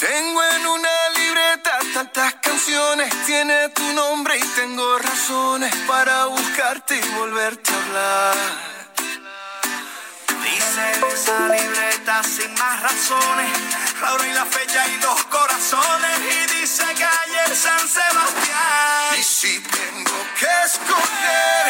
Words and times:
Tengo 0.00 0.42
en 0.44 0.66
una 0.66 1.08
libreta 1.16 1.78
tantas 1.94 2.34
canciones, 2.34 3.08
tiene 3.24 3.70
tu 3.70 3.82
nombre 3.94 4.36
y 4.36 4.42
tengo 4.54 4.98
razones 4.98 5.74
para 5.86 6.26
buscarte 6.26 6.96
y 6.98 7.08
volverte 7.14 7.70
a 7.72 7.76
hablar. 7.76 8.36
Dice 10.42 11.14
esa 11.14 11.48
libreta 11.48 12.22
sin 12.22 12.52
más 12.54 12.82
razones, 12.82 13.50
la 14.02 14.12
hora 14.12 14.26
y 14.26 14.32
la 14.34 14.44
fecha 14.44 14.86
y 14.86 14.96
dos 14.98 15.24
corazones 15.24 16.18
y 16.20 16.60
dice 16.60 16.84
calle 16.84 17.56
San 17.56 17.88
Sebastián. 17.88 19.18
Y 19.18 19.22
si 19.22 19.60
tengo 19.60 20.18
que 20.38 20.48
escoger, 20.66 21.66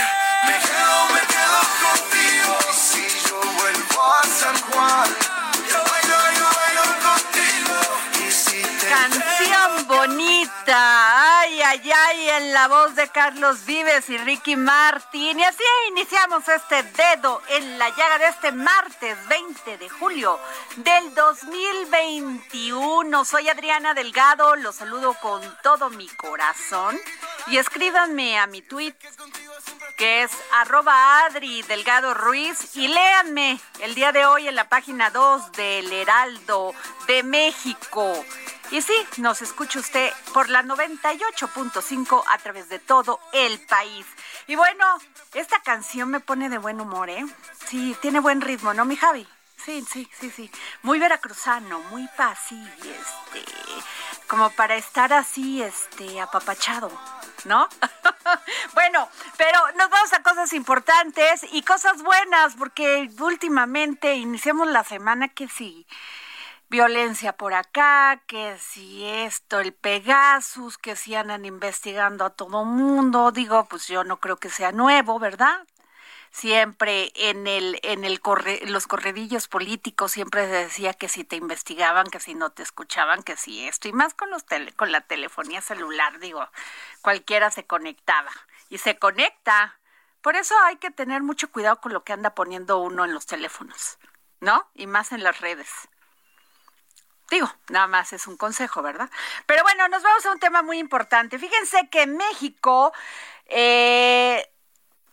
me 0.47 0.59
quedo, 0.67 1.07
me 1.15 1.21
quedo 1.33 1.61
contigo. 1.87 2.59
Y 2.71 2.75
si 2.75 3.29
yo 3.29 3.41
vuelvo 3.41 4.15
a 4.15 4.23
San 4.25 4.61
Juan, 4.63 5.36
Canción 8.97 9.86
bonita, 9.97 11.41
ay, 11.41 11.63
ay, 11.63 11.91
ay, 11.91 12.29
en 12.29 12.53
la 12.53 12.69
voz 12.69 12.95
de 12.95 13.09
Carlos 13.09 13.65
Vives 13.65 14.11
y 14.11 14.19
Ricky 14.19 14.55
Martin. 14.55 15.39
Y 15.39 15.45
así 15.45 15.63
iniciamos 15.89 16.47
este 16.49 16.83
dedo 16.83 17.41
en 17.49 17.79
la 17.79 17.89
llaga 17.89 18.19
de 18.19 18.27
este 18.27 18.53
martes 18.53 19.17
20 19.29 19.79
de 19.79 19.89
julio 19.89 20.39
del 20.77 21.15
2021. 21.15 23.25
Soy 23.25 23.49
Adriana 23.49 23.95
Delgado, 23.95 24.57
los 24.57 24.77
saludo 24.77 25.15
con 25.15 25.41
todo 25.63 25.89
mi 25.91 26.09
corazón. 26.09 26.99
Y 27.47 27.57
escríbanme 27.57 28.39
a 28.39 28.47
mi 28.47 28.61
tweet 28.61 28.95
que 29.97 30.25
es 30.25 30.31
arroba 30.53 31.25
Adri 31.25 31.63
Delgado 31.63 32.13
Ruiz 32.13 32.77
y 32.77 32.89
léanme 32.89 33.59
el 33.81 33.95
día 33.95 34.13
de 34.13 34.27
hoy 34.27 34.47
en 34.47 34.57
la 34.57 34.69
página 34.69 35.09
2 35.11 35.53
del 35.53 35.91
Heraldo 35.91 36.75
de 37.07 37.23
México. 37.23 38.13
Y 38.71 38.83
sí, 38.83 38.95
nos 39.19 39.43
escucha 39.43 39.79
usted 39.87 40.13
por 40.35 40.49
la 40.49 40.65
98.5 40.65 42.25
a 42.27 42.39
través 42.39 42.69
de 42.69 42.81
todo 42.81 43.21
el 43.33 43.61
país. 43.67 44.05
Y 44.49 44.57
bueno, 44.57 44.85
esta 45.33 45.61
canción 45.61 46.11
me 46.11 46.19
pone 46.19 46.49
de 46.49 46.59
buen 46.59 46.81
humor, 46.81 47.09
¿eh? 47.09 47.25
Sí, 47.69 47.97
tiene 48.03 48.19
buen 48.19 48.41
ritmo, 48.41 48.75
¿no, 48.75 48.85
mi 48.85 48.97
Javi? 48.97 49.27
Sí, 49.65 49.85
sí, 49.89 50.09
sí, 50.19 50.31
sí. 50.31 50.51
Muy 50.83 50.99
veracruzano, 50.99 51.79
muy 51.91 52.09
así, 52.19 52.61
este, 52.81 53.45
como 54.27 54.51
para 54.51 54.75
estar 54.75 55.13
así, 55.13 55.63
este, 55.63 56.21
apapachado, 56.21 56.91
¿no? 57.45 57.69
bueno, 58.75 59.09
pero 59.37 59.59
nos 59.77 59.89
vamos 59.89 60.13
a 60.15 60.23
cosas 60.25 60.53
importantes 60.53 61.47
y 61.53 61.63
cosas 61.63 62.03
buenas, 62.03 62.57
porque 62.57 63.09
últimamente 63.21 64.17
iniciamos 64.17 64.67
la 64.67 64.83
semana 64.83 65.29
que 65.29 65.47
sí 65.47 65.87
violencia 66.69 67.33
por 67.37 67.55
acá, 67.55 68.23
que 68.27 68.59
si 68.59 69.05
esto, 69.05 69.61
el 69.61 69.73
Pegasus, 69.73 70.79
que 70.79 70.97
si 70.97 71.15
andan 71.15 71.45
investigando 71.45 72.25
a 72.25 72.31
todo 72.31 72.65
mundo, 72.65 73.31
digo, 73.33 73.67
pues 73.67 73.87
yo 73.89 74.05
no 74.05 74.19
creo 74.21 74.37
que 74.39 74.51
sea 74.51 74.73
nuevo, 74.73 75.19
¿verdad? 75.19 75.67
Siempre 76.31 77.13
en 77.17 77.47
el 77.47 77.81
en 77.83 78.05
el 78.05 78.21
los 78.67 78.87
corredillos 78.87 79.49
políticos 79.49 80.13
siempre 80.13 80.45
se 80.47 80.53
decía 80.53 80.93
que 80.95 81.09
si 81.09 81.25
te 81.25 81.37
investigaban, 81.37 82.09
que 82.09 82.21
si 82.21 82.35
no 82.35 82.51
te 82.51 82.63
escuchaban, 82.63 83.23
que 83.23 83.37
si 83.37 83.67
esto 83.67 83.89
y 83.89 83.93
más 83.93 84.15
con 84.15 84.31
los 84.31 84.45
tele, 84.45 84.73
con 84.73 84.93
la 84.93 85.01
telefonía 85.03 85.63
celular, 85.63 86.19
digo, 86.21 86.47
cualquiera 87.03 87.51
se 87.51 87.67
conectaba 87.67 88.31
y 88.69 88.79
se 88.79 88.99
conecta. 88.99 89.79
Por 90.21 90.37
eso 90.37 90.55
hay 90.65 90.77
que 90.77 90.91
tener 90.91 91.23
mucho 91.23 91.51
cuidado 91.51 91.81
con 91.81 91.93
lo 91.93 92.05
que 92.05 92.13
anda 92.13 92.35
poniendo 92.35 92.79
uno 92.79 93.05
en 93.05 93.15
los 93.15 93.27
teléfonos, 93.27 93.99
¿no? 94.41 94.69
Y 94.75 94.87
más 94.87 95.13
en 95.13 95.23
las 95.23 95.41
redes. 95.41 95.89
Digo, 97.31 97.53
nada 97.69 97.87
más 97.89 98.13
es 98.13 98.27
un 98.27 98.37
consejo, 98.37 98.83
¿verdad? 98.83 99.11
Pero 99.47 99.63
bueno, 99.65 99.89
nos 99.89 100.03
vamos 100.03 100.25
a 100.27 100.33
un 100.33 100.39
tema 100.39 100.63
muy 100.63 100.79
importante. 100.79 101.39
Fíjense 101.39 101.89
que 101.91 102.07
México, 102.07 102.93
eh, 103.47 104.49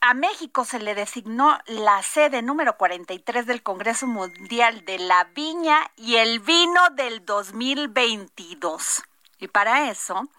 a 0.01 0.13
México 0.13 0.63
se 0.63 0.79
le 0.79 0.93
designó 0.93 1.57
la 1.65 2.03
sede 2.03 2.43
número 2.43 2.77
43 2.77 3.47
del 3.47 3.63
Congreso 3.63 4.05
Mundial 4.05 4.85
de 4.85 4.99
la 4.99 5.23
Viña 5.23 5.79
y 5.95 6.17
el 6.17 6.39
Vino 6.39 6.89
del 6.91 7.25
2022. 7.25 9.01
Y 9.39 9.47
para 9.47 9.89
eso, 9.89 10.29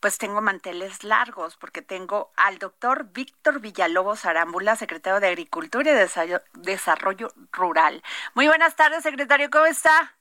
pues 0.00 0.16
tengo 0.16 0.40
manteles 0.40 1.04
largos, 1.04 1.56
porque 1.56 1.82
tengo 1.82 2.32
al 2.36 2.58
doctor 2.58 3.04
Víctor 3.12 3.60
Villalobos 3.60 4.24
Arámbula, 4.24 4.76
secretario 4.76 5.20
de 5.20 5.28
Agricultura 5.28 5.90
y 5.90 5.94
Desarrollo, 5.94 6.40
Desarrollo 6.54 7.32
Rural. 7.52 8.02
Muy 8.34 8.48
buenas 8.48 8.76
tardes, 8.76 9.02
secretario, 9.02 9.50
¿cómo 9.50 9.66
está? 9.66 10.16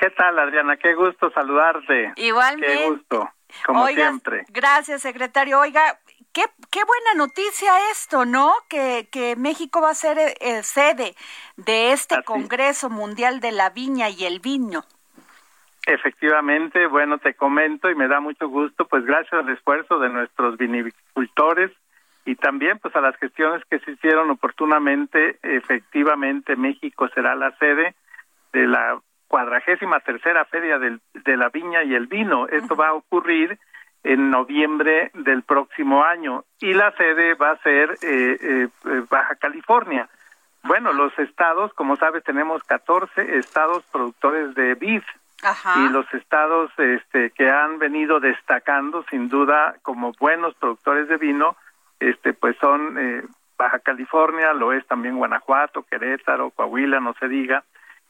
¿Qué 0.00 0.08
tal, 0.08 0.38
Adriana? 0.38 0.78
Qué 0.78 0.94
gusto 0.94 1.30
saludarte. 1.30 2.14
Igualmente. 2.16 2.74
Qué 2.74 2.88
gusto, 2.88 3.28
como 3.66 3.82
Oiga, 3.82 4.08
siempre. 4.08 4.46
Gracias, 4.48 5.02
secretario. 5.02 5.60
Oiga, 5.60 5.98
qué, 6.32 6.44
qué 6.70 6.80
buena 6.84 7.14
noticia 7.18 7.70
esto, 7.90 8.24
¿no? 8.24 8.50
Que, 8.70 9.08
que 9.12 9.36
México 9.36 9.82
va 9.82 9.90
a 9.90 9.94
ser 9.94 10.16
eh, 10.18 10.62
sede 10.62 11.14
de 11.58 11.92
este 11.92 12.14
Así. 12.14 12.24
Congreso 12.24 12.88
Mundial 12.88 13.40
de 13.40 13.52
la 13.52 13.68
Viña 13.68 14.08
y 14.08 14.24
el 14.24 14.40
Vino. 14.40 14.84
Efectivamente, 15.84 16.86
bueno, 16.86 17.18
te 17.18 17.34
comento 17.34 17.90
y 17.90 17.94
me 17.94 18.08
da 18.08 18.20
mucho 18.20 18.48
gusto, 18.48 18.86
pues 18.86 19.04
gracias 19.04 19.34
al 19.34 19.50
esfuerzo 19.50 19.98
de 19.98 20.08
nuestros 20.08 20.56
vinicultores 20.56 21.72
y 22.24 22.36
también 22.36 22.78
pues 22.78 22.96
a 22.96 23.02
las 23.02 23.16
gestiones 23.16 23.62
que 23.68 23.80
se 23.80 23.92
hicieron 23.92 24.30
oportunamente, 24.30 25.38
efectivamente 25.42 26.56
México 26.56 27.08
será 27.14 27.34
la 27.34 27.54
sede 27.58 27.94
de 28.52 28.66
la 28.66 28.98
cuadragésima 29.30 30.00
tercera 30.00 30.44
feria 30.44 30.80
del, 30.80 31.00
de 31.14 31.36
la 31.36 31.50
viña 31.50 31.84
y 31.84 31.94
el 31.94 32.08
vino. 32.08 32.48
Esto 32.48 32.74
va 32.74 32.88
a 32.88 32.94
ocurrir 32.94 33.56
en 34.02 34.28
noviembre 34.28 35.12
del 35.14 35.44
próximo 35.44 36.02
año 36.02 36.42
y 36.58 36.74
la 36.74 36.90
sede 36.96 37.34
va 37.34 37.52
a 37.52 37.58
ser 37.58 37.92
eh, 38.02 38.38
eh, 38.42 38.68
eh, 38.86 39.02
Baja 39.08 39.36
California. 39.36 40.08
Bueno, 40.64 40.92
los 40.92 41.16
estados, 41.20 41.72
como 41.74 41.94
sabes, 41.94 42.24
tenemos 42.24 42.64
14 42.64 43.38
estados 43.38 43.84
productores 43.92 44.52
de 44.56 44.74
vid 44.74 45.02
Ajá. 45.44 45.76
y 45.78 45.88
los 45.90 46.12
estados 46.12 46.72
este, 46.76 47.30
que 47.30 47.48
han 47.48 47.78
venido 47.78 48.18
destacando 48.18 49.04
sin 49.10 49.28
duda 49.28 49.76
como 49.82 50.12
buenos 50.18 50.54
productores 50.56 51.06
de 51.08 51.18
vino, 51.18 51.56
este, 52.00 52.32
pues 52.32 52.56
son 52.58 52.98
eh, 52.98 53.22
Baja 53.56 53.78
California, 53.78 54.52
lo 54.54 54.72
es 54.72 54.84
también 54.88 55.16
Guanajuato, 55.16 55.84
Querétaro, 55.84 56.50
Coahuila, 56.50 56.98
no 56.98 57.14
se 57.14 57.28
diga. 57.28 57.62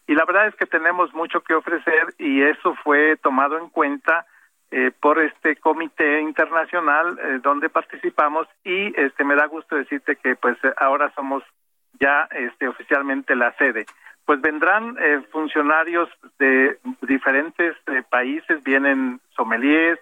Y 0.06 0.14
la 0.14 0.25
verdad 0.25 0.49
es 0.49 0.55
que 0.56 0.67
tenemos 0.67 1.12
mucho 1.14 1.41
que 1.41 1.55
ofrecer 1.55 2.14
y 2.19 2.43
eso 2.43 2.75
fue 2.82 3.17
tomado 3.17 3.58
en 3.58 3.69
cuenta 3.69 4.26
eh, 4.73 4.93
por 5.00 5.20
este 5.20 5.56
comité 5.56 6.20
internacional 6.20 7.19
eh, 7.19 7.41
donde 7.43 7.69
participamos 7.69 8.47
y 8.64 8.93
este 9.00 9.25
me 9.25 9.35
da 9.35 9.47
gusto 9.47 9.75
decirte 9.76 10.17
que 10.17 10.37
pues 10.37 10.56
ahora 10.76 11.12
somos 11.14 11.43
ya 11.99 12.29
este 12.31 12.69
oficialmente 12.69 13.35
la 13.35 13.52
sede. 13.56 13.87
Pues 14.25 14.41
vendrán 14.41 14.97
eh, 15.00 15.23
funcionarios 15.32 16.08
de 16.38 16.79
diferentes 17.02 17.76
países 18.11 18.62
vienen 18.62 19.20
sommeliers 19.37 19.99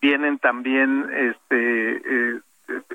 vienen 0.00 0.38
también 0.38 1.10
este 1.12 2.40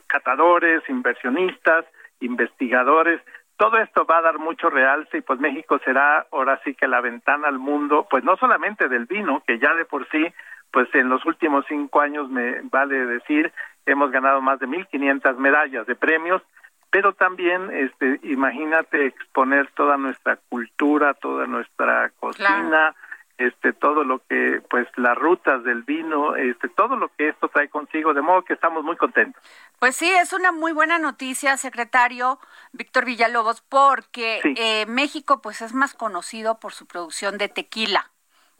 catadores 0.07 0.81
inversionistas 0.89 1.85
investigadores 2.21 3.21
todo 3.59 3.77
esto 3.77 4.05
va 4.05 4.19
a 4.19 4.21
dar 4.21 4.39
mucho 4.39 4.69
realce 4.69 5.17
y 5.17 5.21
pues 5.21 5.37
México 5.41 5.79
será 5.83 6.25
ahora 6.31 6.61
sí 6.63 6.73
que 6.75 6.87
la 6.87 7.01
ventana 7.01 7.49
al 7.49 7.59
mundo, 7.59 8.07
pues 8.09 8.23
no 8.23 8.37
solamente 8.37 8.87
del 8.87 9.05
vino, 9.05 9.43
que 9.45 9.59
ya 9.59 9.73
de 9.75 9.83
por 9.83 10.07
sí 10.09 10.25
pues 10.71 10.87
en 10.95 11.09
los 11.09 11.25
últimos 11.25 11.65
cinco 11.67 11.99
años, 11.99 12.29
me 12.29 12.61
vale 12.63 13.05
decir, 13.05 13.51
hemos 13.85 14.11
ganado 14.11 14.39
más 14.39 14.59
de 14.59 14.67
1.500 14.67 15.35
medallas 15.37 15.85
de 15.87 15.95
premios, 15.95 16.41
pero 16.89 17.13
también, 17.13 17.69
este, 17.73 18.19
imagínate 18.23 19.07
exponer 19.07 19.69
toda 19.75 19.97
nuestra 19.97 20.37
cultura, 20.47 21.13
toda 21.15 21.45
nuestra 21.45 22.11
cocina, 22.19 22.95
este, 23.39 23.73
todo 23.73 24.03
lo 24.03 24.19
que, 24.27 24.61
pues, 24.69 24.85
las 24.97 25.17
rutas 25.17 25.63
del 25.63 25.83
vino, 25.83 26.35
este, 26.35 26.67
todo 26.69 26.95
lo 26.95 27.07
que 27.15 27.29
esto 27.29 27.47
trae 27.47 27.69
consigo, 27.69 28.13
de 28.13 28.21
modo 28.21 28.43
que 28.43 28.53
estamos 28.53 28.83
muy 28.83 28.97
contentos. 28.97 29.41
Pues 29.79 29.95
sí, 29.95 30.11
es 30.11 30.33
una 30.33 30.51
muy 30.51 30.73
buena 30.73 30.99
noticia, 30.99 31.55
secretario 31.55 32.37
Víctor 32.73 33.05
Villalobos, 33.05 33.61
porque 33.61 34.41
eh, 34.57 34.85
México, 34.87 35.41
pues, 35.41 35.61
es 35.61 35.73
más 35.73 35.93
conocido 35.93 36.59
por 36.59 36.73
su 36.73 36.85
producción 36.85 37.37
de 37.37 37.47
tequila 37.47 38.11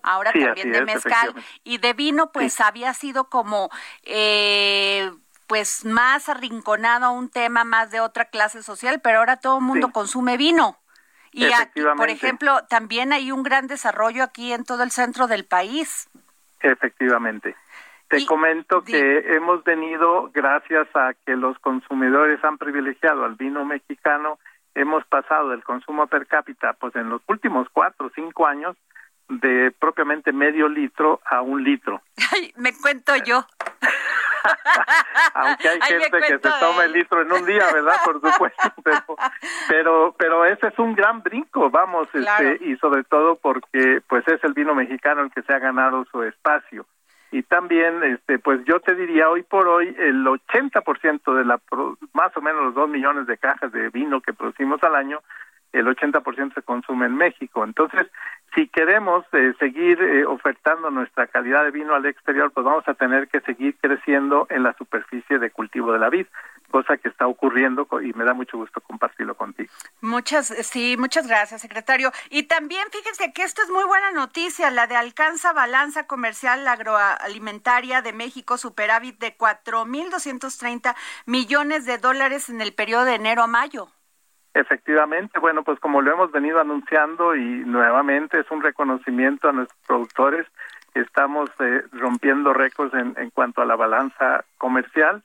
ahora 0.02 0.32
también 0.32 0.72
de 0.72 0.86
mezcal 0.86 1.36
y 1.66 1.78
de 1.78 1.92
vino 1.92 2.32
pues 2.32 2.62
había 2.62 2.94
sido 2.94 3.26
como 3.26 3.70
eh, 4.04 5.12
pues 5.46 5.84
más 5.84 6.30
arrinconado 6.30 7.08
a 7.08 7.10
un 7.10 7.28
tema 7.28 7.66
más 7.66 7.92
de 7.92 8.00
otra 8.00 8.26
clase 8.26 8.64
social, 8.64 9.02
pero 9.02 9.20
ahora 9.20 9.38
todo 9.38 9.58
el 9.58 9.64
mundo 9.66 9.92
consume 9.92 10.38
vino. 10.38 10.78
Y 11.32 11.46
aquí, 11.46 11.82
por 11.96 12.10
ejemplo, 12.10 12.60
también 12.70 13.14
hay 13.14 13.32
un 13.32 13.44
gran 13.44 13.68
desarrollo 13.68 14.24
aquí 14.24 14.54
en 14.54 14.64
todo 14.64 14.84
el 14.84 14.92
centro 14.92 15.28
del 15.28 15.46
país. 15.46 16.10
Efectivamente. 16.62 17.56
Te 18.08 18.26
comento 18.26 18.84
que 18.84 19.36
hemos 19.36 19.64
venido, 19.64 20.32
gracias 20.34 20.88
a 20.96 21.14
que 21.26 21.36
los 21.36 21.60
consumidores 21.60 22.44
han 22.44 22.58
privilegiado 22.58 23.24
al 23.24 23.36
vino 23.36 23.64
mexicano, 23.66 24.40
hemos 24.74 25.06
pasado 25.06 25.50
del 25.50 25.64
consumo 25.64 26.08
per 26.08 26.26
cápita, 26.26 26.74
pues 26.74 26.96
en 26.96 27.10
los 27.10 27.22
últimos 27.28 27.68
cuatro 27.72 28.08
o 28.08 28.12
cinco 28.16 28.48
años, 28.48 28.76
de 29.30 29.72
propiamente 29.80 30.34
medio 30.34 30.68
litro 30.68 31.22
a 31.24 31.42
un 31.42 31.64
litro. 31.64 32.02
Ay, 32.34 32.52
me 32.58 32.74
cuento 32.74 33.16
yo. 33.18 33.46
Aunque 35.34 35.70
hay 35.70 35.80
gente 35.82 36.18
que 36.20 36.40
se 36.40 36.60
toma 36.60 36.86
el 36.86 36.94
litro 36.94 37.22
en 37.22 37.32
un 37.32 37.46
día, 37.46 37.66
¿verdad? 37.74 37.96
Por 38.04 38.22
supuesto, 38.22 38.74
pero, 39.68 40.16
pero, 40.18 40.46
ese 40.46 40.68
es 40.68 40.80
un 40.80 40.96
gran 40.96 41.22
brinco, 41.22 41.70
vamos, 41.70 42.08
este, 42.14 42.58
y 42.62 42.76
sobre 42.78 43.04
todo 43.04 43.36
porque 43.36 44.02
pues 44.08 44.28
es 44.28 44.44
el 44.44 44.54
vino 44.54 44.76
mexicano 44.76 45.22
el 45.22 45.32
que 45.32 45.42
se 45.44 45.54
ha 45.54 45.60
ganado 45.60 46.06
su 46.12 46.24
espacio. 46.24 46.86
Y 47.32 47.44
también, 47.44 48.04
este, 48.04 48.40
pues 48.40 48.60
yo 48.66 48.80
te 48.80 48.96
diría 48.96 49.30
hoy 49.30 49.44
por 49.44 49.68
hoy, 49.68 49.96
el 50.00 50.26
80% 50.26 51.36
de 51.36 51.46
la, 51.46 51.60
más 52.14 52.36
o 52.36 52.42
menos 52.42 52.64
los 52.64 52.74
dos 52.74 52.90
millones 52.90 53.28
de 53.28 53.38
cajas 53.38 53.72
de 53.72 53.90
vino 53.90 54.20
que 54.20 54.34
producimos 54.34 54.82
al 54.84 54.96
año, 54.96 55.22
el 55.74 55.86
80% 55.86 56.54
se 56.54 56.62
consume 56.62 57.06
en 57.06 57.16
México. 57.16 57.64
Entonces, 57.64 58.08
si 58.56 58.68
queremos 58.68 59.26
eh, 59.34 59.54
seguir 59.60 60.02
eh, 60.02 60.26
ofertando 60.26 60.90
nuestra 60.90 61.28
calidad 61.28 61.64
de 61.64 61.72
vino 61.72 61.94
al 61.94 62.06
exterior, 62.06 62.52
pues 62.52 62.66
vamos 62.66 62.88
a 62.88 62.94
tener 62.94 63.28
que 63.28 63.42
seguir 63.42 63.76
creciendo 63.80 64.48
en 64.50 64.64
la 64.64 64.74
superficie 64.74 65.38
de 65.38 65.52
cultivo 65.52 65.94
de 65.94 66.00
la 66.00 66.10
vid, 66.10 66.26
cosa 66.72 66.98
que 66.98 67.10
está 67.10 67.28
ocurriendo 67.28 67.88
y 68.02 68.14
me 68.14 68.24
da 68.24 68.34
mucho 68.34 68.58
gusto 68.58 68.82
compartirlo 68.82 69.36
contigo. 69.36 69.72
Muchas, 70.02 70.48
sí, 70.48 70.96
muchas 70.98 71.28
gracias, 71.28 71.62
secretario. 71.62 72.12
Y 72.30 72.44
también 72.44 72.88
fíjense 72.92 73.32
que 73.34 73.44
esto 73.44 73.62
es 73.62 73.70
muy 73.70 73.84
buena 73.86 74.12
noticia, 74.12 74.72
la 74.72 74.88
de 74.88 74.96
alcanza 74.96 75.54
balanza 75.54 76.08
comercial 76.08 76.68
agroalimentaria 76.68 78.02
de 78.02 78.14
México, 78.14 78.58
superávit 78.58 79.20
de 79.20 79.38
4.230 79.38 80.96
millones 81.26 81.86
de 81.86 81.98
dólares 81.98 82.50
en 82.50 82.62
el 82.62 82.74
periodo 82.74 83.06
de 83.06 83.16
enero 83.16 83.44
a 83.44 83.48
mayo. 83.48 83.90
Efectivamente, 84.54 85.40
bueno, 85.40 85.64
pues 85.64 85.80
como 85.80 86.02
lo 86.02 86.12
hemos 86.12 86.32
venido 86.32 86.60
anunciando 86.60 87.36
y 87.36 87.64
nuevamente 87.66 88.40
es 88.40 88.50
un 88.50 88.62
reconocimiento 88.62 89.48
a 89.48 89.54
nuestros 89.54 89.80
productores, 89.86 90.48
estamos 90.96 91.50
eh, 91.60 91.84
rompiendo 91.92 92.54
récords 92.54 92.94
en, 92.94 93.14
en 93.18 93.30
cuanto 93.30 93.62
a 93.62 93.66
la 93.66 93.76
balanza 93.76 94.44
comercial, 94.58 95.24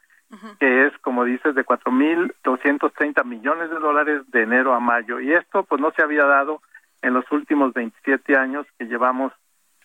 que 0.59 0.87
es, 0.87 0.99
como 0.99 1.25
dices, 1.25 1.55
de 1.55 1.65
4.230 1.65 3.25
millones 3.25 3.71
de 3.71 3.79
dólares 3.79 4.23
de 4.33 4.43
enero 4.43 4.75
a 4.75 4.81
mayo. 4.81 5.21
Y 5.21 5.33
esto 5.33 5.63
pues 5.63 5.81
no 5.81 5.93
se 5.93 6.03
había 6.03 6.25
dado 6.25 6.61
en 7.03 7.15
los 7.15 7.31
últimos 7.31 7.73
27 7.73 8.37
años 8.37 8.67
que 8.77 8.87
llevamos 8.87 9.33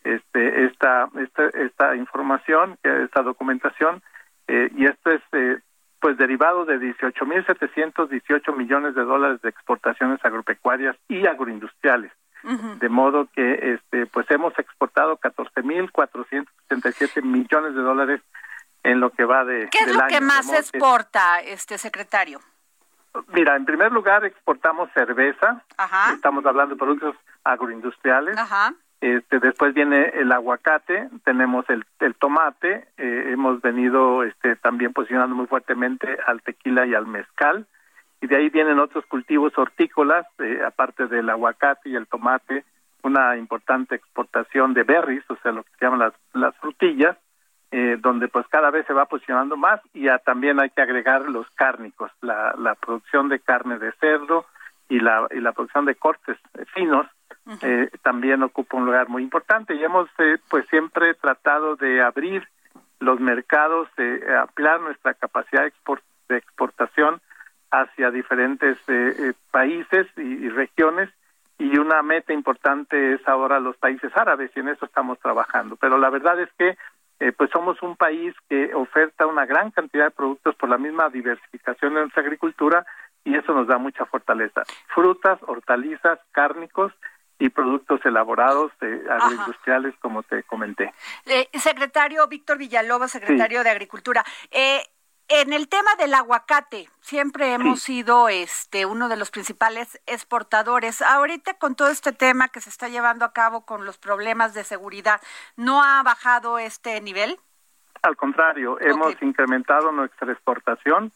este, 0.04 0.66
esta, 0.66 1.08
esta, 1.22 1.46
esta 1.50 1.96
información, 1.96 2.78
esta 2.82 3.22
documentación, 3.22 4.02
eh, 4.48 4.72
y 4.76 4.86
esto 4.86 5.12
es 5.12 5.22
eh, 5.34 5.60
pues 6.00 6.18
derivado 6.18 6.66
de 6.66 6.80
18.718 6.80 8.56
millones 8.56 8.96
de 8.96 9.04
dólares 9.04 9.40
de 9.42 9.50
exportaciones 9.50 10.24
agropecuarias 10.24 10.96
y 11.08 11.28
agroindustriales. 11.28 12.12
De 12.42 12.88
modo 12.88 13.28
que 13.36 13.74
este 13.74 14.06
pues 14.06 14.26
hemos 14.32 14.58
exportado 14.58 15.18
14.477 15.18 17.22
millones 17.22 17.76
de 17.76 17.82
dólares 17.82 18.22
en 18.84 19.02
lo 19.02 19.10
que 19.10 19.26
va 19.26 19.44
de 19.44 19.68
¿Qué 19.70 19.80
es 19.80 19.94
lo 19.94 20.08
que 20.08 20.22
más 20.22 20.50
exporta 20.54 21.42
este 21.42 21.78
secretario? 21.78 22.40
Mira, 23.28 23.58
en 23.58 23.66
primer 23.66 23.92
lugar 23.92 24.24
exportamos 24.24 24.90
cerveza. 24.94 25.66
Estamos 26.14 26.46
hablando 26.46 26.76
de 26.76 26.80
productos 26.80 27.18
agroindustriales. 27.44 28.38
Ajá. 28.38 28.74
Este, 29.02 29.40
después 29.40 29.74
viene 29.74 30.12
el 30.16 30.32
aguacate, 30.32 31.10
tenemos 31.24 31.70
el, 31.70 31.86
el 32.02 32.16
tomate, 32.16 32.88
eh, 32.98 33.30
hemos 33.32 33.62
venido 33.62 34.24
este, 34.24 34.58
también 34.58 34.92
posicionando 34.92 35.36
muy 35.36 35.48
fuertemente 35.48 36.18
al 36.28 36.42
tequila 36.42 36.86
y 36.86 36.94
al 36.94 37.08
mezcal, 37.08 37.66
y 38.22 38.28
de 38.28 38.36
ahí 38.36 38.50
vienen 38.50 38.78
otros 38.78 39.06
cultivos 39.06 39.58
hortícolas, 39.58 40.28
eh, 40.40 40.60
aparte 40.66 41.08
del 41.08 41.30
aguacate 41.30 41.90
y 41.90 41.96
el 41.96 42.08
tomate, 42.08 42.66
una 43.02 43.38
importante 43.38 43.96
exportación 43.96 44.74
de 44.74 44.84
berries, 44.84 45.24
o 45.30 45.38
sea, 45.38 45.54
lo 45.54 45.64
que 45.64 45.72
se 45.80 45.86
llaman 45.86 46.00
las, 46.00 46.14
las 46.34 46.54
frutillas, 46.58 47.16
eh, 47.72 47.98
donde 48.02 48.28
pues 48.28 48.46
cada 48.48 48.70
vez 48.70 48.86
se 48.86 48.94
va 48.94 49.06
posicionando 49.06 49.56
más 49.56 49.80
y 49.94 50.08
también 50.26 50.60
hay 50.60 50.72
que 50.72 50.82
agregar 50.82 51.22
los 51.30 51.50
cárnicos, 51.52 52.12
la, 52.20 52.54
la 52.58 52.76
producción 52.76 53.30
de 53.30 53.40
carne 53.40 53.78
de 53.78 53.94
cerdo 53.94 54.46
y 54.90 55.00
la, 55.00 55.28
y 55.32 55.40
la 55.40 55.54
producción 55.54 55.86
de 55.86 55.96
cortes 55.96 56.38
finos, 56.74 57.08
eh, 57.62 57.90
también 58.04 58.44
ocupa 58.44 58.78
un 58.78 58.86
lugar 58.86 59.10
muy 59.10 59.24
importante 59.24 59.74
y 59.74 59.84
hemos 59.84 60.08
eh, 60.20 60.38
pues 60.50 60.68
siempre 60.68 61.16
tratado 61.16 61.76
de 61.76 62.02
abrir 62.02 62.48
los 63.00 63.20
mercados, 63.20 63.88
de 63.98 64.22
ampliar 64.38 64.82
nuestra 64.82 65.16
capacidad 65.16 65.64
de, 65.64 66.38
exportación 66.38 67.20
hacia 67.72 68.12
diferentes 68.12 68.78
eh, 68.88 69.34
países 69.50 70.06
y, 70.18 70.48
regiones 70.50 71.10
y 71.58 71.78
una 71.78 72.04
meta 72.04 72.34
importante 72.34 73.14
es 73.14 73.28
ahora 73.28 73.60
los 73.60 73.76
países 73.78 74.16
árabes 74.16 74.52
y 74.56 74.60
en 74.60 74.70
eso 74.70 74.86
estamos 74.86 75.18
trabajando. 75.20 75.76
Pero 75.76 75.98
la 75.98 76.10
verdad 76.10 76.40
es 76.40 76.50
que 76.58 76.78
pues 77.36 77.50
somos 77.50 77.82
un 77.82 77.98
país 77.98 78.34
que 78.48 78.74
oferta 78.74 79.28
una 79.28 79.46
gran 79.46 79.72
cantidad 79.72 80.06
de 80.06 80.12
productos 80.12 80.56
por 80.56 80.70
la 80.70 80.78
misma 80.78 81.10
diversificación 81.10 81.94
de 81.94 82.02
nuestra 82.02 82.22
agricultura 82.22 82.86
y 83.26 83.36
eso 83.36 83.54
nos 83.54 83.68
da 83.68 83.78
mucha 83.78 84.06
fortaleza. 84.06 84.64
Frutas, 84.88 85.38
hortalizas, 85.46 86.20
cárnicos 86.32 86.94
y 87.40 87.50
productos 87.50 88.02
elaborados 88.06 88.72
de 88.82 89.02
agroindustriales, 89.10 89.96
como 90.02 90.24
te 90.24 90.44
comenté. 90.44 90.94
Eh, 91.26 91.50
secretario 91.54 92.28
Víctor 92.28 92.58
Villalobos, 92.58 93.12
secretario 93.12 93.64
de 93.64 93.70
Agricultura. 93.70 94.26
Eh, 94.52 94.84
en 95.30 95.54
el 95.54 95.70
tema 95.70 95.96
del 95.98 96.16
aguacate, 96.16 96.90
siempre 97.02 97.54
hemos 97.54 97.84
sido 97.84 98.30
este 98.30 98.88
uno 98.88 99.10
de 99.10 99.16
los 99.16 99.30
principales 99.30 100.02
exportadores. 100.08 101.04
Ahorita 101.04 101.54
con 101.54 101.76
todo 101.76 101.90
este 101.90 102.12
tema 102.12 102.50
que 102.50 102.62
se 102.62 102.70
está 102.70 102.90
llevando 102.90 103.26
a 103.26 103.32
cabo 103.32 103.64
con 103.64 103.86
los 103.86 104.00
problemas 104.00 104.56
de 104.56 104.64
seguridad, 104.64 105.22
¿no 105.56 105.84
ha 105.84 106.02
bajado 106.02 106.58
este 106.58 107.00
nivel? 107.00 107.40
Al 108.02 108.16
contrario, 108.16 108.80
hemos 108.80 109.22
incrementado 109.22 109.92
nuestra 109.92 110.32
exportación 110.32 111.12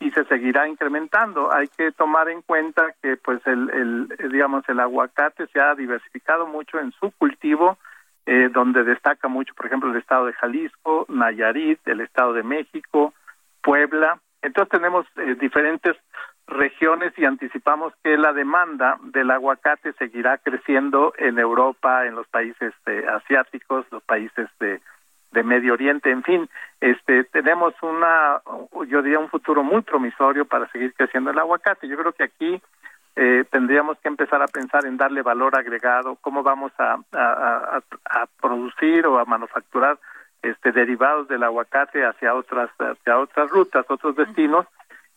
y 0.00 0.10
se 0.10 0.24
seguirá 0.24 0.68
incrementando. 0.68 1.52
Hay 1.52 1.68
que 1.68 1.92
tomar 1.92 2.28
en 2.28 2.42
cuenta 2.42 2.94
que, 3.02 3.16
pues, 3.16 3.40
el, 3.46 3.70
el 3.70 4.30
digamos, 4.30 4.68
el 4.68 4.80
aguacate 4.80 5.46
se 5.46 5.60
ha 5.60 5.74
diversificado 5.74 6.46
mucho 6.46 6.78
en 6.78 6.92
su 6.92 7.10
cultivo, 7.12 7.78
eh, 8.26 8.50
donde 8.52 8.84
destaca 8.84 9.28
mucho, 9.28 9.54
por 9.54 9.66
ejemplo, 9.66 9.90
el 9.90 9.96
estado 9.96 10.26
de 10.26 10.34
Jalisco, 10.34 11.06
Nayarit, 11.08 11.80
el 11.86 12.00
estado 12.02 12.34
de 12.34 12.42
México, 12.42 13.14
Puebla. 13.62 14.20
Entonces 14.42 14.70
tenemos 14.70 15.06
eh, 15.16 15.36
diferentes 15.40 15.96
regiones 16.46 17.12
y 17.16 17.24
anticipamos 17.24 17.94
que 18.04 18.16
la 18.18 18.32
demanda 18.32 18.98
del 19.02 19.30
aguacate 19.30 19.92
seguirá 19.94 20.38
creciendo 20.38 21.14
en 21.16 21.38
Europa, 21.38 22.04
en 22.04 22.14
los 22.14 22.26
países 22.28 22.74
eh, 22.86 23.04
asiáticos, 23.08 23.86
los 23.90 24.02
países 24.02 24.48
de, 24.60 24.80
de 25.32 25.42
Medio 25.42 25.74
Oriente, 25.74 26.10
en 26.10 26.22
fin, 26.22 26.48
este 26.80 27.24
tenemos 27.24 27.74
una 27.82 28.40
yo 28.88 29.02
diría 29.02 29.18
un 29.18 29.28
futuro 29.28 29.62
muy 29.62 29.82
promisorio 29.82 30.44
para 30.44 30.68
seguir 30.68 30.94
creciendo 30.94 31.30
el 31.30 31.38
aguacate. 31.38 31.88
Yo 31.88 31.96
creo 31.96 32.12
que 32.12 32.24
aquí 32.24 32.62
eh, 33.16 33.44
tendríamos 33.50 33.98
que 33.98 34.08
empezar 34.08 34.42
a 34.42 34.46
pensar 34.46 34.86
en 34.86 34.96
darle 34.96 35.22
valor 35.22 35.56
agregado, 35.56 36.16
cómo 36.20 36.42
vamos 36.42 36.72
a, 36.78 36.98
a, 37.12 37.80
a, 38.04 38.26
producir 38.40 39.06
o 39.06 39.18
a 39.18 39.24
manufacturar 39.24 39.98
este 40.42 40.70
derivados 40.72 41.26
del 41.28 41.42
aguacate 41.42 42.04
hacia 42.04 42.34
otras 42.34 42.70
hacia 42.78 43.18
otras 43.18 43.50
rutas, 43.50 43.86
otros 43.88 44.16
destinos. 44.16 44.66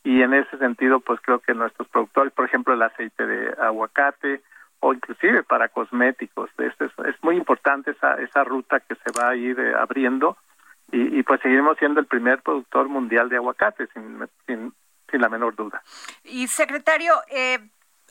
Y 0.04 0.22
en 0.22 0.34
ese 0.34 0.58
sentido 0.58 1.02
pues 1.02 1.20
creo 1.22 1.40
que 1.40 1.54
nuestros 1.54 1.88
productores, 1.90 2.34
por 2.34 2.46
ejemplo 2.46 2.74
el 2.74 2.82
aceite 2.82 3.26
de 3.26 3.54
aguacate 3.62 4.42
o 4.82 4.94
inclusive 4.94 5.44
para 5.44 5.70
cosméticos, 5.70 6.50
es, 6.58 6.74
es, 6.80 7.24
muy 7.24 7.36
importante 7.36 7.92
esa 7.92 8.16
esa 8.22 8.44
ruta 8.44 8.80
que 8.80 8.96
se 8.96 9.12
va 9.20 9.30
a 9.30 9.36
ir 9.36 9.60
eh, 9.60 9.74
abriendo 9.76 10.38
y, 10.92 11.20
y, 11.20 11.24
pues 11.24 11.42
seguiremos 11.42 11.78
siendo 11.78 12.00
el 12.00 12.08
primer 12.08 12.42
productor 12.42 12.88
mundial 12.88 13.30
de 13.30 13.36
aguacate 13.36 13.88
sin, 13.94 14.28
sin, 14.48 14.74
sin 15.12 15.22
la 15.22 15.30
menor 15.30 15.56
duda. 15.56 15.84
Y 16.24 16.48
secretario, 16.48 17.14
eh, 17.30 17.60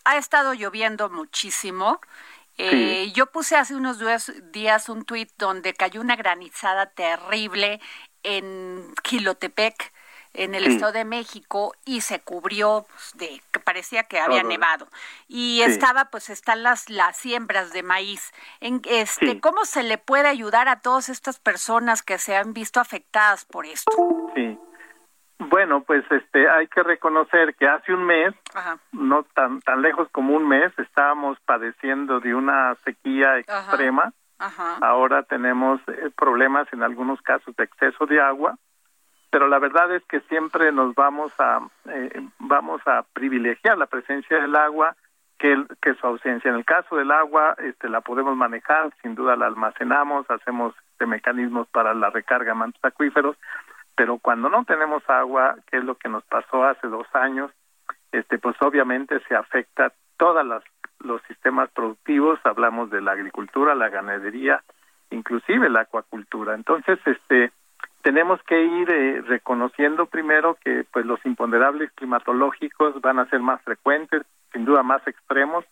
ha 0.05 0.17
estado 0.17 0.55
lloviendo 0.55 1.11
muchísimo. 1.11 2.01
Eh, 2.57 3.13
Yo 3.15 3.27
puse 3.27 3.57
hace 3.57 3.77
unos 3.77 3.99
días 4.53 4.89
un 4.89 5.05
tuit 5.05 5.31
donde 5.39 5.75
cayó 5.75 6.01
una 6.01 6.17
granizada 6.17 6.87
terrible 6.87 7.81
en 8.23 8.93
Quilotepec, 9.03 9.93
en 10.38 10.54
el 10.54 10.64
Estado 10.66 10.92
de 10.92 11.04
México, 11.04 11.75
y 11.85 12.00
se 12.00 12.21
cubrió 12.21 12.87
pues, 12.88 13.12
de 13.16 13.42
que 13.52 13.61
parecía 13.61 14.04
que 14.04 14.21
había 14.21 14.42
nevado. 14.42 14.88
Y 15.26 15.62
estaba, 15.62 16.07
pues 16.07 16.30
están 16.30 16.62
las, 16.62 16.88
las 16.88 17.16
siembras 17.16 17.73
de 17.73 17.83
maíz. 17.83 18.33
En, 18.61 18.80
este, 18.85 19.40
¿Cómo 19.40 19.64
se 19.64 19.83
le 19.83 19.99
puede 19.99 20.28
ayudar 20.28 20.68
a 20.68 20.80
todas 20.80 21.09
estas 21.09 21.38
personas 21.38 22.02
que 22.02 22.18
se 22.18 22.37
han 22.37 22.52
visto 22.52 22.80
afectadas 22.80 23.45
por 23.45 23.66
esto? 23.66 23.90
Sí. 24.35 24.59
Bueno, 25.38 25.83
pues 25.83 26.04
este 26.11 26.49
hay 26.49 26.66
que 26.66 26.83
reconocer 26.83 27.54
que 27.54 27.68
hace 27.68 27.95
un 27.95 28.04
mes, 28.04 28.35
no 28.92 29.23
tan 29.35 29.61
tan 29.61 29.83
lejos 29.83 30.09
como 30.11 30.35
un 30.35 30.49
mes, 30.49 30.73
estábamos 30.78 31.38
padeciendo 31.47 32.18
de 32.18 32.35
una 32.35 32.75
sequía 32.85 33.38
extrema. 33.38 34.12
Ahora 34.80 35.23
tenemos 35.25 35.80
eh, 35.88 36.11
problemas 36.16 36.66
en 36.73 36.83
algunos 36.83 37.21
casos 37.23 37.54
de 37.57 37.64
exceso 37.64 38.07
de 38.07 38.21
agua, 38.21 38.57
pero 39.30 39.49
la 39.49 39.58
verdad 39.58 39.94
es 39.94 40.04
que 40.04 40.20
siempre 40.23 40.73
nos 40.73 40.94
vamos 40.94 41.32
a 41.38 41.61
eh, 41.87 42.23
vamos 42.38 42.80
a 42.87 43.04
privilegiar 43.12 43.76
la 43.78 43.87
presencia 43.87 44.40
del 44.40 44.54
agua 44.56 44.97
que, 45.38 45.64
que 45.82 45.94
su 45.94 46.06
ausencia. 46.06 46.50
En 46.50 46.56
el 46.56 46.64
caso 46.64 46.97
del 46.97 47.11
agua, 47.11 47.54
este 47.58 47.88
la 47.88 48.00
podemos 48.00 48.37
manejar, 48.37 48.92
sin 49.02 49.14
duda 49.14 49.37
la 49.37 49.47
almacenamos, 49.47 50.28
hacemos 50.30 50.75
este, 50.92 51.06
mecanismos 51.06 51.68
para 51.68 51.94
la 51.94 52.11
recarga 52.11 52.52
de 52.52 52.58
mantos 52.58 52.85
acuíferos 52.85 53.37
pero 53.99 54.18
cuando 54.18 54.49
no 54.49 54.64
tenemos 54.64 55.02
agua, 55.11 55.56
que 55.68 55.78
es 55.78 55.85
lo 55.85 55.97
que 55.97 56.08
nos 56.08 56.23
pasó 56.23 56.62
hace 56.62 56.87
dos 56.87 57.08
años, 57.14 57.50
este, 58.12 58.38
pues 58.38 58.54
obviamente 58.61 59.18
se 59.26 59.35
afecta 59.35 59.92
todos 60.16 60.47
los 61.00 61.20
sistemas 61.23 61.68
productivos, 61.70 62.38
hablamos 62.44 62.90
de 62.90 63.00
la 63.00 63.11
agricultura, 63.11 63.75
la 63.75 63.88
ganadería, 63.88 64.62
inclusive 65.11 65.68
la 65.68 65.80
acuacultura. 65.80 66.54
Entonces, 66.54 67.00
este, 67.06 67.50
tenemos 68.09 68.43
que 68.45 68.59
ir 68.59 68.91
eh, 68.91 69.21
reconociendo 69.21 70.07
primero 70.07 70.57
que 70.65 70.87
pues 70.91 71.05
los 71.05 71.21
imponderables 71.27 71.93
climatológicos 71.93 72.99
van 73.03 73.19
a 73.19 73.29
ser 73.29 73.41
más 73.41 73.61
frecuentes, 73.61 74.23
sin 74.50 74.65
duda 74.65 74.83
más 74.83 75.07
extremos, 75.07 75.67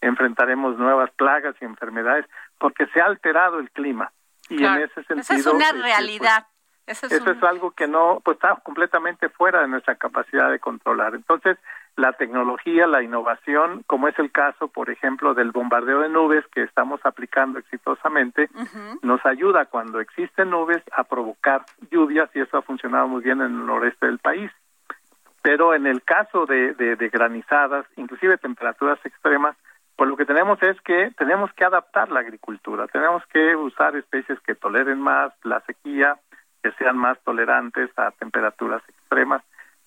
enfrentaremos 0.00 0.78
nuevas 0.78 1.10
plagas 1.10 1.54
y 1.60 1.66
enfermedades 1.66 2.24
porque 2.56 2.86
se 2.86 3.02
ha 3.02 3.04
alterado 3.04 3.58
el 3.58 3.70
clima. 3.70 4.10
Y 4.48 4.64
en 4.64 4.76
ese 4.76 4.94
sentido... 4.94 5.20
Esa 5.20 5.34
es 5.34 5.46
una 5.46 5.66
este, 5.66 5.80
pues, 5.80 5.82
realidad. 5.82 6.46
Eso 6.86 7.06
es, 7.06 7.42
algo 7.42 7.72
que 7.72 7.86
no, 7.86 8.22
pues 8.24 8.36
está 8.36 8.54
completamente 8.62 9.28
fuera 9.28 9.60
de 9.60 9.68
nuestra 9.68 9.96
capacidad 9.96 10.50
de 10.50 10.60
controlar. 10.60 11.14
Entonces, 11.14 11.58
la 11.96 12.12
tecnología, 12.12 12.86
la 12.86 13.02
innovación, 13.02 13.84
como 13.86 14.08
es 14.08 14.18
el 14.18 14.32
caso, 14.32 14.68
por 14.68 14.90
ejemplo, 14.90 15.34
del 15.34 15.52
bombardeo 15.52 16.00
de 16.00 16.08
nubes 16.08 16.44
que 16.48 16.62
estamos 16.62 17.00
aplicando 17.04 17.58
exitosamente, 17.58 18.48
nos 19.02 19.24
ayuda 19.24 19.66
cuando 19.66 20.00
existen 20.00 20.50
nubes 20.50 20.82
a 20.92 21.04
provocar 21.04 21.64
lluvias 21.90 22.30
y 22.34 22.40
eso 22.40 22.58
ha 22.58 22.62
funcionado 22.62 23.06
muy 23.06 23.22
bien 23.22 23.40
en 23.40 23.46
el 23.46 23.66
noreste 23.66 24.06
del 24.06 24.18
país. 24.18 24.50
Pero 25.42 25.74
en 25.74 25.86
el 25.86 26.02
caso 26.02 26.46
de, 26.46 26.74
de, 26.74 26.96
de 26.96 27.08
granizadas, 27.10 27.86
inclusive 27.96 28.38
temperaturas 28.38 28.98
extremas, 29.04 29.56
pues 29.96 30.10
lo 30.10 30.16
que 30.16 30.24
tenemos 30.24 30.60
es 30.62 30.80
que 30.80 31.12
tenemos 31.16 31.52
que 31.52 31.64
adaptar 31.64 32.10
la 32.10 32.20
agricultura, 32.20 32.88
tenemos 32.88 33.22
que 33.26 33.54
usar 33.54 33.94
especies 33.94 34.40
que 34.40 34.56
toleren 34.56 35.00
más 35.00 35.32
la 35.44 35.60
sequía, 35.60 36.16
que 36.62 36.72
sean 36.72 36.96
más 36.96 37.20
tolerantes 37.22 37.90
a 37.96 38.10
temperaturas 38.12 38.82
extremas, 38.88 39.42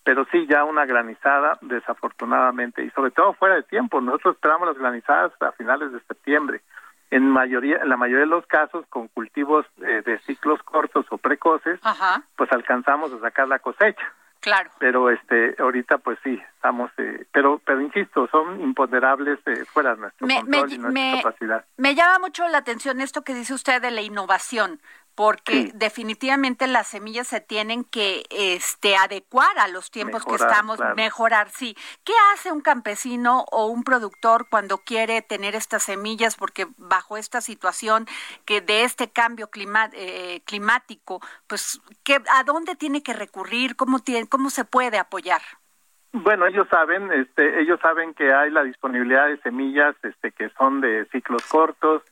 pero 0.08 0.26
sí 0.32 0.48
ya 0.50 0.64
una 0.64 0.86
granizada 0.86 1.58
desafortunadamente 1.60 2.82
y 2.82 2.90
sobre 2.92 3.12
todo 3.12 3.34
fuera 3.34 3.56
de 3.56 3.64
tiempo. 3.64 4.00
Nosotros 4.00 4.36
esperamos 4.36 4.70
las 4.70 4.78
granizadas 4.78 5.34
a 5.42 5.52
finales 5.52 5.92
de 5.92 6.00
septiembre. 6.08 6.62
En 7.12 7.30
mayoría, 7.30 7.80
en 7.82 7.90
la 7.90 7.98
mayoría 7.98 8.22
de 8.22 8.28
los 8.28 8.46
casos, 8.46 8.86
con 8.88 9.10
cultivos 9.10 9.66
eh, 9.82 10.04
de 10.06 10.18
ciclos 10.20 10.64
cortos 10.64 11.06
o 11.10 11.18
precoces, 11.18 11.82
pues 12.38 12.50
alcanzamos 12.54 13.12
a 13.12 13.20
sacar 13.20 13.50
la 13.50 13.60
cosecha. 13.60 14.14
Claro. 14.40 14.70
Pero 14.80 15.10
este, 15.10 15.56
ahorita 15.60 15.98
pues 15.98 16.18
sí, 16.24 16.42
estamos, 16.56 16.90
eh, 17.00 17.28
pero, 17.34 17.60
pero 17.66 17.82
insisto, 17.82 18.30
son 18.32 18.62
imponderables 18.62 19.40
eh, 19.46 19.66
fuera 19.66 19.94
de 19.96 20.02
nuestro 20.02 20.26
control 20.26 20.72
y 20.72 20.78
nuestra 20.78 21.22
capacidad. 21.22 21.66
Me 21.76 21.96
llama 21.96 22.20
mucho 22.20 22.48
la 22.48 22.60
atención 22.60 23.02
esto 23.02 23.24
que 23.24 23.34
dice 23.34 23.54
usted 23.54 23.82
de 23.82 23.92
la 23.92 24.02
innovación 24.02 24.80
porque 25.18 25.72
definitivamente 25.74 26.68
las 26.68 26.88
semillas 26.88 27.28
se 27.28 27.42
tienen 27.42 27.84
que 27.84 28.24
este 28.30 28.96
adecuar 28.96 29.58
a 29.58 29.68
los 29.68 29.90
tiempos 29.90 30.24
que 30.24 30.36
estamos 30.36 30.80
mejorar 30.96 31.50
sí. 31.52 31.76
Qué 32.04 32.14
hace 32.32 32.52
un 32.52 32.62
campesino 32.62 33.44
o 33.52 33.66
un 33.66 33.84
productor 33.84 34.48
cuando 34.48 34.78
quiere 34.78 35.24
tener 35.24 35.56
estas 35.56 35.84
semillas 35.84 36.36
porque 36.36 36.68
bajo 36.78 37.18
esta 37.18 37.42
situación 37.42 38.08
que 38.46 38.62
de 38.62 38.84
este 38.84 39.10
cambio 39.10 39.50
eh, 39.94 40.42
climático 40.46 41.20
pues 41.48 41.82
¿qué, 42.04 42.22
a 42.30 42.44
dónde 42.44 42.76
tiene 42.76 43.02
que 43.02 43.14
recurrir 43.14 43.76
cómo 43.76 44.00
tiene, 44.00 44.28
cómo 44.28 44.52
se 44.52 44.66
puede 44.66 45.00
apoyar 45.00 45.42
bueno, 46.24 46.46
ellos 46.46 46.68
saben, 46.70 47.12
este, 47.12 47.62
ellos 47.62 47.80
saben 47.80 48.14
que 48.14 48.34
hay 48.34 48.52
la 48.52 48.64
disponibilidad 48.64 49.28
de 49.28 49.38
semillas, 49.38 49.96
este, 50.04 50.32
que 50.32 50.50
son 50.50 50.82
de 50.82 51.06
ciclos 51.12 51.46
cortos 51.48 52.04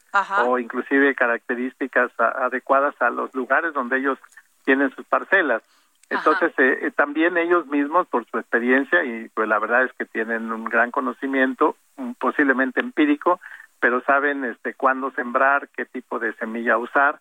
o 0.46 0.60
inclusive 0.60 1.14
características 1.16 2.12
adecuadas 2.20 2.96
a 3.02 3.10
los 3.10 3.34
lugares 3.36 3.74
donde 3.74 3.98
ellos 3.98 4.18
tienen 4.64 4.90
sus 4.96 5.06
parcelas. 5.06 5.62
Entonces, 6.10 6.54
eh, 6.58 6.80
eh, 6.82 6.92
también 6.92 7.38
ellos 7.38 7.66
mismos, 7.68 8.08
por 8.08 8.26
su 8.30 8.38
experiencia, 8.38 9.04
y 9.04 9.30
pues 9.30 9.48
la 9.48 9.60
verdad 9.60 9.84
es 9.86 9.94
que 9.94 10.06
tienen 10.06 10.52
un 10.52 10.66
gran 10.66 10.92
conocimiento, 10.92 11.76
posiblemente 12.20 12.80
empírico, 12.80 13.40
pero 13.80 14.02
saben 14.02 14.46
este, 14.46 14.74
cuándo 14.76 15.12
sembrar, 15.12 15.70
qué 15.76 15.86
tipo 15.86 16.20
de 16.20 16.34
semilla 16.34 16.78
usar, 16.78 17.20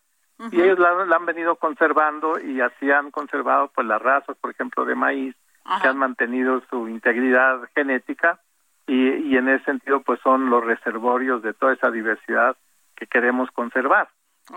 y 0.50 0.60
ellos 0.60 0.78
la, 0.78 1.04
la, 1.04 1.16
han 1.16 1.26
venido 1.26 1.56
conservando 1.56 2.40
y 2.40 2.60
así 2.60 2.90
han 2.90 3.10
conservado 3.10 3.70
pues 3.74 3.86
las 3.86 4.02
razas, 4.02 4.36
por 4.36 4.50
ejemplo, 4.50 4.84
de 4.84 4.94
maíz, 4.94 5.36
que 5.80 5.88
han 5.88 5.98
mantenido 5.98 6.62
su 6.70 6.88
integridad 6.88 7.60
genética 7.74 8.40
y, 8.86 9.08
y 9.08 9.36
en 9.36 9.48
ese 9.48 9.64
sentido 9.64 10.00
pues 10.00 10.20
son 10.20 10.50
los 10.50 10.64
reservorios 10.64 11.42
de 11.42 11.54
toda 11.54 11.72
esa 11.72 11.90
diversidad 11.90 12.56
que 12.94 13.06
queremos 13.06 13.50
conservar. 13.50 14.08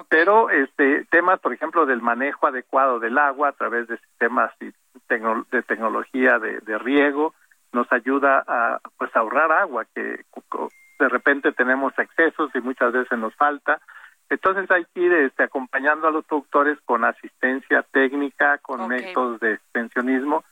Pero 0.10 0.50
este 0.50 1.06
temas, 1.06 1.40
por 1.40 1.54
ejemplo, 1.54 1.86
del 1.86 2.02
manejo 2.02 2.48
adecuado 2.48 3.00
del 3.00 3.18
agua 3.18 3.50
a 3.50 3.54
través 3.54 3.88
de 3.88 3.98
sistemas 3.98 4.52
de 4.60 5.64
tecnología 5.64 6.40
de, 6.40 6.60
de 6.60 6.78
riego 6.78 7.34
nos 7.72 7.92
ayuda 7.92 8.44
a 8.48 8.80
pues 8.98 9.16
ahorrar 9.16 9.52
agua 9.52 9.86
que 9.96 10.26
de 11.00 11.10
repente 11.10 11.52
tenemos 11.52 11.94
excesos 11.98 12.50
y 12.54 12.60
muchas 12.60 12.92
veces 12.92 13.18
nos 13.18 13.34
falta. 13.36 13.80
Entonces 14.30 14.70
hay 14.72 14.86
que 14.94 15.02
ir 15.02 15.14
este, 15.14 15.44
acompañando 15.44 16.08
a 16.08 16.12
los 16.12 16.26
productores 16.26 16.78
con 16.84 17.06
asistencia 17.06 17.84
técnica, 17.92 18.58
con 18.58 18.88
métodos 18.88 19.40
de 19.40 19.54
extensionismo 19.54 20.44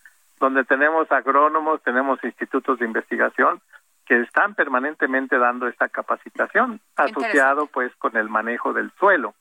donde 0.46 0.64
tenemos 0.64 1.12
agrónomos, 1.12 1.82
tenemos 1.82 2.24
institutos 2.24 2.78
de 2.78 2.86
investigación 2.86 3.60
que 4.06 4.22
están 4.22 4.54
permanentemente 4.54 5.40
dando 5.40 5.68
esta 5.68 5.90
capacitación 5.90 6.80
asociado 6.96 7.66
pues 7.66 7.92
con 7.96 8.16
el 8.16 8.30
manejo 8.30 8.72
del 8.72 8.92
suelo. 9.00 9.34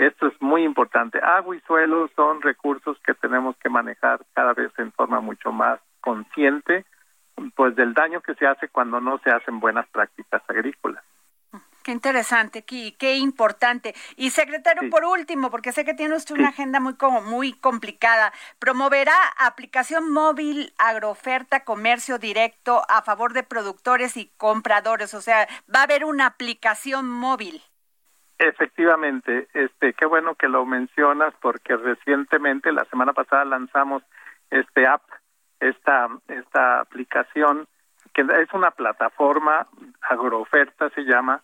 Esto 0.00 0.26
es 0.26 0.42
muy 0.42 0.64
importante. 0.64 1.20
Agua 1.22 1.54
y 1.54 1.60
suelo 1.60 2.10
son 2.16 2.42
recursos 2.42 2.98
que 3.06 3.14
tenemos 3.14 3.56
que 3.58 3.68
manejar 3.68 4.18
cada 4.34 4.52
vez 4.52 4.72
en 4.78 4.90
forma 4.90 5.20
mucho 5.20 5.52
más 5.52 5.78
consciente 6.00 6.84
pues 7.54 7.76
del 7.76 7.94
daño 7.94 8.20
que 8.20 8.34
se 8.34 8.44
hace 8.44 8.66
cuando 8.66 9.00
no 9.00 9.18
se 9.18 9.30
hacen 9.30 9.60
buenas 9.60 9.88
prácticas 9.90 10.42
agrícolas. 10.48 11.04
Qué 11.88 11.92
interesante, 11.92 12.66
qué, 12.66 12.94
qué 12.98 13.14
importante. 13.14 13.94
Y 14.16 14.28
secretario, 14.28 14.90
por 14.90 15.06
último, 15.06 15.50
porque 15.50 15.72
sé 15.72 15.86
que 15.86 15.94
tiene 15.94 16.16
usted 16.16 16.34
una 16.34 16.50
agenda 16.50 16.80
muy, 16.80 16.96
como, 16.96 17.22
muy 17.22 17.54
complicada, 17.54 18.30
promoverá 18.58 19.14
aplicación 19.38 20.12
móvil, 20.12 20.74
agroferta, 20.76 21.64
comercio 21.64 22.18
directo 22.18 22.82
a 22.90 23.00
favor 23.00 23.32
de 23.32 23.42
productores 23.42 24.18
y 24.18 24.30
compradores. 24.36 25.14
O 25.14 25.22
sea, 25.22 25.48
va 25.74 25.80
a 25.80 25.84
haber 25.84 26.04
una 26.04 26.26
aplicación 26.26 27.08
móvil. 27.08 27.62
Efectivamente, 28.36 29.48
este, 29.54 29.94
qué 29.94 30.04
bueno 30.04 30.34
que 30.34 30.48
lo 30.48 30.66
mencionas 30.66 31.32
porque 31.40 31.74
recientemente, 31.74 32.70
la 32.70 32.84
semana 32.90 33.14
pasada, 33.14 33.46
lanzamos 33.46 34.02
este 34.50 34.86
app, 34.86 35.04
esta, 35.58 36.08
esta 36.28 36.80
aplicación 36.80 37.66
que 38.12 38.20
es 38.20 38.52
una 38.52 38.72
plataforma 38.72 39.66
agroferta 40.02 40.90
se 40.90 41.04
llama 41.04 41.40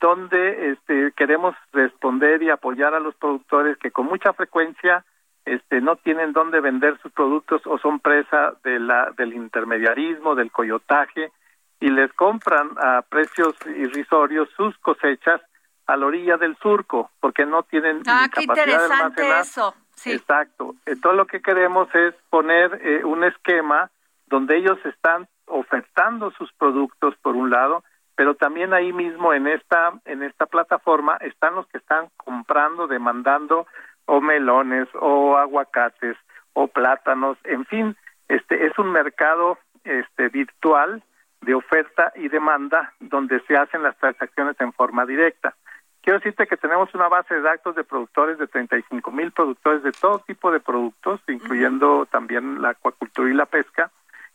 donde 0.00 0.72
este, 0.72 1.12
queremos 1.16 1.54
responder 1.72 2.42
y 2.42 2.50
apoyar 2.50 2.94
a 2.94 3.00
los 3.00 3.14
productores 3.16 3.76
que 3.78 3.90
con 3.90 4.06
mucha 4.06 4.32
frecuencia 4.32 5.04
este, 5.44 5.80
no 5.80 5.96
tienen 5.96 6.32
dónde 6.32 6.60
vender 6.60 6.98
sus 7.00 7.12
productos 7.12 7.62
o 7.66 7.78
son 7.78 8.00
presa 8.00 8.54
de 8.62 8.78
la, 8.78 9.10
del 9.16 9.34
intermediarismo, 9.34 10.34
del 10.34 10.50
coyotaje 10.52 11.32
y 11.80 11.88
les 11.88 12.12
compran 12.12 12.70
a 12.76 13.02
precios 13.02 13.54
irrisorios 13.66 14.48
sus 14.56 14.76
cosechas 14.78 15.40
a 15.86 15.96
la 15.96 16.06
orilla 16.06 16.36
del 16.36 16.56
surco 16.58 17.10
porque 17.20 17.46
no 17.46 17.62
tienen 17.64 18.02
ah, 18.06 18.28
capacidad 18.30 18.66
de 18.66 18.74
almacenar. 18.74 19.40
Eso. 19.40 19.74
Sí. 19.94 20.12
Exacto. 20.12 20.76
Entonces 20.86 21.16
lo 21.16 21.26
que 21.26 21.42
queremos 21.42 21.92
es 21.94 22.14
poner 22.28 22.80
eh, 22.82 23.04
un 23.04 23.24
esquema 23.24 23.90
donde 24.26 24.56
ellos 24.56 24.78
están 24.84 25.26
ofertando 25.46 26.30
sus 26.32 26.52
productos 26.52 27.14
por 27.22 27.34
un 27.34 27.50
lado 27.50 27.82
pero 28.20 28.34
también 28.34 28.74
ahí 28.74 28.92
mismo 28.92 29.32
en 29.32 29.46
esta 29.46 29.94
en 30.04 30.22
esta 30.22 30.44
plataforma 30.44 31.16
están 31.22 31.54
los 31.54 31.66
que 31.68 31.78
están 31.78 32.10
comprando, 32.18 32.86
demandando 32.86 33.66
o 34.04 34.20
melones 34.20 34.88
o 34.92 35.38
aguacates 35.38 36.18
o 36.52 36.68
plátanos, 36.68 37.38
en 37.44 37.64
fin, 37.64 37.96
este 38.28 38.66
es 38.66 38.78
un 38.78 38.92
mercado 38.92 39.56
este 39.84 40.28
virtual 40.28 41.02
de 41.40 41.54
oferta 41.54 42.12
y 42.14 42.28
demanda 42.28 42.92
donde 43.00 43.40
se 43.46 43.56
hacen 43.56 43.82
las 43.82 43.96
transacciones 43.96 44.60
en 44.60 44.74
forma 44.74 45.06
directa. 45.06 45.54
Quiero 46.02 46.18
decirte 46.18 46.46
que 46.46 46.58
tenemos 46.58 46.94
una 46.94 47.08
base 47.08 47.36
de 47.36 47.40
datos 47.40 47.74
de 47.74 47.84
productores 47.84 48.36
de 48.36 48.48
35 48.48 49.10
mil 49.12 49.32
productores 49.32 49.82
de 49.82 49.92
todo 49.92 50.18
tipo 50.18 50.52
de 50.52 50.60
productos, 50.60 51.22
incluyendo 51.26 52.04
también 52.04 52.60
la 52.60 52.72
acuacultura 52.72 53.30
y 53.30 53.34
la 53.34 53.46
pesca. 53.46 53.90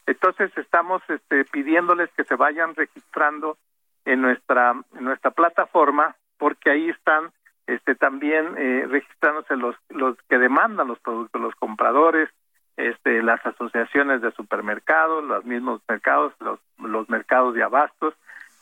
Entonces 0.07 0.51
estamos 0.57 1.03
este, 1.07 1.45
pidiéndoles 1.45 2.09
que 2.17 2.23
se 2.23 2.35
vayan 2.35 2.73
registrando 2.73 3.59
en 4.05 4.21
nuestra 4.21 4.73
nuestra 4.99 5.31
plataforma 5.31 6.15
porque 6.37 6.69
ahí 6.69 6.89
están 6.89 7.31
este 7.67 7.95
también 7.95 8.55
eh, 8.57 8.85
registrándose 8.87 9.55
los 9.55 9.75
los 9.89 10.17
que 10.29 10.37
demandan 10.37 10.87
los 10.87 10.99
productos 10.99 11.41
los 11.41 11.55
compradores 11.55 12.29
este 12.77 13.23
las 13.23 13.43
asociaciones 13.45 14.21
de 14.21 14.31
supermercados 14.31 15.23
los 15.23 15.43
mismos 15.45 15.81
mercados 15.87 16.33
los 16.39 16.59
los 16.77 17.09
mercados 17.09 17.55
de 17.55 17.63
abastos. 17.63 18.13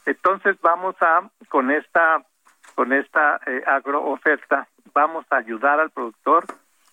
Entonces 0.06 0.58
vamos 0.62 0.96
a 1.02 1.30
con 1.50 1.72
esta 1.72 2.24
con 2.76 2.94
esta 2.94 3.40
eh, 3.46 3.64
agrooferta 3.66 4.68
vamos 4.94 5.26
a 5.30 5.38
ayudar 5.38 5.80
al 5.80 5.90
productor 5.92 6.46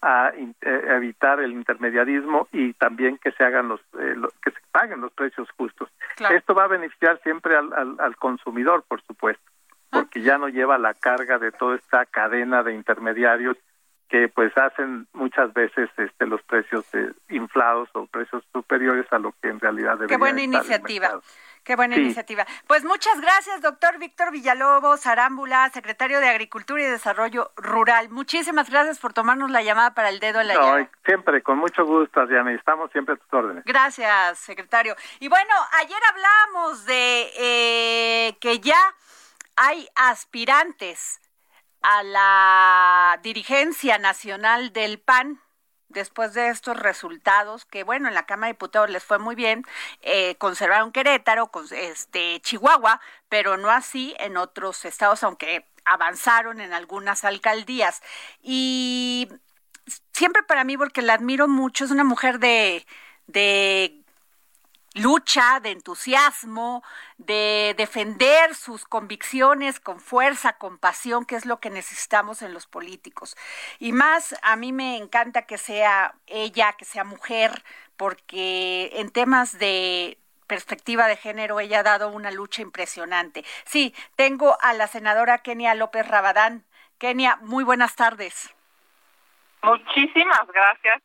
a 0.03 0.33
eh, 0.37 0.55
evitar 0.63 1.41
el 1.41 1.53
intermediarismo 1.53 2.49
y 2.53 2.73
también 2.75 3.19
que 3.19 3.33
se 3.33 3.45
hagan 3.45 3.69
los 3.69 3.81
eh, 3.99 4.15
que 4.43 4.51
se 4.51 4.61
paguen 4.73 5.01
los 5.01 5.13
precios 5.13 5.49
justos. 5.57 5.91
Esto 6.31 6.55
va 6.55 6.65
a 6.65 6.69
beneficiar 6.69 7.21
siempre 7.23 7.57
al, 7.57 7.97
al, 7.99 8.17
consumidor, 8.17 8.85
por 8.87 9.03
supuesto, 9.03 9.43
ah. 9.91 9.99
porque 9.99 10.23
ya 10.23 10.39
no 10.39 10.49
lleva 10.49 10.79
la 10.79 10.95
carga 10.95 11.39
de 11.39 11.53
toda 11.53 11.77
esta 11.77 12.07
cadena 12.07 12.63
de 12.63 12.75
intermediarios 12.75 13.57
que 14.11 14.29
pues 14.29 14.57
hacen 14.59 15.07
muchas 15.13 15.53
veces 15.55 15.89
este 15.97 16.27
los 16.27 16.43
precios 16.43 16.85
eh, 16.95 17.13
inflados 17.29 17.89
o 17.95 18.07
precios 18.07 18.43
superiores 18.53 19.07
a 19.13 19.19
lo 19.19 19.33
que 19.41 19.49
en 19.49 19.61
realidad 19.61 19.93
debería 19.93 20.09
Qué 20.09 20.19
buena 20.19 20.43
iniciativa. 20.43 21.21
Qué 21.63 21.77
buena 21.77 21.97
iniciativa. 21.97 22.47
Pues 22.67 22.85
muchas 22.85 23.21
gracias, 23.21 23.61
doctor 23.61 23.99
Víctor 23.99 24.33
Villalobos 24.33 25.07
Arámbula, 25.07 25.69
secretario 25.69 26.19
de 26.19 26.29
Agricultura 26.29 26.83
y 26.83 26.87
Desarrollo 26.87 27.53
Rural. 27.57 28.09
Muchísimas 28.09 28.71
gracias 28.71 28.99
por 28.99 29.13
tomarnos 29.13 29.51
la 29.51 29.63
llamada 29.63 29.95
para 29.95 30.09
el 30.09 30.21
dedo 30.21 30.41
en 30.41 30.49
la 30.49 30.55
no, 30.55 30.89
Siempre, 31.05 31.43
con 31.43 31.59
mucho 31.59 31.85
gusto, 31.85 32.21
Adriana, 32.21 32.53
y 32.53 32.57
estamos 32.57 32.91
siempre 32.93 33.15
a 33.15 33.19
tus 33.19 33.33
órdenes. 33.33 33.65
Gracias, 33.65 34.39
secretario. 34.39 34.97
Y 35.21 35.29
bueno, 35.29 35.55
ayer 35.81 36.01
hablamos 36.11 36.87
de 36.87 37.31
eh, 37.39 38.39
que 38.41 38.59
ya 38.59 38.81
hay 39.55 39.87
aspirantes 39.95 41.21
a 41.83 42.03
la 42.03 43.21
dirigencia 43.23 43.99
nacional 43.99 44.73
del 44.73 44.99
PAN 45.01 45.41
después 45.91 46.35
de 46.35 46.49
estos 46.49 46.79
resultados, 46.79 47.65
que 47.65 47.83
bueno, 47.85 48.09
en 48.09 48.15
la 48.15 48.27
Cámara 48.27 48.49
de 48.49 48.55
Diputados 48.55 48.91
les 48.91 49.05
fue 49.05 49.19
muy 49.19 49.35
bien, 49.35 49.65
eh, 50.03 50.37
conservaron 50.37 50.93
Querétaro, 50.93 51.51
este, 51.73 52.41
Chihuahua, 52.41 53.01
pero 53.29 53.57
no 53.57 53.71
así 53.71 54.15
en 54.19 54.37
otros 54.37 54.85
estados, 54.85 55.23
aunque 55.25 55.67
avanzaron 55.85 56.61
en 56.61 56.73
algunas 56.73 57.25
alcaldías. 57.25 58.03
Y 58.41 59.29
siempre 60.13 60.43
para 60.45 60.65
mí, 60.65 60.77
porque 60.77 61.03
la 61.03 61.15
admiro 61.15 61.49
mucho, 61.49 61.85
es 61.85 61.91
una 61.91 62.05
mujer 62.05 62.39
de, 62.39 62.87
de 63.27 64.00
lucha, 64.95 65.61
de 65.61 65.71
entusiasmo, 65.71 66.83
de 67.19 67.75
defender 67.77 68.55
sus 68.55 68.85
convicciones 68.85 69.81
con 69.81 70.01
fuerza, 70.01 70.55
con 70.55 70.79
pasión, 70.79 71.25
que 71.25 71.37
es 71.37 71.47
lo 71.47 71.61
que 71.61 71.71
necesitamos 71.71 72.43
en 72.43 72.53
los 72.53 72.67
políticos. 72.67 73.37
Y 73.79 73.93
más, 73.93 74.35
a 74.43 74.57
mí 74.57 74.73
me 74.73 74.97
encanta 74.97 75.43
que 75.43 75.59
sea 75.59 76.15
ella, 76.27 76.73
que 76.73 76.85
sea 76.85 77.05
mujer, 77.05 77.63
porque 77.97 78.91
en 78.95 79.11
temas 79.11 79.59
de 79.59 80.19
perspectiva 80.47 81.07
de 81.07 81.17
género 81.17 81.61
ella 81.61 81.81
ha 81.81 81.85
dado 81.85 82.09
una 82.09 82.33
lucha 82.33 82.63
impresionante. 82.63 83.45
Sí, 83.65 83.95
tengo 84.17 84.59
a 84.61 84.73
la 84.73 84.89
senadora 84.89 85.39
Kenia 85.39 85.75
López 85.77 86.09
Rabadán. 86.09 86.65
Kenia, 86.99 87.39
muy 87.43 87.63
buenas 87.63 87.95
tardes. 87.95 88.53
Muchísimas 89.63 90.47
gracias 90.53 91.03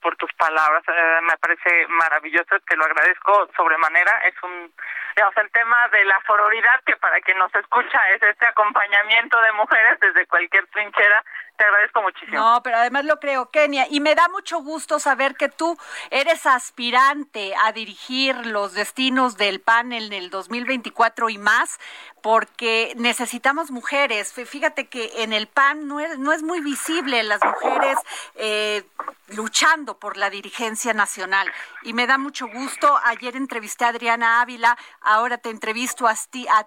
por 0.00 0.16
tus 0.16 0.32
palabras. 0.34 0.82
Eh, 0.88 1.20
me 1.22 1.36
parece 1.38 1.86
maravilloso, 1.88 2.58
te 2.66 2.76
lo 2.76 2.84
agradezco 2.84 3.48
sobremanera. 3.56 4.18
Es 4.24 4.34
un, 4.42 4.72
digamos, 5.14 5.36
el 5.36 5.50
tema 5.50 5.88
de 5.88 6.04
la 6.04 6.20
sororidad, 6.26 6.80
que 6.84 6.96
para 6.96 7.20
quien 7.20 7.38
nos 7.38 7.54
escucha 7.54 7.98
es 8.14 8.22
este 8.22 8.46
acompañamiento 8.46 9.40
de 9.40 9.52
mujeres 9.52 10.00
desde 10.00 10.26
cualquier 10.26 10.66
trinchera 10.68 11.22
te 11.56 11.64
agradezco 11.64 12.02
muchísimo. 12.02 12.38
No, 12.38 12.62
pero 12.62 12.78
además 12.78 13.04
lo 13.04 13.20
creo, 13.20 13.50
Kenia, 13.50 13.86
y 13.88 14.00
me 14.00 14.14
da 14.14 14.28
mucho 14.28 14.60
gusto 14.60 14.98
saber 14.98 15.36
que 15.36 15.48
tú 15.48 15.78
eres 16.10 16.46
aspirante 16.46 17.54
a 17.64 17.72
dirigir 17.72 18.46
los 18.46 18.74
destinos 18.74 19.36
del 19.36 19.60
PAN 19.60 19.92
en 19.92 20.12
el 20.12 20.30
2024 20.30 21.30
y 21.30 21.38
más, 21.38 21.78
porque 22.22 22.94
necesitamos 22.96 23.70
mujeres. 23.70 24.32
Fíjate 24.32 24.88
que 24.88 25.22
en 25.22 25.32
el 25.32 25.46
PAN 25.46 25.86
no 25.86 26.00
es, 26.00 26.18
no 26.18 26.32
es 26.32 26.42
muy 26.42 26.60
visible 26.60 27.22
las 27.22 27.40
mujeres 27.44 27.98
eh, 28.34 28.84
luchando 29.28 29.98
por 29.98 30.16
la 30.16 30.30
dirigencia 30.30 30.92
nacional. 30.92 31.50
Y 31.82 31.92
me 31.92 32.06
da 32.06 32.18
mucho 32.18 32.48
gusto. 32.48 32.98
Ayer 33.04 33.36
entrevisté 33.36 33.84
a 33.84 33.88
Adriana 33.88 34.40
Ávila, 34.40 34.76
ahora 35.04 35.38
te 35.38 35.50
entrevisto 35.50 36.06
a 36.08 36.14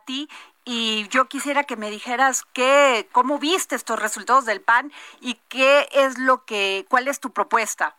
ti, 0.05 0.29
y 0.69 1.07
yo 1.07 1.29
quisiera 1.29 1.63
que 1.63 1.77
me 1.77 1.89
dijeras 1.89 2.43
qué, 2.53 3.07
cómo 3.13 3.39
viste 3.39 3.75
estos 3.75 3.97
resultados 4.01 4.45
del 4.45 4.59
PAN 4.59 4.91
y 5.21 5.35
qué 5.47 5.87
es 5.93 6.19
lo 6.19 6.43
que, 6.43 6.85
cuál 6.89 7.07
es 7.07 7.21
tu 7.21 7.31
propuesta. 7.31 7.95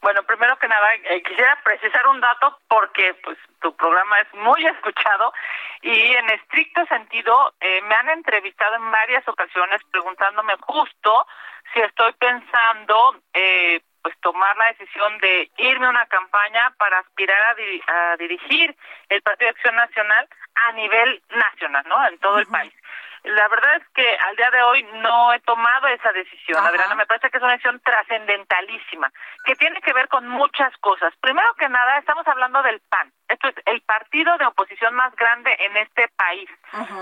Bueno, 0.00 0.22
primero 0.22 0.56
que 0.58 0.68
nada, 0.68 0.94
eh, 0.94 1.22
quisiera 1.22 1.58
precisar 1.64 2.06
un 2.06 2.20
dato 2.20 2.58
porque 2.68 3.14
pues 3.24 3.36
tu 3.60 3.74
programa 3.74 4.20
es 4.20 4.32
muy 4.34 4.64
escuchado 4.64 5.32
y 5.80 5.90
en 5.90 6.30
estricto 6.30 6.86
sentido 6.86 7.52
eh, 7.60 7.82
me 7.82 7.94
han 7.96 8.10
entrevistado 8.10 8.76
en 8.76 8.90
varias 8.90 9.26
ocasiones 9.26 9.80
preguntándome 9.90 10.54
justo 10.60 11.26
si 11.74 11.80
estoy 11.80 12.12
pensando 12.12 13.16
eh, 13.32 13.80
pues 14.02 14.18
tomar 14.20 14.56
la 14.56 14.66
decisión 14.66 15.18
de 15.18 15.50
irme 15.58 15.86
a 15.86 15.90
una 15.90 16.06
campaña 16.06 16.74
para 16.78 16.98
aspirar 16.98 17.38
a, 17.86 18.16
dirigir 18.16 18.76
el 19.08 19.22
Partido 19.22 19.50
de 19.50 19.56
Acción 19.56 19.76
Nacional 19.76 20.28
a 20.54 20.72
nivel 20.72 21.22
nacional, 21.30 21.84
¿no? 21.88 22.06
En 22.06 22.18
todo 22.18 22.38
el 22.38 22.46
país. 22.46 22.72
La 23.24 23.46
verdad 23.48 23.76
es 23.76 23.88
que 23.94 24.16
al 24.16 24.34
día 24.34 24.50
de 24.50 24.62
hoy 24.62 24.82
no 24.94 25.32
he 25.32 25.38
tomado 25.40 25.86
esa 25.86 26.10
decisión. 26.12 26.64
Adriana, 26.64 26.96
me 26.96 27.06
parece 27.06 27.30
que 27.30 27.36
es 27.36 27.42
una 27.42 27.52
decisión 27.52 27.80
trascendentalísima, 27.80 29.12
que 29.44 29.54
tiene 29.54 29.80
que 29.80 29.92
ver 29.92 30.08
con 30.08 30.26
muchas 30.26 30.76
cosas. 30.78 31.14
Primero 31.20 31.54
que 31.54 31.68
nada, 31.68 31.98
estamos 31.98 32.26
hablando 32.26 32.62
del 32.62 32.80
PAN. 32.88 33.12
Esto 33.42 33.60
es 33.60 33.66
el 33.66 33.80
partido 33.82 34.36
de 34.38 34.46
oposición 34.46 34.94
más 34.94 35.14
grande 35.16 35.56
en 35.58 35.76
este 35.76 36.08
país. 36.16 36.48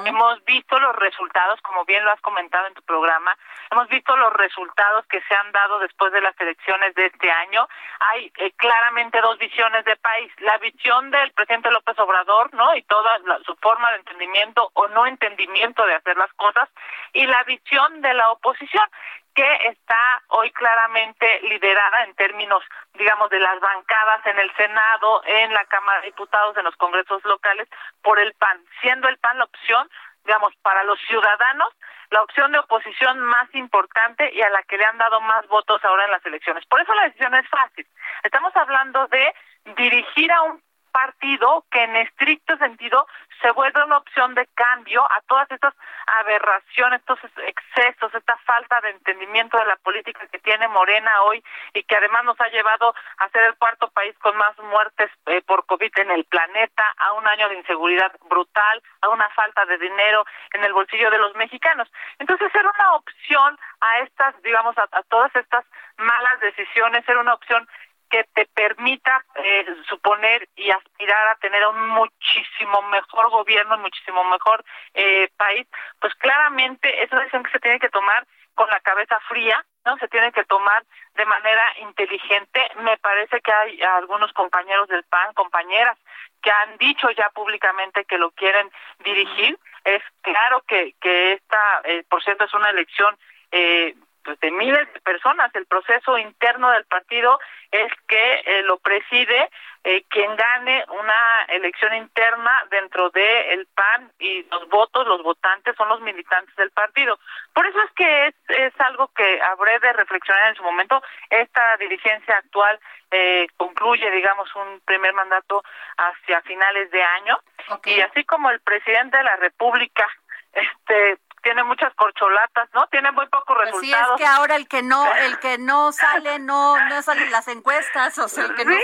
Hemos 0.05 0.45
visto 0.45 0.79
los 0.79 0.97
resultados, 0.97 1.61
como 1.63 1.85
bien 1.85 2.05
lo 2.05 2.11
has 2.11 2.21
comentado 2.21 2.67
en 2.67 2.75
tu 2.75 2.83
programa, 2.83 3.37
hemos 3.71 3.89
visto 3.89 4.17
los 4.17 4.33
resultados 4.33 5.07
que 5.07 5.21
se 5.23 5.35
han 5.35 5.53
dado 5.53 5.79
después 5.79 6.13
de 6.13 6.21
las 6.21 6.39
elecciones 6.41 6.95
de 6.95 7.07
este 7.07 7.31
año. 7.31 7.69
Hay 8.01 8.33
eh, 8.39 8.53
claramente 8.57 9.21
dos 9.21 9.39
visiones 9.39 9.85
de 9.85 9.97
país. 9.97 10.33
La 10.39 10.59
visión 10.59 11.11
del 11.11 11.31
presidente 11.33 11.71
López 11.71 11.99
Obrador, 11.99 12.53
¿no? 12.55 12.75
Y 12.75 12.83
toda 12.83 13.19
su 13.45 13.55
forma 13.57 13.91
de 13.93 13.99
entendimiento 13.99 14.71
o 14.75 14.89
no 14.89 15.07
entendimiento 15.07 15.87
de 15.87 15.95
hacer 15.95 16.17
las 16.17 16.33
cosas, 16.35 16.69
y 17.13 17.27
la 17.27 17.43
visión 17.45 18.01
de 18.01 18.15
la 18.15 18.31
oposición 18.31 18.89
que 19.35 19.57
está 19.69 20.23
hoy 20.29 20.51
claramente 20.53 21.41
liderada 21.43 22.05
en 22.05 22.15
términos, 22.15 22.63
digamos, 22.95 23.31
de 23.31 23.39
las 23.39 23.61
bancadas 23.61 24.27
en 24.27 24.39
el 24.39 24.55
Senado, 24.57 25.23
en 25.25 25.53
la 25.53 25.65
Cámara 25.67 26.01
de 26.01 26.07
Diputados, 26.07 26.57
en 26.57 26.65
los 26.65 26.77
congresos 26.77 27.25
locales, 27.25 27.69
por 28.03 28.19
el 28.19 28.33
PAN, 28.35 28.65
siendo 28.81 29.09
el 29.09 29.19
PAN 29.19 29.39
la 29.39 29.45
opción, 29.45 29.89
digamos, 30.25 30.55
para 30.63 30.85
los 30.85 30.99
ciudadanos, 31.07 31.73
la 32.11 32.23
opción 32.23 32.53
de 32.53 32.59
oposición 32.59 33.21
más 33.21 33.49
importante 33.55 34.33
y 34.35 34.43
a 34.43 34.51
la 34.51 34.63
que 34.65 34.77
le 34.77 34.85
han 34.85 34.99
dado 34.99 35.21
más 35.21 35.47
votos 35.47 35.83
ahora 35.85 36.05
en 36.05 36.11
las 36.11 36.27
elecciones. 36.27 36.67
Por 36.67 36.81
eso 36.81 36.93
la 36.95 37.05
decisión 37.05 37.35
es 37.35 37.49
fácil. 37.49 37.87
Estamos 38.25 38.55
hablando 38.57 39.07
de 39.09 39.35
dirigir 39.77 40.33
a 40.33 40.43
un 40.43 40.61
partido 40.93 41.65
que 41.71 41.83
en 41.83 41.97
estricto 41.97 42.57
sentido 42.59 43.07
se 43.41 43.51
vuelve 43.53 43.83
una 43.85 43.99
opción 43.99 44.35
de 44.35 44.47
cambio 44.55 45.03
a 45.03 45.21
todas 45.27 45.51
estas 45.51 45.75
aberraciones, 46.21 47.01
estos 47.01 47.19
excesos, 47.47 48.15
esta 48.15 48.37
falta 48.39 48.81
de 48.83 48.91
entendimiento 48.91 49.59
de 49.59 49.65
la 49.65 49.77
política 49.77 50.27
que 50.27 50.39
tiene 50.41 50.69
Morena 50.69 51.23
hoy 51.23 51.43
y 51.73 51.83
que 51.85 51.97
además 51.97 52.25
nos 52.25 52.41
ha 52.41 52.49
llevado 52.49 52.95
a 53.19 53.29
ser 53.31 53.45
el 53.45 53.55
cuarto 53.57 53.89
país 53.91 54.15
con 54.19 54.37
más 54.37 54.59
muertes 54.59 55.11
eh, 55.27 55.43
por 55.47 55.65
COVID 55.67 55.91
en 55.99 56.11
el 56.11 56.25
planeta, 56.25 56.85
a 56.99 57.13
un 57.15 57.27
año 57.27 57.49
de 57.49 57.57
inseguridad 57.57 58.13
brutal, 58.29 58.83
a 59.01 59.09
una 59.09 59.29
falta 59.31 59.65
de 59.67 59.79
dinero 59.79 60.25
en 60.53 60.65
el 60.65 60.73
bolsillo 60.73 61.11
de 61.11 61.19
los 61.19 61.35
mexicanos. 61.37 61.91
Entonces, 62.19 62.55
era 62.55 62.69
una 62.69 62.95
opción 62.95 63.59
a 63.81 63.99
estas, 64.01 64.41
digamos, 64.43 64.77
a 64.77 64.87
todas 65.09 65.35
estas 65.35 65.65
malas 65.97 66.41
decisiones, 66.41 67.09
era 67.09 67.21
una 67.21 67.35
opción 67.35 67.67
que 68.11 68.25
te 68.35 68.47
permita 68.47 69.25
eh, 69.37 69.67
suponer 69.89 70.49
y 70.57 70.71
aspirar 70.71 71.29
a 71.29 71.37
tener 71.37 71.67
un 71.67 71.89
muchísimo 71.91 72.83
mejor 72.83 73.31
gobierno, 73.31 73.77
un 73.77 73.83
muchísimo 73.83 74.25
mejor 74.25 74.65
eh, 74.95 75.29
país, 75.37 75.67
pues 76.01 76.15
claramente 76.17 77.03
es 77.03 77.11
una 77.13 77.21
decisión 77.21 77.45
que 77.45 77.53
se 77.53 77.61
tiene 77.61 77.79
que 77.79 77.89
tomar 77.89 78.27
con 78.55 78.69
la 78.69 78.81
cabeza 78.81 79.19
fría, 79.29 79.65
¿no? 79.87 79.97
Se 79.99 80.09
tiene 80.09 80.33
que 80.33 80.45
tomar 80.45 80.85
de 81.15 81.25
manera 81.25 81.63
inteligente. 81.81 82.61
Me 82.83 82.99
parece 82.99 83.41
que 83.41 83.53
hay 83.53 83.81
algunos 83.83 84.33
compañeros 84.33 84.89
del 84.89 85.05
PAN, 85.05 85.33
compañeras, 85.35 85.97
que 86.43 86.51
han 86.51 86.77
dicho 86.79 87.11
ya 87.13 87.31
públicamente 87.31 88.05
que 88.05 88.19
lo 88.19 88.33
quieren 88.33 88.71
dirigir. 89.05 89.59
Es 89.85 90.03
claro 90.21 90.63
que, 90.67 90.95
que 91.01 91.33
esta, 91.35 91.81
eh, 91.85 92.05
por 92.09 92.23
cierto, 92.23 92.45
es 92.45 92.55
una 92.55 92.71
elección 92.71 93.17
eh, 93.51 93.95
pues, 94.25 94.39
de 94.41 94.51
miles 94.51 94.93
de 94.93 95.01
personas. 95.01 95.55
El 95.55 95.67
proceso 95.67 96.19
interno 96.19 96.71
del 96.71 96.85
partido 96.85 97.39
es 97.71 97.93
que 98.09 98.43
eh, 98.45 98.63
lo 98.63 98.79
preside 98.79 99.51
eh, 99.83 100.05
quien 100.09 100.37
gane 100.37 100.85
una 100.89 101.45
elección 101.49 101.95
interna 101.95 102.65
dentro 102.71 103.11
de 103.11 103.55
el 103.55 103.67
PAN 103.75 104.13
y 104.19 104.43
los 104.51 104.69
votos, 104.69 105.07
los 105.07 105.23
votantes 105.23 105.75
son 105.77 105.89
los 105.89 106.01
militantes 106.01 106.55
del 106.57 106.71
partido. 106.71 107.19
Por 107.55 107.67
eso 107.67 107.81
es 107.83 107.91
que 107.93 108.27
es, 108.27 108.35
es 108.49 108.81
algo 108.81 109.09
que 109.15 109.41
habré 109.43 109.79
de 109.79 109.93
reflexionar 109.93 110.49
en 110.49 110.57
su 110.57 110.63
momento. 110.63 111.03
Esta 111.31 111.77
dirigencia 111.79 112.37
actual 112.37 112.79
eh, 113.11 113.47
concluye, 113.57 114.11
digamos, 114.11 114.55
un 114.55 114.81
primer 114.85 115.13
mandato 115.15 115.63
hacia 115.97 116.43
finales 116.43 116.91
de 116.91 117.03
año 117.03 117.39
y 117.85 118.01
así 118.01 118.25
como 118.25 118.51
el 118.51 118.61
presidente 118.61 119.17
de 119.17 119.25
la 119.25 119.37
República 119.37 120.07
este 120.53 121.19
tiene 121.43 121.65
muchas 121.65 121.95
corcholatas, 121.95 122.69
¿no? 122.75 122.87
Tiene 122.89 123.11
muy 123.13 123.27
pocos 123.29 123.57
resultados. 123.57 123.81
Pues 123.81 123.91
sí, 123.91 123.93
es 123.93 124.19
que 124.19 124.27
ahora 124.27 124.57
el 124.57 124.69
que 124.69 124.83
no, 124.83 125.13
el 125.15 125.39
que 125.39 125.59
no 125.59 125.93
sale, 125.93 126.39
no, 126.39 126.79
no 126.89 127.03
salen 127.03 127.31
las 127.31 127.49
encuestas, 127.49 128.19
o 128.19 128.29
sea, 128.29 128.45
el 128.45 128.55
que 128.55 128.65
no 128.65 128.75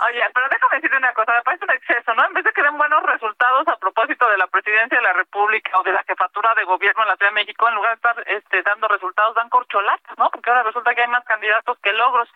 Oye, 0.00 0.22
pero 0.34 0.48
déjame 0.48 0.76
decirte 0.76 0.96
una 0.96 1.12
cosa, 1.12 1.34
me 1.34 1.42
parece 1.42 1.64
un 1.64 1.70
exceso, 1.70 2.14
¿no? 2.14 2.24
En 2.26 2.32
vez 2.32 2.44
de 2.44 2.52
que 2.52 2.62
den 2.62 2.76
buenos 2.76 3.02
resultados 3.04 3.68
a 3.68 3.76
propósito 3.76 4.28
de 4.28 4.38
la 4.38 4.46
presidencia 4.46 4.98
de 4.98 5.04
la 5.04 5.12
República 5.12 5.78
o 5.78 5.82
de 5.82 5.92
la 5.92 6.02
jefatura 6.02 6.54
de 6.54 6.64
gobierno 6.64 7.02
en 7.02 7.08
la 7.08 7.16
Ciudad 7.16 7.30
de 7.30 7.34
México, 7.34 7.68
en 7.68 7.74
lugar 7.74 7.90
de 7.92 7.96
estar 7.96 8.24
este, 8.26 8.62
dando 8.62 8.88
resultados, 8.88 9.34
dan 9.34 9.48
corcholatas, 9.48 10.18
¿no? 10.18 10.30
Porque 10.30 10.50
ahora 10.50 10.64
resulta 10.64 10.94
que 10.94 11.02
hay 11.02 11.08
más 11.08 11.24
candidatos 11.24 11.78
que 11.78 11.92
logros. 11.92 12.28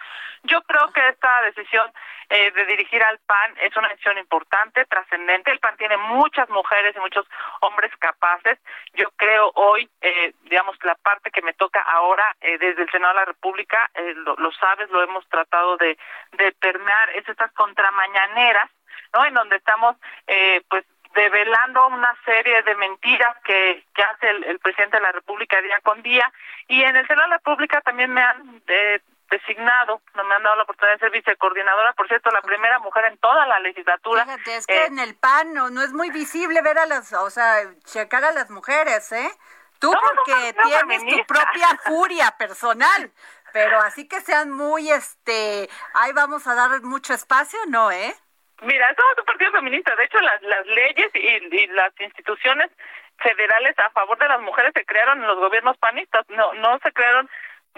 Yo 0.45 0.62
creo 0.62 0.92
que 0.92 1.09
esta 1.09 1.42
decisión 1.42 1.90
eh, 2.29 2.51
de 2.53 2.66
dirigir 2.66 3.03
al 3.03 3.19
PAN 3.19 3.55
es 3.61 3.77
una 3.77 3.88
decisión 3.88 4.19
importante, 4.19 4.85
trascendente. 4.87 5.51
El 5.51 5.61
PAN 5.61 5.77
tiene 5.77 5.97
muchas 5.97 6.49
mujeres 6.51 6.95
y 6.97 7.01
muchos 7.01 7.27
hombres 7.61 7.92
capaces. 7.99 8.59
Yo 8.95 9.11
creo 9.16 9.51
hoy, 9.55 9.88
eh, 10.01 10.35
digamos, 10.42 10.77
la 10.83 10.97
parte 10.97 11.31
que 11.31 11.42
me 11.42 11.53
toca 11.53 11.81
ahora 11.83 12.25
eh, 12.40 12.59
desde 12.59 12.83
el 12.83 12.90
Senado 12.90 13.14
de 13.14 13.21
la 13.21 13.25
República, 13.27 13.90
lo, 14.16 14.35
lo, 14.37 14.53
sabes, 14.53 14.90
lo 14.90 15.03
hemos 15.03 15.27
tratado 15.29 15.77
de, 15.77 15.97
de 16.33 16.53
permear, 16.53 17.11
es 17.11 17.29
estas 17.29 17.53
contramañaneras, 17.57 18.71
¿no? 19.12 19.25
En 19.25 19.35
donde 19.35 19.57
estamos, 19.57 19.97
eh, 20.27 20.62
pues, 20.69 20.85
develando 21.14 21.88
una 21.88 22.14
serie 22.25 22.62
de 22.62 22.75
mentiras 22.77 23.37
que, 23.42 23.85
que 23.95 24.03
hace 24.03 24.31
el, 24.31 24.59
presidente 24.61 24.99
de 24.99 25.03
la 25.03 25.12
República 25.12 25.61
día 25.61 25.81
con 25.83 26.03
día. 26.03 26.31
Y 26.69 26.83
en 26.83 26.95
el 26.95 27.07
Senado 27.07 27.27
de 27.27 27.31
la 27.31 27.37
República 27.38 27.81
también 27.81 28.12
me 28.12 28.23
han 28.23 28.62
eh, 28.69 29.01
designado, 29.31 30.03
no 30.14 30.25
me 30.25 30.35
han 30.35 30.42
dado 30.42 30.57
la 30.57 30.62
oportunidad 30.64 30.95
de 30.97 31.01
ser 31.01 31.11
vicecoordinadora, 31.11 31.95
por 31.95 32.07
cierto, 32.07 32.31
la 32.31 32.42
primera 32.42 32.79
mujer 32.81 33.07
en 33.07 33.19
toda 33.19 33.47
la 33.47 33.59
legislatura. 33.61 34.25
Fíjate, 34.25 34.57
es 34.57 34.66
que 34.66 34.77
eh, 34.77 34.87
en 34.87 34.99
el 34.99 35.16
PAN 35.16 35.55
no, 35.55 35.71
no 35.71 35.83
es 35.83 35.92
muy 35.92 36.11
visible 36.11 36.61
ver 36.62 36.79
a 36.79 36.87
las, 36.87 37.12
o 37.12 37.31
sea, 37.31 37.62
checar 37.85 38.25
a 38.25 38.33
las 38.33 38.51
mujeres, 38.51 39.11
¿eh? 39.12 39.31
Tú 39.79 39.92
porque 39.92 40.55
tienes 40.62 41.05
tu 41.07 41.27
propia 41.27 41.69
furia 41.85 42.31
personal, 42.38 43.11
pero 43.57 43.81
así 43.81 44.07
que 44.07 44.21
sean 44.21 44.51
muy, 44.53 44.90
este, 44.90 45.66
ahí 45.95 46.12
vamos 46.12 46.47
a 46.47 46.55
dar 46.55 46.83
mucho 46.83 47.14
espacio, 47.14 47.59
¿no, 47.69 47.90
eh? 47.90 48.12
Mira, 48.61 48.90
es 48.90 48.99
un 49.19 49.25
partido 49.25 49.51
feminista. 49.51 49.97
De 49.97 50.05
hecho, 50.05 50.19
las, 50.21 50.42
las 50.42 50.66
leyes 50.66 51.09
y, 51.14 51.66
las 51.69 51.90
instituciones 51.99 52.71
federales 53.16 53.75
a 53.79 53.88
favor 53.92 54.19
de 54.19 54.29
las 54.29 54.42
mujeres 54.42 54.73
se 54.75 54.85
crearon 54.85 55.23
en 55.23 55.27
los 55.27 55.38
gobiernos 55.38 55.79
panistas. 55.79 56.27
No, 56.29 56.53
no 56.53 56.79
se 56.81 56.92
crearon 56.92 57.31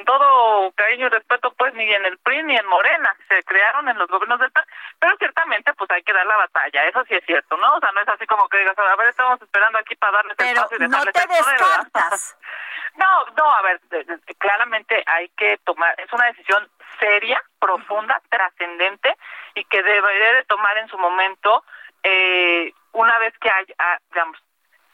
todo 0.05 0.73
cariño 0.73 1.07
y 1.07 1.11
respeto, 1.11 1.53
pues 1.55 1.75
ni 1.75 1.91
en 1.93 2.05
el 2.05 2.19
PRI 2.19 2.43
ni 2.43 2.57
en 2.57 2.67
Morena, 2.67 3.15
se 3.29 3.43
crearon 3.45 3.89
en 3.89 3.99
los 3.99 4.09
gobiernos 4.09 4.41
del 4.41 4.51
PAN, 4.51 4.65
pero 4.99 5.17
ciertamente 5.17 5.73
pues 5.75 5.91
hay 5.91 6.03
que 6.03 6.13
dar 6.13 6.27
la 6.27 6.37
batalla, 6.37 6.85
eso 6.85 7.05
sí 7.05 7.15
es 7.15 7.25
cierto, 7.25 7.57
¿no? 7.57 7.75
O 7.75 7.81
sea, 7.81 7.93
no 7.93 8.01
es 8.01 8.09
así 8.09 8.27
como 8.27 8.49
que 8.49 8.59
digas, 8.59 8.79
a 8.79 8.97
ver, 8.97 9.09
estamos 9.09 9.41
esperando 9.41 9.79
aquí 9.79 9.97
para 9.97 10.19
darles 10.19 10.37
pero 10.37 10.51
espacio 10.51 10.77
y 10.79 10.89
no 10.89 11.05
te 11.05 11.27
descartas. 11.27 12.37
No, 12.97 13.27
no, 13.37 13.55
a 13.55 13.63
ver, 13.63 13.81
claramente 14.39 15.05
hay 15.07 15.29
que 15.37 15.59
tomar, 15.59 15.95
es 16.01 16.13
una 16.13 16.27
decisión 16.27 16.69
seria, 16.99 17.41
profunda, 17.61 18.21
trascendente 18.29 19.17
y 19.55 19.63
que 19.65 19.83
debería 19.85 20.33
de 20.33 20.45
tomar 20.45 20.77
en 20.79 20.89
su 20.89 20.99
momento 20.99 21.65
eh, 22.03 22.73
una 22.93 23.19
vez 23.19 23.35
que 23.39 23.51
haya, 23.51 23.75
digamos, 24.11 24.39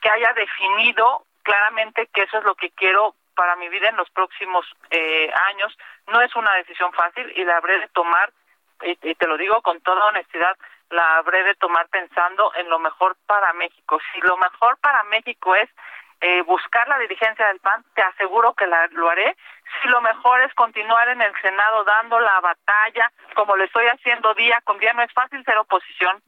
que 0.03 0.11
haya 0.11 0.33
definido 0.35 1.25
claramente 1.43 2.09
que 2.13 2.23
eso 2.23 2.39
es 2.39 2.45
lo 2.45 2.55
que 2.55 2.71
quiero 2.73 3.15
para 3.35 3.57
mi 3.57 3.69
vida 3.69 3.89
en 3.89 3.97
los 3.97 4.11
próximos 4.11 4.67
eh, 4.91 5.31
años. 5.51 5.77
No 6.09 6.21
es 6.21 6.35
una 6.37 6.55
decisión 6.55 6.93
fácil 6.93 7.33
y 7.37 7.45
la 7.45 7.57
habré 7.57 7.81
de 7.81 7.89
tomar, 7.89 8.33
y, 8.83 8.97
te 8.97 9.27
lo 9.27 9.37
digo 9.37 9.63
con 9.63 9.81
toda 9.81 10.07
honestidad, 10.07 10.57
la 10.91 11.17
habré 11.17 11.43
de 11.45 11.55
tomar 11.55 11.89
pensando 11.89 12.53
en 12.57 12.69
lo 12.69 12.79
mejor 12.79 13.17
para 13.27 13.53
México. 13.53 13.99
Si 14.13 14.21
lo 14.21 14.37
mejor 14.37 14.79
para 14.79 15.03
México 15.05 15.55
es 15.55 15.69
eh, 16.21 16.43
buscar 16.43 16.89
la 16.89 16.99
dirigencia 16.99 17.47
del 17.49 17.61
PAN, 17.61 17.85
te 17.95 18.03
aseguro 18.03 18.55
que 18.55 18.67
la, 18.67 18.87
lo 18.93 19.11
haré. 19.11 19.37
Si 19.83 19.89
lo 19.89 20.01
mejor 20.01 20.41
es 20.43 20.55
continuar 20.55 21.09
en 21.09 21.21
el 21.21 21.33
Senado 21.41 21.85
dando 21.85 22.21
la 22.21 22.41
batalla, 22.41 23.11
como 23.35 23.57
lo 23.57 23.65
estoy 23.65 23.87
haciendo 23.87 24.33
día 24.35 24.61
con 24.65 24.79
día, 24.79 24.93
no 24.93 25.03
es 25.03 25.13
fácil 25.13 25.45
ser 25.45 25.59
oposición, 25.59 26.23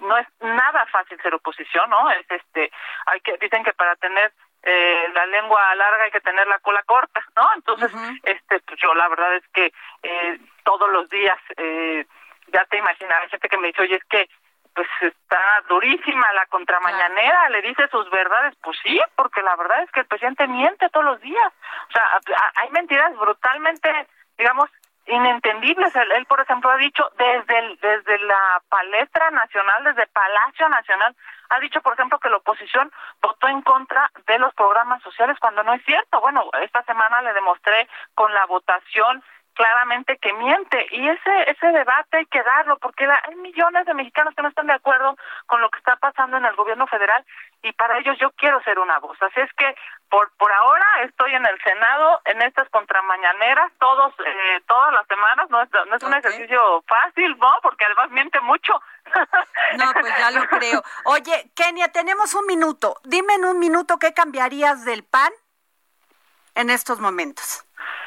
no 0.00 0.16
es 0.16 0.26
nada 0.40 0.86
fácil 0.86 1.20
ser 1.20 1.34
oposición, 1.34 1.90
¿no? 1.90 2.10
Es 2.12 2.24
este, 2.30 2.70
hay 3.06 3.20
que 3.20 3.36
dicen 3.38 3.64
que 3.64 3.72
para 3.72 3.96
tener 3.96 4.32
eh, 4.62 5.08
la 5.14 5.26
lengua 5.26 5.74
larga 5.74 6.04
hay 6.04 6.10
que 6.10 6.20
tener 6.20 6.46
la 6.46 6.58
cola 6.60 6.82
corta, 6.84 7.24
¿no? 7.36 7.48
Entonces, 7.56 7.92
este, 8.22 8.60
pues 8.60 8.80
yo 8.80 8.94
la 8.94 9.08
verdad 9.08 9.34
es 9.36 9.48
que 9.48 9.72
eh, 10.02 10.38
todos 10.64 10.90
los 10.90 11.08
días, 11.08 11.38
eh, 11.56 12.06
ya 12.48 12.64
te 12.66 12.78
imaginas, 12.78 13.28
gente 13.30 13.48
que 13.48 13.58
me 13.58 13.68
dice, 13.68 13.82
oye, 13.82 13.96
es 13.96 14.04
que 14.04 14.28
pues 14.74 14.88
está 15.00 15.40
durísima 15.68 16.32
la 16.32 16.46
contramañanera, 16.46 17.50
le 17.50 17.60
dice 17.62 17.88
sus 17.88 18.08
verdades, 18.10 18.54
pues 18.62 18.78
sí, 18.82 18.98
porque 19.16 19.42
la 19.42 19.54
verdad 19.56 19.82
es 19.82 19.90
que 19.90 20.00
el 20.00 20.06
presidente 20.06 20.46
miente 20.46 20.88
todos 20.88 21.04
los 21.04 21.20
días. 21.20 21.52
O 21.88 21.92
sea, 21.92 22.20
hay 22.54 22.70
mentiras 22.70 23.14
brutalmente, 23.18 24.08
digamos, 24.38 24.70
inentendibles. 25.06 25.94
Él, 25.96 26.26
por 26.26 26.40
ejemplo, 26.40 26.70
ha 26.70 26.76
dicho 26.76 27.04
desde, 27.18 27.58
el, 27.58 27.78
desde 27.80 28.18
la 28.20 28.62
palestra 28.68 29.30
nacional, 29.30 29.84
desde 29.84 30.06
Palacio 30.08 30.68
Nacional, 30.68 31.16
ha 31.50 31.60
dicho, 31.60 31.82
por 31.82 31.92
ejemplo, 31.94 32.18
que 32.18 32.30
la 32.30 32.38
oposición 32.38 32.90
votó 33.20 33.46
en 33.48 33.62
contra 33.62 34.10
de 34.26 34.38
los 34.38 34.54
programas 34.54 35.02
sociales 35.02 35.36
cuando 35.38 35.62
no 35.62 35.74
es 35.74 35.84
cierto. 35.84 36.20
Bueno, 36.20 36.48
esta 36.62 36.82
semana 36.84 37.20
le 37.22 37.34
demostré 37.34 37.88
con 38.14 38.32
la 38.32 38.46
votación 38.46 39.22
claramente 39.54 40.18
que 40.18 40.32
miente. 40.34 40.86
Y 40.90 41.08
ese 41.08 41.50
ese 41.50 41.66
debate 41.68 42.18
hay 42.18 42.26
que 42.26 42.42
darlo 42.42 42.78
porque 42.78 43.04
hay 43.04 43.34
millones 43.36 43.86
de 43.86 43.94
mexicanos 43.94 44.34
que 44.34 44.42
no 44.42 44.48
están 44.48 44.66
de 44.66 44.74
acuerdo 44.74 45.16
con 45.46 45.60
lo 45.60 45.70
que 45.70 45.78
está 45.78 45.96
pasando 45.96 46.36
en 46.36 46.44
el 46.44 46.54
gobierno 46.56 46.86
federal 46.86 47.24
y 47.62 47.72
para 47.72 47.98
ellos 47.98 48.16
yo 48.18 48.30
quiero 48.32 48.62
ser 48.62 48.78
una 48.78 48.98
voz. 48.98 49.16
Así 49.22 49.40
es 49.40 49.52
que 49.54 49.74
por 50.08 50.30
por 50.36 50.52
ahora 50.52 50.86
estoy 51.04 51.34
en 51.34 51.46
el 51.46 51.60
senado 51.62 52.20
en 52.24 52.42
estas 52.42 52.68
contramañaneras 52.70 53.72
todos 53.78 54.14
eh, 54.24 54.60
todas 54.66 54.92
las 54.92 55.06
semanas. 55.06 55.50
No 55.50 55.62
es, 55.62 55.68
no 55.88 55.96
es 55.96 56.02
un 56.02 56.14
ejercicio 56.14 56.84
fácil 56.86 57.36
no 57.38 57.58
porque 57.62 57.84
además 57.84 58.10
miente 58.10 58.40
mucho. 58.40 58.80
No 59.78 59.90
pues 59.92 60.18
ya 60.18 60.30
lo 60.30 60.44
creo. 60.48 60.82
Oye 61.04 61.50
Kenia 61.56 61.88
tenemos 61.88 62.34
un 62.34 62.46
minuto. 62.46 63.00
Dime 63.04 63.34
en 63.34 63.46
un 63.46 63.58
minuto 63.58 63.98
qué 63.98 64.12
cambiarías 64.12 64.84
del 64.84 65.02
PAN 65.02 65.32
en 66.54 66.68
estos 66.68 67.00
momentos 67.00 67.64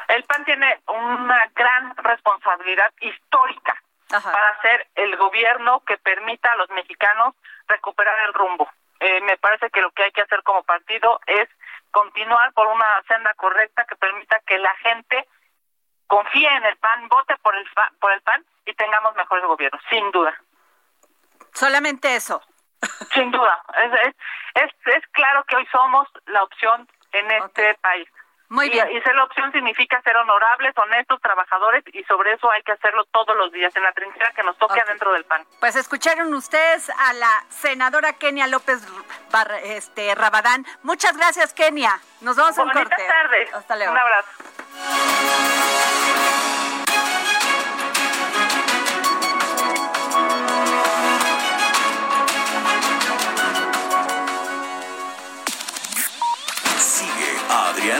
el 0.09 0.23
PAN 0.23 0.45
tiene 0.45 0.81
una 0.87 1.51
gran 1.55 1.95
responsabilidad 1.97 2.91
histórica 2.99 3.81
para 4.07 4.61
ser 4.61 4.87
el 4.95 5.15
gobierno 5.17 5.81
que 5.81 5.97
permita 5.97 6.51
a 6.51 6.55
los 6.55 6.69
mexicanos 6.69 7.35
recuperar 7.67 8.15
el 8.27 8.33
rumbo. 8.33 8.69
Eh, 8.99 9.21
me 9.21 9.37
parece 9.37 9.69
que 9.71 9.81
lo 9.81 9.91
que 9.91 10.03
hay 10.03 10.11
que 10.11 10.21
hacer 10.21 10.41
como 10.43 10.63
partido 10.63 11.19
es 11.25 11.49
continuar 11.91 12.53
por 12.53 12.67
una 12.67 12.85
senda 13.07 13.33
correcta 13.33 13.85
que 13.85 13.95
permita 13.95 14.39
que 14.45 14.57
la 14.57 14.73
gente 14.77 15.27
confíe 16.07 16.47
en 16.47 16.65
el 16.65 16.77
PAN, 16.77 17.07
vote 17.09 17.35
por 17.41 17.55
el, 17.55 17.67
por 17.99 18.11
el 18.11 18.21
PAN 18.21 18.45
y 18.65 18.73
tengamos 18.73 19.15
mejores 19.15 19.45
gobiernos, 19.45 19.81
sin 19.89 20.11
duda. 20.11 20.33
Solamente 21.53 22.15
eso. 22.15 22.41
Sin 23.13 23.31
duda. 23.31 23.63
Es, 23.81 24.15
es, 24.55 24.71
es, 24.85 25.07
claro 25.11 25.43
que 25.45 25.55
hoy 25.55 25.65
somos 25.71 26.07
la 26.27 26.43
opción 26.43 26.87
en 27.13 27.31
este 27.31 27.73
país. 27.75 28.07
Muy 28.55 28.69
bien. 28.69 28.89
Y, 28.89 29.01
ser 29.01 29.13
la 29.15 29.25
opción 29.25 29.51
significa 29.51 30.01
ser 30.01 30.15
honorables, 30.15 30.73
honestos, 30.77 31.21
trabajadores 31.21 31.83
y 31.91 32.03
sobre 32.05 32.31
eso 32.31 32.49
hay 32.49 32.63
que 32.63 32.71
hacerlo 32.71 33.03
todos 33.11 33.35
los 33.35 33.51
días 33.51 33.75
en 33.75 33.83
la 33.83 33.91
trinchera 33.91 34.31
que 34.33 34.43
nos 34.43 34.57
toque 34.57 34.79
adentro 34.79 35.11
del 35.11 35.25
PAN. 35.25 35.43
Pues 35.59 35.75
escucharon 35.75 36.33
ustedes 36.33 36.89
a 36.89 37.13
la 37.13 37.43
senadora 37.49 38.13
Kenia 38.13 38.47
López 38.47 38.81
este, 39.63 40.15
Rabadán. 40.15 40.65
Muchas 40.83 41.17
gracias, 41.17 41.53
Kenia. 41.53 41.99
Nos 42.21 42.37
vemos 42.37 42.57
en 42.57 42.69
corte. 42.69 42.95
Buenas 42.95 43.07
tardes. 43.07 43.53
Hasta 43.53 43.75
luego. 43.75 43.91
Un 43.91 43.97
abrazo. 43.97 45.84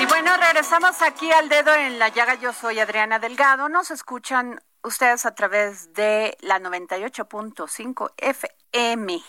Y 0.00 0.06
bueno, 0.06 0.36
regresamos 0.36 1.02
aquí 1.02 1.32
al 1.32 1.48
dedo 1.48 1.74
en 1.74 1.98
la 1.98 2.10
llaga. 2.10 2.34
Yo 2.34 2.52
soy 2.52 2.78
Adriana 2.80 3.18
Delgado. 3.18 3.68
Nos 3.68 3.90
escuchan 3.90 4.62
ustedes 4.82 5.26
a 5.26 5.34
través 5.34 5.92
de 5.94 6.36
la 6.40 6.60
98.5 6.60 8.12
FM. 8.18 9.22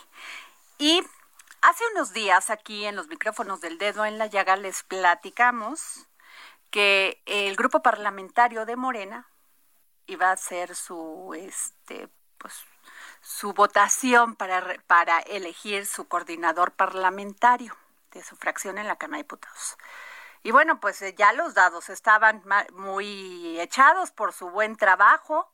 Y 0.77 1.01
Hace 1.67 1.83
unos 1.91 2.13
días 2.13 2.49
aquí 2.49 2.85
en 2.85 2.95
los 2.95 3.09
micrófonos 3.09 3.59
del 3.59 3.77
dedo 3.77 4.05
en 4.05 4.17
la 4.17 4.27
llaga 4.27 4.55
les 4.55 4.83
platicamos 4.83 6.07
que 6.71 7.21
el 7.25 7.57
grupo 7.57 7.81
parlamentario 7.81 8.65
de 8.65 8.77
Morena 8.77 9.29
iba 10.05 10.29
a 10.29 10.31
hacer 10.31 10.77
su 10.77 11.33
este 11.37 12.07
pues 12.37 12.53
su 13.19 13.51
votación 13.51 14.37
para, 14.37 14.77
para 14.87 15.19
elegir 15.19 15.85
su 15.85 16.07
coordinador 16.07 16.71
parlamentario 16.71 17.75
de 18.13 18.23
su 18.23 18.37
fracción 18.37 18.77
en 18.77 18.87
la 18.87 18.95
Cámara 18.95 19.17
de 19.17 19.23
Diputados. 19.23 19.75
Y 20.43 20.51
bueno, 20.51 20.79
pues 20.79 21.01
eh, 21.01 21.15
ya 21.17 21.33
los 21.33 21.53
dados 21.53 21.89
estaban 21.89 22.43
muy 22.71 23.59
echados 23.59 24.11
por 24.11 24.31
su 24.31 24.49
buen 24.51 24.77
trabajo 24.77 25.51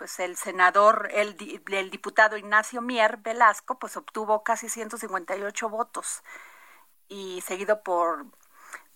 pues 0.00 0.18
el 0.18 0.38
senador, 0.38 1.10
el, 1.12 1.36
el, 1.70 1.90
diputado 1.90 2.38
Ignacio 2.38 2.80
Mier 2.80 3.18
Velasco, 3.18 3.78
pues 3.78 3.98
obtuvo 3.98 4.42
casi 4.42 4.70
158 4.70 5.68
votos 5.68 6.22
y 7.08 7.42
seguido 7.42 7.82
por, 7.82 8.24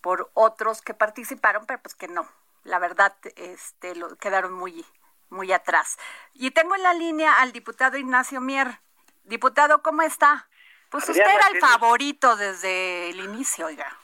por 0.01 0.31
otros 0.33 0.81
que 0.81 0.95
participaron, 0.95 1.67
pero 1.67 1.79
pues 1.79 1.93
que 1.93 2.07
no, 2.07 2.27
la 2.63 2.79
verdad, 2.79 3.15
este, 3.35 3.93
lo, 3.93 4.15
quedaron 4.15 4.53
muy, 4.53 4.83
muy 5.29 5.53
atrás. 5.53 5.99
Y 6.33 6.49
tengo 6.49 6.73
en 6.73 6.81
la 6.81 6.95
línea 6.95 7.39
al 7.39 7.51
diputado 7.51 7.97
Ignacio 7.97 8.41
Mier. 8.41 8.79
Diputado, 9.25 9.83
¿cómo 9.83 10.01
está? 10.01 10.47
Pues 10.89 11.07
usted 11.07 11.21
era 11.21 11.49
el 11.53 11.59
favorito 11.59 12.35
desde 12.35 13.11
el 13.11 13.19
inicio, 13.19 13.67
oiga. 13.67 13.95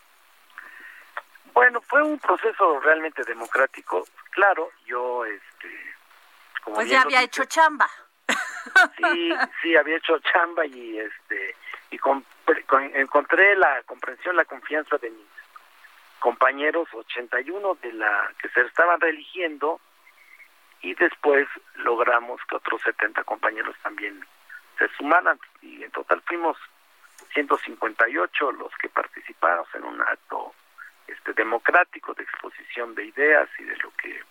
Bueno, 1.56 1.82
fue 1.82 2.04
un 2.04 2.20
proceso 2.20 2.80
realmente 2.82 3.24
democrático. 3.24 4.06
Claro, 4.30 4.70
yo 4.86 5.26
pues 6.66 6.90
ya 6.90 7.02
había 7.02 7.22
hecho 7.22 7.46
chamba. 7.46 7.90
Sí, 8.98 9.34
sí, 9.62 9.76
había 9.76 9.98
hecho 9.98 10.20
chamba 10.20 10.66
y 10.66 11.00
este 11.00 11.56
y 11.90 12.00
encontré 12.94 13.56
la 13.56 13.82
comprensión, 13.84 14.36
la 14.36 14.46
confianza 14.46 14.98
de 14.98 15.10
mis 15.10 15.28
compañeros 16.20 16.88
81 16.94 17.78
de 17.82 17.94
la 17.94 18.32
que 18.40 18.48
se 18.50 18.62
estaban 18.62 19.02
reeligiendo 19.02 19.82
y 20.82 20.94
después 20.94 21.48
logramos 21.76 22.40
que 22.48 22.56
otros 22.56 22.82
70 22.84 23.24
compañeros 23.24 23.76
también 23.84 24.26
se 24.78 24.88
sumaran 24.98 25.40
y 25.62 25.84
en 25.84 25.92
total 25.92 26.22
fuimos 26.22 26.58
158 27.34 28.52
los 28.54 28.72
que 28.78 28.90
participamos 28.90 29.68
en 29.74 29.84
un 29.84 30.02
acto 30.02 30.54
este 31.08 31.34
democrático 31.34 32.14
de 32.14 32.24
exposición 32.24 32.96
de 32.96 33.06
ideas 33.06 33.50
y 33.60 33.64
de 33.64 33.76
lo 33.78 33.92
que 33.98 34.22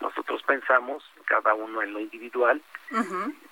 nosotros 0.00 0.42
pensamos, 0.42 1.04
cada 1.26 1.54
uno 1.54 1.82
en 1.82 1.92
lo 1.92 2.00
individual, 2.00 2.60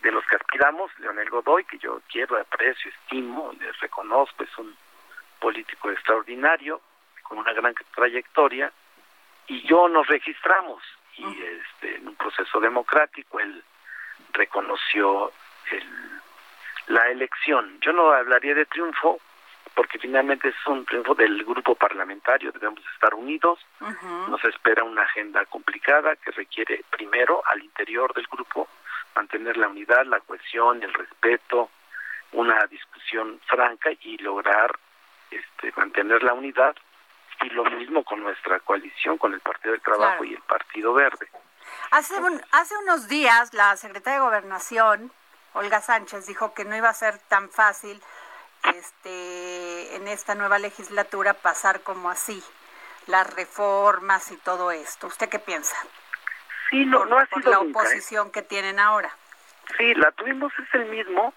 de 0.03 0.13
los 0.13 0.25
que 0.27 0.37
aspiramos, 0.37 0.91
Leonel 0.99 1.31
Godoy, 1.31 1.65
que 1.65 1.79
yo 1.79 2.01
quiero, 2.11 2.37
aprecio, 2.37 2.91
estimo, 2.91 3.53
les 3.61 3.79
reconozco, 3.81 4.43
es 4.43 4.59
un 4.59 4.75
político 5.39 5.91
extraordinario, 5.91 6.81
con 7.23 7.39
una 7.39 7.53
gran 7.53 7.75
trayectoria, 7.95 8.73
y 9.47 9.67
yo 9.67 9.89
nos 9.89 10.07
registramos 10.07 10.83
y 11.17 11.25
este, 11.25 11.97
en 11.97 12.09
un 12.09 12.15
proceso 12.15 12.61
democrático 12.61 13.41
él 13.41 13.63
reconoció 14.33 15.33
la 16.87 17.11
elección. 17.11 17.79
Yo 17.81 17.93
no 17.93 18.11
hablaría 18.13 18.55
de 18.55 18.67
triunfo 18.67 19.21
porque 19.79 20.01
finalmente 20.01 20.49
es 20.49 20.67
un 20.67 20.85
triunfo 20.85 21.15
del 21.15 21.45
grupo 21.45 21.77
parlamentario, 21.77 22.51
debemos 22.51 22.83
estar 22.95 23.15
unidos, 23.15 23.61
nos 24.29 24.45
espera 24.45 24.83
una 24.83 25.03
agenda 25.03 25.45
complicada 25.45 26.17
que 26.17 26.33
requiere 26.33 26.83
primero 26.91 27.45
al 27.47 27.63
interior 27.63 28.13
del 28.13 28.27
grupo 28.27 28.67
mantener 29.15 29.57
la 29.57 29.69
unidad, 29.69 30.05
la 30.07 30.19
cohesión, 30.19 30.83
el 30.83 30.93
respeto, 30.93 31.71
una 32.33 32.67
discusión 32.67 33.41
franca 33.47 33.91
y 34.03 34.19
lograr 34.19 34.77
este, 35.31 35.73
mantener 35.77 36.25
la 36.25 36.33
unidad 36.33 36.75
y 37.43 37.51
lo 37.51 37.63
mismo 37.67 38.03
con 38.03 38.21
nuestra 38.21 38.59
coalición, 38.59 39.17
con 39.17 39.33
el 39.33 39.41
Partido 39.41 39.75
del 39.75 39.81
Trabajo 39.81 40.25
y 40.25 40.35
el 40.35 40.43
Partido 40.43 40.93
Verde. 40.93 41.29
Hace, 41.93 42.17
hace 42.51 42.77
unos 42.79 43.07
días 43.07 43.55
la 43.55 43.77
secretaria 43.77 44.19
de 44.19 44.25
Gobernación, 44.25 45.13
Olga 45.53 45.81
Sánchez, 45.81 46.27
dijo 46.27 46.53
que 46.53 46.65
no 46.65 46.77
iba 46.77 46.89
a 46.89 46.95
ser 46.95 47.19
tan 47.29 47.49
fácil 47.49 48.03
este, 48.75 49.97
en 49.97 50.09
esta 50.09 50.35
nueva 50.35 50.59
legislatura 50.59 51.35
pasar 51.35 51.81
como 51.83 52.11
así 52.11 52.43
las 53.07 53.33
reformas 53.35 54.31
y 54.31 54.37
todo 54.37 54.71
esto. 54.71 55.07
¿Usted 55.07 55.29
qué 55.29 55.39
piensa? 55.39 55.77
Sí, 56.71 56.85
no, 56.85 57.07
no 57.07 57.19
ha 57.19 57.27
sido 57.27 57.51
la 57.51 57.57
¿eh? 57.57 57.71
oposición 57.71 58.31
que 58.31 58.43
tienen 58.43 58.79
ahora. 58.79 59.11
Sí, 59.77 59.95
la 59.95 60.13
tuvimos 60.13 60.53
es 60.59 60.75
el 60.75 60.87
mismo. 60.87 61.33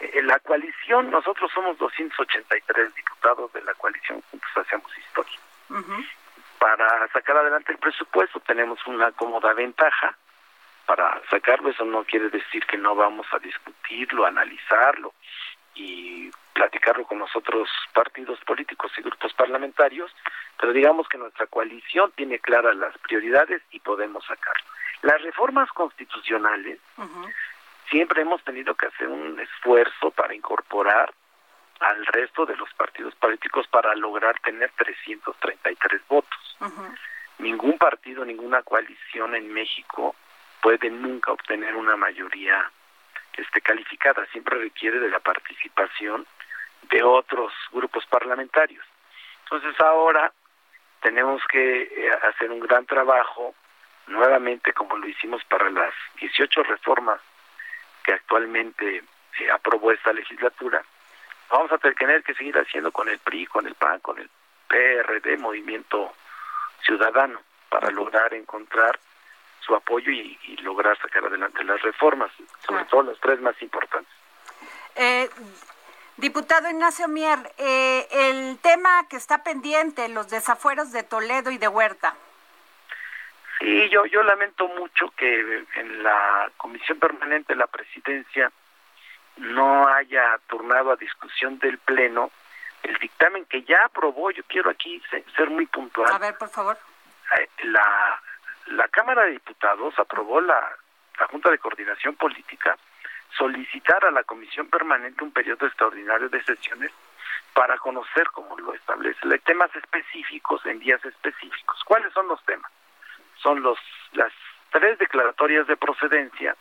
Eh, 0.00 0.22
la 0.22 0.38
coalición, 0.38 1.10
nosotros 1.10 1.50
somos 1.52 1.76
283 1.78 2.94
diputados 2.94 3.52
de 3.52 3.62
la 3.62 3.74
coalición, 3.74 4.22
juntos 4.30 4.50
hacemos 4.56 4.90
historia. 4.96 5.38
Para 6.58 7.08
sacar 7.08 7.36
adelante 7.36 7.72
el 7.72 7.78
presupuesto 7.78 8.40
tenemos 8.40 8.78
una 8.86 9.12
cómoda 9.12 9.52
ventaja. 9.52 10.16
Para 10.86 11.20
sacarlo 11.28 11.68
eso 11.70 11.84
no 11.84 12.04
quiere 12.04 12.30
decir 12.30 12.64
que 12.66 12.78
no 12.78 12.94
vamos 12.94 13.26
a 13.32 13.38
discutirlo, 13.38 14.24
analizarlo 14.24 15.12
y 15.78 16.30
platicarlo 16.52 17.04
con 17.04 17.20
los 17.20 17.34
otros 17.36 17.68
partidos 17.94 18.38
políticos 18.40 18.90
y 18.98 19.02
grupos 19.02 19.32
parlamentarios, 19.34 20.10
pero 20.58 20.72
digamos 20.72 21.08
que 21.08 21.16
nuestra 21.16 21.46
coalición 21.46 22.12
tiene 22.16 22.40
claras 22.40 22.76
las 22.76 22.96
prioridades 22.98 23.62
y 23.70 23.78
podemos 23.78 24.24
sacarlo. 24.26 24.66
Las 25.02 25.22
reformas 25.22 25.70
constitucionales 25.70 26.80
siempre 27.88 28.22
hemos 28.22 28.42
tenido 28.42 28.74
que 28.74 28.86
hacer 28.86 29.06
un 29.06 29.38
esfuerzo 29.38 30.10
para 30.10 30.34
incorporar 30.34 31.14
al 31.78 32.04
resto 32.06 32.44
de 32.44 32.56
los 32.56 32.72
partidos 32.74 33.14
políticos 33.14 33.68
para 33.68 33.94
lograr 33.94 34.40
tener 34.40 34.72
333 34.76 36.02
votos. 36.08 36.58
Ningún 37.38 37.78
partido, 37.78 38.24
ninguna 38.24 38.62
coalición 38.62 39.36
en 39.36 39.52
México 39.52 40.16
puede 40.60 40.90
nunca 40.90 41.30
obtener 41.30 41.76
una 41.76 41.96
mayoría 41.96 42.68
este, 43.38 43.60
calificada, 43.60 44.26
siempre 44.32 44.58
requiere 44.58 44.98
de 44.98 45.10
la 45.10 45.20
participación 45.20 46.26
de 46.82 47.02
otros 47.02 47.52
grupos 47.72 48.04
parlamentarios. 48.06 48.84
Entonces 49.44 49.78
ahora 49.80 50.32
tenemos 51.00 51.42
que 51.50 51.82
eh, 51.82 52.10
hacer 52.22 52.50
un 52.50 52.60
gran 52.60 52.84
trabajo 52.86 53.54
nuevamente 54.06 54.72
como 54.72 54.96
lo 54.96 55.06
hicimos 55.06 55.44
para 55.44 55.70
las 55.70 55.94
18 56.20 56.62
reformas 56.64 57.20
que 58.04 58.12
actualmente 58.12 59.02
se 59.36 59.50
aprobó 59.50 59.92
esta 59.92 60.12
legislatura, 60.12 60.82
vamos 61.50 61.70
a 61.72 61.78
tener 61.78 62.22
que 62.22 62.34
seguir 62.34 62.56
haciendo 62.58 62.90
con 62.90 63.08
el 63.08 63.18
PRI, 63.18 63.46
con 63.46 63.66
el 63.66 63.74
PAN, 63.74 64.00
con 64.00 64.18
el 64.18 64.28
PRD, 64.66 65.36
Movimiento 65.36 66.12
Ciudadano, 66.84 67.40
para 67.68 67.90
lograr 67.90 68.32
encontrar 68.34 68.98
su 69.60 69.74
apoyo 69.74 70.10
y, 70.10 70.36
lograr 70.62 70.98
sacar 70.98 71.24
adelante 71.24 71.64
las 71.64 71.80
reformas, 71.82 72.30
sobre 72.66 72.84
todo 72.86 73.04
las 73.04 73.18
tres 73.20 73.40
más 73.40 73.60
importantes. 73.62 74.12
Eh, 74.96 75.30
diputado 76.16 76.68
Ignacio 76.68 77.08
Mier, 77.08 77.38
eh, 77.56 78.06
el 78.10 78.58
tema 78.58 79.06
que 79.08 79.16
está 79.16 79.42
pendiente, 79.42 80.08
los 80.08 80.28
desafueros 80.28 80.92
de 80.92 81.04
Toledo 81.04 81.50
y 81.50 81.58
de 81.58 81.68
Huerta. 81.68 82.14
Sí, 83.58 83.88
yo, 83.88 84.04
yo 84.06 84.22
lamento 84.22 84.68
mucho 84.68 85.10
que 85.16 85.64
en 85.74 86.02
la 86.02 86.50
comisión 86.56 86.98
permanente 86.98 87.54
de 87.54 87.58
la 87.58 87.66
presidencia 87.66 88.52
no 89.38 89.88
haya 89.88 90.38
turnado 90.48 90.92
a 90.92 90.96
discusión 90.96 91.58
del 91.58 91.78
Pleno 91.78 92.30
el 92.82 92.96
dictamen 92.98 93.44
que 93.46 93.62
ya 93.62 93.84
aprobó, 93.84 94.30
yo 94.30 94.42
quiero 94.44 94.70
aquí 94.70 95.02
ser 95.36 95.50
muy 95.50 95.66
puntual. 95.66 96.12
A 96.12 96.18
ver, 96.18 96.36
por 96.36 96.48
favor. 96.48 96.78
Eh, 97.38 97.48
la, 97.64 98.22
la 98.70 98.88
Cámara 98.88 99.24
de 99.24 99.32
Diputados 99.32 99.98
aprobó 99.98 100.40
la, 100.40 100.76
la 101.18 101.26
Junta 101.26 101.50
de 101.50 101.58
Coordinación 101.58 102.16
Política 102.16 102.76
solicitar 103.36 104.04
a 104.04 104.10
la 104.10 104.24
Comisión 104.24 104.68
Permanente 104.68 105.24
un 105.24 105.32
periodo 105.32 105.66
extraordinario 105.66 106.28
de 106.28 106.42
sesiones 106.44 106.90
para 107.52 107.76
conocer, 107.78 108.28
como 108.30 108.56
lo 108.58 108.74
establece, 108.74 109.20
temas 109.40 109.74
específicos 109.74 110.64
en 110.66 110.78
días 110.78 111.04
específicos. 111.04 111.82
¿Cuáles 111.84 112.12
son 112.12 112.28
los 112.28 112.42
temas? 112.44 112.70
son 113.42 113.62
los 113.62 113.78
las 114.12 114.32
tres 114.70 114.98
declaratorias 114.98 115.66
de 115.66 115.76
procedencia. 115.76 116.56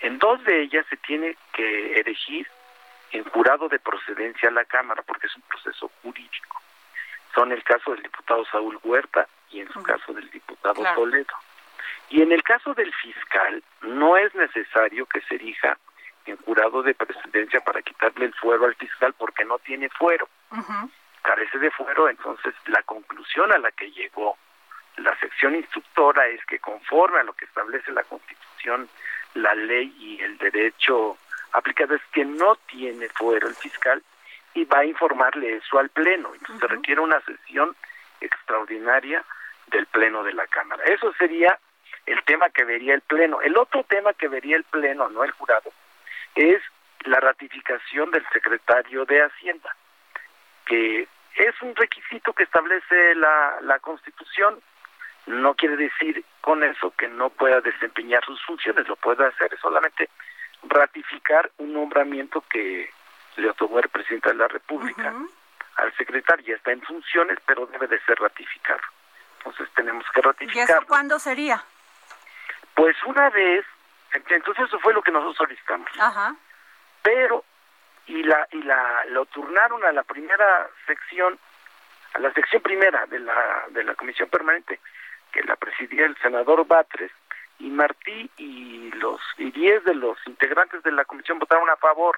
En 0.00 0.18
dos 0.18 0.42
de 0.44 0.62
ellas 0.62 0.86
se 0.88 0.96
tiene 0.96 1.36
que 1.52 2.00
elegir 2.00 2.48
en 3.10 3.24
jurado 3.24 3.68
de 3.68 3.78
procedencia 3.78 4.48
a 4.48 4.52
la 4.52 4.64
Cámara, 4.64 5.02
porque 5.02 5.26
es 5.26 5.36
un 5.36 5.42
proceso 5.42 5.90
jurídico. 6.02 6.60
Son 7.34 7.52
el 7.52 7.62
caso 7.62 7.92
del 7.92 8.02
diputado 8.02 8.44
Saúl 8.46 8.78
Huerta 8.82 9.28
y 9.52 9.60
en 9.60 9.72
su 9.72 9.82
caso 9.82 10.12
del 10.12 10.28
diputado 10.30 10.82
Toledo. 10.94 11.34
Y 12.08 12.22
en 12.22 12.32
el 12.32 12.42
caso 12.42 12.74
del 12.74 12.92
fiscal, 12.94 13.62
no 13.82 14.16
es 14.16 14.34
necesario 14.34 15.06
que 15.06 15.20
se 15.22 15.36
erija 15.36 15.78
en 16.26 16.36
jurado 16.38 16.82
de 16.82 16.94
presidencia 16.94 17.60
para 17.60 17.82
quitarle 17.82 18.26
el 18.26 18.34
fuero 18.34 18.66
al 18.66 18.74
fiscal 18.74 19.14
porque 19.14 19.44
no 19.44 19.58
tiene 19.58 19.88
fuero. 19.88 20.28
Carece 21.22 21.58
de 21.58 21.70
fuero, 21.70 22.08
entonces 22.08 22.54
la 22.66 22.82
conclusión 22.82 23.52
a 23.52 23.58
la 23.58 23.70
que 23.72 23.90
llegó 23.90 24.36
la 24.96 25.18
sección 25.18 25.54
instructora 25.54 26.26
es 26.26 26.44
que 26.46 26.58
conforme 26.58 27.20
a 27.20 27.22
lo 27.22 27.32
que 27.32 27.46
establece 27.46 27.92
la 27.92 28.02
Constitución, 28.04 28.88
la 29.34 29.54
ley 29.54 29.94
y 29.98 30.20
el 30.20 30.36
derecho 30.38 31.16
aplicado 31.52 31.94
es 31.94 32.02
que 32.12 32.24
no 32.24 32.56
tiene 32.66 33.08
fuero 33.08 33.48
el 33.48 33.54
fiscal 33.54 34.02
y 34.54 34.64
va 34.64 34.80
a 34.80 34.84
informarle 34.84 35.56
eso 35.56 35.78
al 35.78 35.88
Pleno. 35.88 36.34
Entonces 36.34 36.68
requiere 36.68 37.00
una 37.00 37.20
sesión 37.22 37.74
extraordinaria 38.20 39.24
del 39.72 39.86
Pleno 39.86 40.22
de 40.22 40.32
la 40.32 40.46
Cámara. 40.46 40.84
Eso 40.84 41.12
sería 41.14 41.58
el 42.06 42.22
tema 42.24 42.50
que 42.50 42.64
vería 42.64 42.94
el 42.94 43.00
Pleno. 43.00 43.40
El 43.40 43.56
otro 43.56 43.84
tema 43.84 44.12
que 44.12 44.28
vería 44.28 44.56
el 44.56 44.64
Pleno, 44.64 45.08
no 45.08 45.24
el 45.24 45.30
jurado, 45.32 45.72
es 46.34 46.62
la 47.04 47.20
ratificación 47.20 48.10
del 48.10 48.24
secretario 48.32 49.04
de 49.04 49.22
Hacienda, 49.22 49.74
que 50.66 51.08
es 51.36 51.62
un 51.62 51.74
requisito 51.74 52.32
que 52.32 52.44
establece 52.44 53.14
la, 53.16 53.58
la 53.62 53.78
Constitución 53.80 54.60
no 55.26 55.54
quiere 55.54 55.76
decir 55.76 56.24
con 56.40 56.64
eso 56.64 56.92
que 56.96 57.08
no 57.08 57.30
pueda 57.30 57.60
desempeñar 57.60 58.24
sus 58.24 58.42
funciones, 58.42 58.88
lo 58.88 58.96
puede 58.96 59.24
hacer, 59.24 59.54
es 59.54 59.60
solamente 59.60 60.08
ratificar 60.64 61.50
un 61.58 61.72
nombramiento 61.72 62.42
que 62.50 62.90
le 63.36 63.50
otorgó 63.50 63.78
el 63.78 63.88
presidente 63.88 64.30
de 64.30 64.34
la 64.34 64.48
República 64.48 65.14
al 65.76 65.96
secretario, 65.96 66.44
ya 66.46 66.56
está 66.56 66.72
en 66.72 66.82
funciones, 66.82 67.38
pero 67.46 67.66
debe 67.66 67.86
de 67.86 68.00
ser 68.00 68.18
ratificado. 68.18 68.80
Entonces 69.44 69.68
tenemos 69.74 70.04
que 70.14 70.20
ratificar. 70.20 70.68
¿Y 70.68 70.72
eso 70.72 70.86
cuándo 70.86 71.18
sería? 71.18 71.62
Pues 72.74 72.96
una 73.04 73.28
vez, 73.30 73.64
entonces 74.12 74.64
eso 74.66 74.78
fue 74.78 74.94
lo 74.94 75.02
que 75.02 75.10
nosotros 75.10 75.36
solicitamos. 75.36 75.88
Ajá. 75.98 76.36
Pero, 77.02 77.44
y 78.06 78.22
la, 78.22 78.46
y 78.52 78.62
la, 78.62 79.04
lo 79.06 79.26
turnaron 79.26 79.84
a 79.84 79.92
la 79.92 80.04
primera 80.04 80.68
sección, 80.86 81.38
a 82.14 82.20
la 82.20 82.32
sección 82.32 82.62
primera 82.62 83.06
de 83.06 83.18
la, 83.18 83.64
de 83.70 83.82
la 83.84 83.94
comisión 83.94 84.28
permanente, 84.28 84.80
que 85.32 85.42
la 85.42 85.56
presidía 85.56 86.06
el 86.06 86.16
senador 86.18 86.66
Batres, 86.66 87.10
y 87.58 87.70
Martí 87.70 88.30
y 88.38 88.90
los 88.92 89.20
y 89.38 89.50
diez 89.52 89.84
de 89.84 89.94
los 89.94 90.18
integrantes 90.26 90.82
de 90.82 90.90
la 90.90 91.04
comisión 91.04 91.38
votaron 91.38 91.68
a 91.70 91.76
favor 91.76 92.16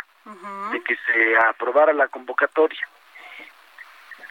de 0.73 0.83
que 0.83 0.97
se 1.07 1.37
aprobara 1.37 1.93
la 1.93 2.09
convocatoria. 2.09 2.89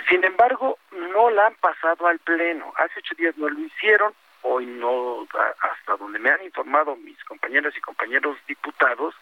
Sin 0.07 0.23
embargo, 0.23 0.77
no 0.91 1.29
la 1.29 1.47
han 1.47 1.55
pasado 1.55 2.07
al 2.07 2.19
pleno. 2.19 2.73
Hace 2.77 2.99
ocho 2.99 3.15
días 3.15 3.37
no 3.37 3.49
lo 3.49 3.59
hicieron, 3.59 4.13
hoy 4.41 4.65
no, 4.65 5.27
hasta 5.61 5.95
donde 5.97 6.19
me 6.19 6.29
han 6.29 6.43
informado 6.43 6.95
mis 6.95 7.21
compañeras 7.25 7.73
y 7.77 7.81
compañeros 7.81 8.37
diputados, 8.47 9.15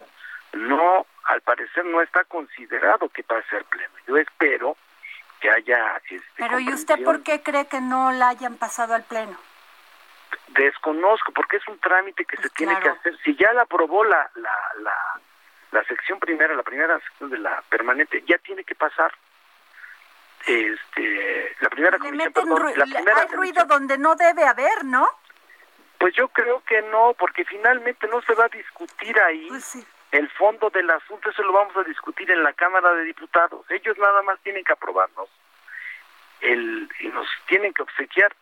no, 0.54 1.06
al 1.26 1.42
parecer 1.42 1.86
no 1.86 2.02
está 2.02 2.24
considerado 2.26 3.10
que 3.10 3.24
pase 3.24 3.58
al 3.58 3.66
pleno. 3.66 3.94
Yo 4.08 4.18
espero 4.18 4.76
que 5.40 5.50
haya... 5.50 5.98
Este, 6.10 6.22
Pero 6.38 6.60
¿y 6.60 6.74
usted 6.74 7.04
por 7.04 7.24
qué 7.24 7.42
cree 7.42 7.68
que 7.68 7.82
no 7.82 8.12
la 8.12 8.30
hayan 8.30 8.58
pasado 8.58 8.94
al 8.94 9.04
pleno? 9.04 9.38
Desconozco, 10.50 11.32
porque 11.32 11.58
es 11.58 11.68
un 11.68 11.80
trámite 11.80 12.26
que 12.26 12.36
se 12.38 12.44
pues 12.44 12.54
tiene 12.54 12.80
que 12.80 12.90
hacer. 12.90 13.18
Si 13.24 13.36
ya 13.36 13.54
la 13.54 13.64
aprobó 13.64 14.04
la, 14.04 14.30
la, 14.36 14.56
la, 14.80 14.96
la 15.72 15.84
sección 15.86 16.20
primera, 16.20 16.54
la 16.54 16.64
primera 16.64 17.00
sección 17.00 17.30
de 17.30 17.38
la 17.38 17.62
permanente, 17.70 18.24
ya 18.28 18.38
tiene 18.40 18.64
que 18.64 18.76
pasar. 18.76 19.14
Este, 20.48 21.56
la 21.60 21.70
primera 21.70 21.98
comisión, 21.98 22.18
meten 22.18 22.44
perdón, 22.50 22.74
la 22.78 22.86
primera 22.86 23.22
hay 23.22 23.28
ruido 23.36 23.66
donde 23.66 23.98
no 23.98 24.16
debe 24.16 24.44
haber, 24.46 24.84
¿no? 24.86 25.08
Pues 26.00 26.16
yo 26.16 26.28
creo 26.30 26.64
que 26.64 26.82
no, 26.84 27.14
porque 27.18 27.46
finalmente 27.46 28.08
no 28.08 28.22
se 28.24 28.34
va 28.34 28.46
a 28.46 28.50
discutir 28.50 29.20
ahí 29.22 29.46
Pues 29.50 29.64
sí. 29.66 29.86
el 30.12 30.30
fondo 30.32 30.70
del 30.72 30.90
asunto, 30.90 31.30
eso 31.30 31.44
lo 31.44 31.54
vamos 31.54 31.76
a 31.78 31.84
discutir 31.84 32.30
en 32.32 32.44
la 32.44 32.54
Cámara 32.54 32.92
de 32.94 33.04
Diputados. 33.04 33.66
Ellos 33.70 33.98
nada 34.00 34.22
más 34.24 34.40
tienen 34.42 34.64
que 34.64 34.74
aprobarnos 34.74 35.30
el, 36.42 36.90
y 37.00 37.08
nos 37.10 37.28
tienen 37.48 37.74
que 37.74 37.84
obsequiar 37.84 38.34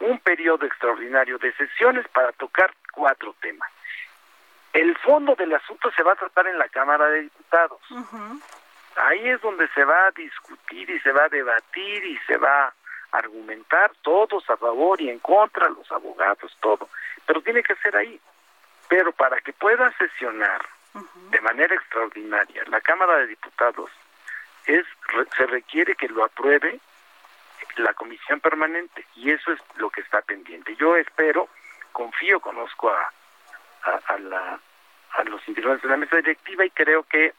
un 0.00 0.20
periodo 0.20 0.64
extraordinario 0.64 1.38
de 1.38 1.52
sesiones 1.54 2.06
para 2.08 2.30
tocar 2.32 2.72
cuatro 2.92 3.34
temas. 3.40 3.68
El 4.72 4.96
fondo 4.98 5.34
del 5.34 5.52
asunto 5.54 5.90
se 5.90 6.04
va 6.04 6.12
a 6.12 6.16
tratar 6.16 6.46
en 6.46 6.56
la 6.58 6.68
Cámara 6.68 7.06
de 7.06 7.22
Diputados. 7.22 7.80
Ujú. 7.90 8.40
Ahí 9.06 9.28
es 9.28 9.40
donde 9.40 9.68
se 9.68 9.84
va 9.84 10.06
a 10.06 10.10
discutir 10.12 10.90
y 10.90 11.00
se 11.00 11.12
va 11.12 11.24
a 11.24 11.28
debatir 11.28 12.04
y 12.04 12.18
se 12.26 12.36
va 12.36 12.66
a 12.66 12.74
argumentar 13.12 13.92
todos 14.02 14.48
a 14.50 14.56
favor 14.56 15.00
y 15.00 15.08
en 15.08 15.18
contra, 15.20 15.68
los 15.68 15.90
abogados, 15.92 16.56
todo. 16.60 16.88
Pero 17.26 17.40
tiene 17.42 17.62
que 17.62 17.74
ser 17.76 17.96
ahí. 17.96 18.20
Pero 18.88 19.12
para 19.12 19.40
que 19.40 19.52
pueda 19.52 19.90
sesionar 19.98 20.62
de 21.30 21.40
manera 21.40 21.74
extraordinaria 21.74 22.64
la 22.66 22.80
Cámara 22.80 23.18
de 23.18 23.28
Diputados, 23.28 23.90
es 24.66 24.84
se 25.36 25.46
requiere 25.46 25.94
que 25.94 26.08
lo 26.08 26.24
apruebe 26.24 26.80
la 27.78 27.94
comisión 27.94 28.40
permanente 28.40 29.06
y 29.14 29.30
eso 29.30 29.52
es 29.52 29.60
lo 29.76 29.90
que 29.90 30.00
está 30.00 30.20
pendiente. 30.22 30.74
Yo 30.76 30.96
espero, 30.96 31.48
confío, 31.92 32.40
conozco 32.40 32.90
a, 32.90 33.12
a, 33.84 34.00
a 34.06 34.18
la, 34.18 34.60
a 35.12 35.24
los 35.24 35.46
integrantes 35.48 35.82
de 35.82 35.88
la 35.88 35.96
mesa 35.96 36.16
directiva 36.16 36.64
y 36.64 36.70
creo 36.70 37.04
que 37.04 37.34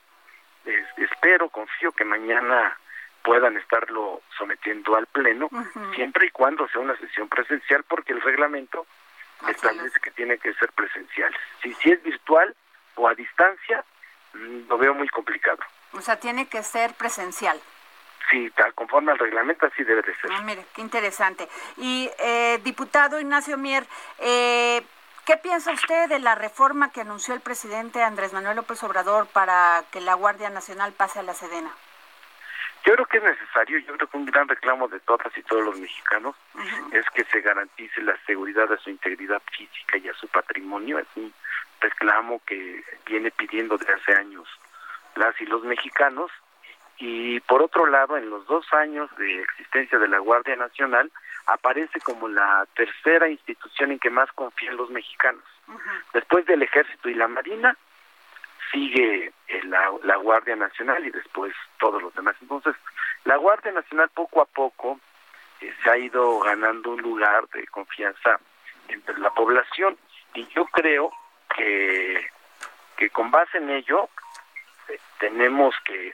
es- 0.75 0.97
espero, 0.97 1.49
confío 1.49 1.91
que 1.91 2.05
mañana 2.05 2.77
puedan 3.23 3.57
estarlo 3.57 4.21
sometiendo 4.37 4.95
al 4.95 5.05
pleno, 5.07 5.49
siempre 5.93 6.27
y 6.27 6.31
cuando 6.31 6.67
sea 6.69 6.81
una 6.81 6.95
sesión 6.97 7.27
presencial, 7.27 7.83
porque 7.83 8.13
el 8.13 8.21
reglamento 8.21 8.85
Así 9.41 9.51
establece 9.51 9.99
que 9.99 10.11
tiene 10.11 10.37
que 10.37 10.53
ser 10.55 10.71
presencial. 10.71 11.35
Si, 11.61 11.73
si 11.75 11.91
es 11.91 12.01
virtual 12.03 12.55
o 12.95 13.07
a 13.07 13.13
distancia, 13.15 13.83
mm, 14.33 14.67
lo 14.69 14.77
veo 14.77 14.93
muy 14.93 15.07
complicado. 15.09 15.59
O 15.93 16.01
sea, 16.01 16.19
tiene 16.19 16.47
que 16.47 16.61
ser 16.63 16.93
presencial. 16.93 17.59
Sí, 18.29 18.49
tal 18.51 18.73
conforme 18.73 19.11
al 19.11 19.17
reglamento, 19.19 19.65
así 19.65 19.83
debe 19.83 20.01
de 20.03 20.13
ser. 20.15 20.31
Ah, 20.31 20.41
mire, 20.41 20.65
qué 20.73 20.81
interesante. 20.81 21.47
Y, 21.77 22.09
eh, 22.19 22.59
diputado 22.63 23.19
Ignacio 23.19 23.57
Mier, 23.57 23.85
eh, 24.19 24.81
¿qué 25.29 25.37
piensa 25.37 25.71
usted 25.71 26.09
de 26.09 26.17
la 26.17 26.33
reforma 26.33 26.91
que 26.91 27.01
anunció 27.01 27.35
el 27.35 27.39
presidente 27.39 28.01
Andrés 28.01 28.33
Manuel 28.33 28.55
López 28.55 28.83
Obrador 28.83 29.27
para 29.27 29.83
que 29.91 30.01
la 30.01 30.15
Guardia 30.15 30.49
Nacional 30.49 30.91
pase 30.93 31.19
a 31.19 31.21
la 31.21 31.35
Sedena? 31.35 31.69
Yo 32.83 32.93
creo 32.93 33.05
que 33.05 33.17
es 33.17 33.23
necesario, 33.23 33.77
yo 33.77 33.95
creo 33.95 34.09
que 34.09 34.17
un 34.17 34.25
gran 34.25 34.47
reclamo 34.47 34.87
de 34.87 34.99
todas 35.01 35.27
y 35.37 35.43
todos 35.43 35.63
los 35.63 35.79
mexicanos 35.79 36.35
es 36.91 37.05
que 37.13 37.25
se 37.25 37.41
garantice 37.41 38.01
la 38.01 38.17
seguridad 38.25 38.73
a 38.73 38.77
su 38.79 38.89
integridad 38.89 39.39
física 39.55 39.99
y 39.99 40.09
a 40.09 40.15
su 40.15 40.27
patrimonio. 40.29 40.97
Es 40.97 41.07
un 41.15 41.31
reclamo 41.79 42.41
que 42.47 42.83
viene 43.05 43.29
pidiendo 43.29 43.77
de 43.77 43.93
hace 43.93 44.15
años 44.15 44.47
las 45.13 45.39
y 45.39 45.45
los 45.45 45.63
mexicanos. 45.63 46.31
Y 46.97 47.39
por 47.41 47.61
otro 47.61 47.85
lado, 47.85 48.17
en 48.17 48.31
los 48.31 48.47
dos 48.47 48.65
años 48.73 49.15
de 49.17 49.43
existencia 49.43 49.99
de 49.99 50.07
la 50.07 50.17
Guardia 50.17 50.55
Nacional, 50.55 51.11
aparece 51.53 51.99
como 52.01 52.27
la 52.27 52.67
tercera 52.75 53.27
institución 53.29 53.91
en 53.91 53.99
que 53.99 54.09
más 54.09 54.31
confían 54.33 54.77
los 54.77 54.89
mexicanos. 54.89 55.43
Después 56.13 56.45
del 56.45 56.63
Ejército 56.63 57.09
y 57.09 57.13
la 57.13 57.27
Marina, 57.27 57.75
sigue 58.71 59.31
eh, 59.47 59.61
la, 59.63 59.91
la 60.03 60.17
Guardia 60.17 60.55
Nacional 60.55 61.05
y 61.05 61.11
después 61.11 61.53
todos 61.79 62.01
los 62.01 62.13
demás. 62.15 62.35
Entonces, 62.41 62.75
la 63.25 63.37
Guardia 63.37 63.71
Nacional 63.71 64.09
poco 64.09 64.41
a 64.41 64.45
poco 64.45 64.99
eh, 65.61 65.73
se 65.83 65.89
ha 65.89 65.97
ido 65.97 66.39
ganando 66.39 66.91
un 66.91 67.01
lugar 67.01 67.47
de 67.49 67.65
confianza 67.67 68.39
entre 68.87 69.17
la 69.19 69.31
población 69.31 69.97
y 70.33 70.47
yo 70.47 70.65
creo 70.65 71.11
que, 71.55 72.29
que 72.97 73.09
con 73.09 73.31
base 73.31 73.57
en 73.57 73.69
ello 73.69 74.09
eh, 74.87 74.99
tenemos 75.19 75.75
que, 75.85 76.13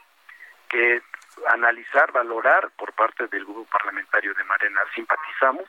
que 0.69 1.01
analizar, 1.49 2.11
valorar 2.11 2.69
por 2.77 2.93
parte 2.93 3.27
del 3.27 3.45
grupo 3.45 3.65
parlamentario 3.65 4.33
de 4.33 4.43
Marena, 4.43 4.81
simpatizamos 4.93 5.65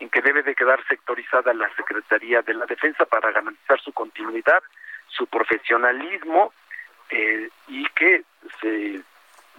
en 0.00 0.10
que 0.10 0.22
debe 0.22 0.42
de 0.42 0.54
quedar 0.54 0.84
sectorizada 0.86 1.54
la 1.54 1.72
Secretaría 1.76 2.42
de 2.42 2.54
la 2.54 2.66
Defensa 2.66 3.04
para 3.04 3.30
garantizar 3.30 3.80
su 3.80 3.92
continuidad, 3.92 4.62
su 5.08 5.26
profesionalismo 5.26 6.52
eh, 7.10 7.48
y 7.68 7.86
que 7.90 8.24
se 8.60 9.00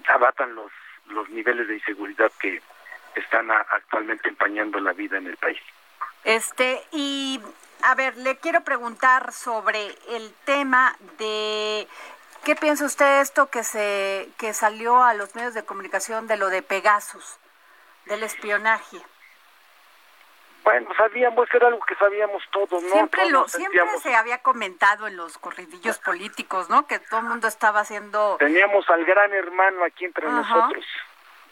abatan 0.07 0.55
los, 0.55 0.71
los 1.07 1.29
niveles 1.29 1.67
de 1.67 1.75
inseguridad 1.75 2.31
que 2.39 2.61
están 3.15 3.49
actualmente 3.49 4.29
empañando 4.29 4.79
la 4.79 4.93
vida 4.93 5.17
en 5.17 5.27
el 5.27 5.37
país. 5.37 5.61
Este, 6.25 6.81
y 6.91 7.39
a 7.83 7.95
ver, 7.95 8.17
le 8.17 8.37
quiero 8.37 8.61
preguntar 8.61 9.31
sobre 9.31 9.87
el 10.09 10.33
tema 10.43 10.95
de 11.17 11.87
qué 12.45 12.55
piensa 12.55 12.85
usted 12.85 13.05
de 13.05 13.21
esto 13.21 13.49
que 13.49 13.63
se 13.63 14.29
que 14.37 14.53
salió 14.53 15.03
a 15.03 15.13
los 15.13 15.35
medios 15.35 15.53
de 15.53 15.65
comunicación 15.65 16.27
de 16.27 16.37
lo 16.37 16.47
de 16.49 16.61
Pegasus, 16.61 17.37
del 18.05 18.23
espionaje. 18.23 18.97
Bueno, 20.63 20.89
sabíamos, 20.97 21.47
era 21.53 21.67
algo 21.67 21.79
que 21.85 21.93
sabíamos 21.95 22.41
todos, 22.51 22.81
¿no? 22.81 22.89
Siempre 22.89 23.21
Todos 23.21 23.31
lo 23.31 23.47
siempre 23.47 23.79
sentíamos- 23.79 24.01
se 24.01 24.15
había 24.15 24.39
comentado 24.41 25.05
en 25.07 25.15
los 25.15 25.37
corridillos 25.37 25.99
políticos, 25.99 26.69
¿no? 26.69 26.87
Que 26.87 26.97
todo 26.97 27.19
el 27.19 27.27
mundo 27.27 27.47
estaba 27.47 27.81
haciendo 27.81 28.37
Teníamos 28.39 28.89
al 28.89 29.05
gran 29.05 29.31
hermano 29.33 29.83
aquí 29.83 30.05
entre 30.05 30.25
Ajá. 30.27 30.37
nosotros, 30.55 30.85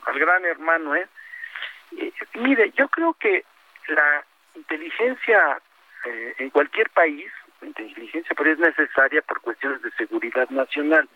al 0.05 0.17
gran 0.17 0.43
hermano, 0.45 0.95
¿eh? 0.95 1.07
Y, 1.91 2.11
mire, 2.39 2.71
yo 2.71 2.87
creo 2.87 3.13
que 3.13 3.45
la 3.87 4.23
inteligencia 4.55 5.61
eh, 6.05 6.35
en 6.39 6.49
cualquier 6.49 6.89
país, 6.89 7.31
inteligencia 7.65 8.33
pero 8.37 8.51
es 8.51 8.59
necesaria 8.59 9.21
por 9.21 9.41
cuestiones 9.41 9.81
de 9.81 9.91
seguridad 9.91 10.49
nacional, 10.49 11.07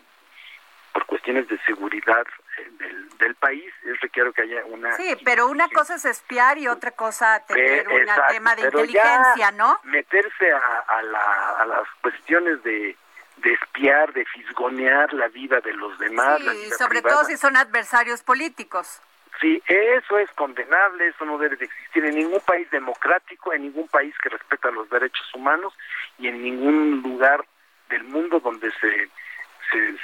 por 0.92 1.06
cuestiones 1.06 1.46
de 1.48 1.58
seguridad 1.60 2.26
eh, 2.58 2.68
del, 2.78 3.08
del 3.18 3.34
país, 3.36 3.72
es 3.84 4.00
requiero 4.00 4.32
que 4.32 4.42
haya 4.42 4.64
una... 4.66 4.96
Sí, 4.96 5.16
pero 5.24 5.46
una 5.48 5.68
cosa 5.68 5.94
es 5.96 6.04
espiar 6.04 6.58
y 6.58 6.66
otra 6.68 6.90
cosa 6.92 7.44
tener 7.46 7.86
un 7.88 8.06
tema 8.28 8.54
de 8.56 8.62
inteligencia, 8.62 9.50
¿no? 9.52 9.78
Meterse 9.84 10.52
a, 10.52 10.84
a, 10.88 11.02
la- 11.02 11.50
a 11.58 11.66
las 11.66 11.88
cuestiones 12.00 12.62
de, 12.62 12.96
de 13.36 13.52
espiar, 13.52 14.12
de 14.12 14.24
fisgonear 14.26 15.12
la 15.12 15.28
vida 15.28 15.60
de 15.60 15.72
los 15.74 15.96
demás. 15.98 16.40
la 16.40 16.52
Sí, 16.52 16.58
vida 16.64 16.76
sobre 16.76 17.00
privada. 17.02 17.16
todo 17.22 17.24
si 17.30 17.36
son 17.36 17.56
adversarios 17.56 18.22
políticos. 18.22 19.00
Sí, 19.40 19.62
eso 19.68 20.18
es 20.18 20.28
condenable, 20.32 21.08
eso 21.08 21.24
no 21.24 21.38
debe 21.38 21.56
de 21.56 21.66
existir 21.66 22.04
en 22.04 22.16
ningún 22.16 22.40
país 22.40 22.68
democrático, 22.70 23.52
en 23.52 23.62
ningún 23.62 23.86
país 23.86 24.12
que 24.20 24.30
respeta 24.30 24.70
los 24.72 24.90
derechos 24.90 25.32
humanos 25.32 25.72
y 26.18 26.26
en 26.26 26.42
ningún 26.42 27.02
lugar 27.02 27.44
del 27.88 28.02
mundo 28.04 28.40
donde 28.40 28.72
se, 28.80 29.08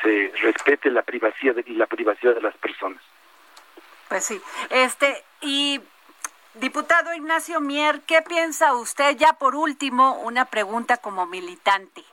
se, 0.03 0.33
respete 0.41 0.91
la 0.91 1.03
privacidad 1.03 1.57
y 1.67 1.75
la 1.75 1.87
privacidad 1.87 2.35
de 2.35 2.43
las 2.43 2.57
personas. 2.59 3.03
Pues 4.09 4.25
sí. 4.25 4.41
Este, 4.71 5.25
y 5.41 5.81
diputado 6.55 7.13
Ignacio 7.13 7.61
Mier, 7.61 8.03
¿qué 8.07 8.23
piensa 8.23 8.75
usted? 8.75 9.17
Ya 9.17 9.33
por 9.33 9.57
último, 9.57 10.21
una 10.21 10.45
pregunta 10.45 10.99
como 10.99 11.27
militante. 11.27 12.05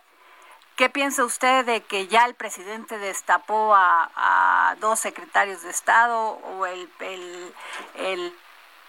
¿Qué 0.76 0.90
piensa 0.90 1.24
usted 1.26 1.66
de 1.66 1.82
que 1.82 2.08
ya 2.08 2.26
el 2.26 2.34
presidente 2.34 2.98
destapó 2.98 3.74
a, 3.76 4.76
dos 4.80 5.00
secretarios 5.00 5.62
de 5.62 5.70
Estado 5.70 6.18
o 6.20 6.66
el, 6.66 6.90
el, 7.02 7.54
el 7.96 8.34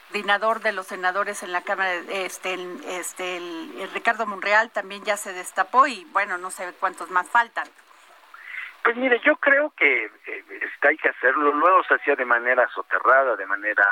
coordinador 0.09 0.61
de 0.61 0.73
los 0.73 0.87
senadores 0.87 1.43
en 1.43 1.53
la 1.53 1.63
Cámara, 1.63 1.93
este, 2.09 2.55
este, 2.87 3.37
el- 3.37 3.91
Ricardo 3.93 4.27
Monreal 4.27 4.71
también 4.71 5.05
ya 5.05 5.17
se 5.17 5.33
destapó 5.33 5.87
y 5.87 6.05
bueno, 6.13 6.39
no 6.39 6.51
sé 6.51 6.73
cuántos 6.81 7.11
más 7.11 7.29
faltan. 7.29 7.67
Pues 8.85 8.97
mire, 8.97 9.21
yo 9.25 9.37
creo 9.37 9.71
que 9.77 10.05
eh, 10.27 10.45
hay 10.83 10.97
que 10.97 11.09
hacerlo. 11.09 11.53
Luego 11.53 11.83
se 11.85 11.95
hacía 11.95 12.15
de 12.17 12.25
manera 12.25 12.69
soterrada, 12.75 13.37
de 13.37 13.47
manera 13.47 13.87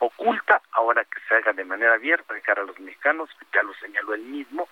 oculta, 0.00 0.60
ahora 0.72 1.04
que 1.04 1.18
se 1.28 1.34
haga 1.34 1.52
de 1.52 1.64
manera 1.64 1.94
abierta 1.94 2.34
de 2.34 2.42
cara 2.42 2.62
a 2.62 2.64
los 2.64 2.78
mexicanos, 2.80 3.28
ya 3.52 3.62
lo 3.62 3.74
señaló 3.74 4.14
él 4.14 4.22
mismo, 4.22 4.68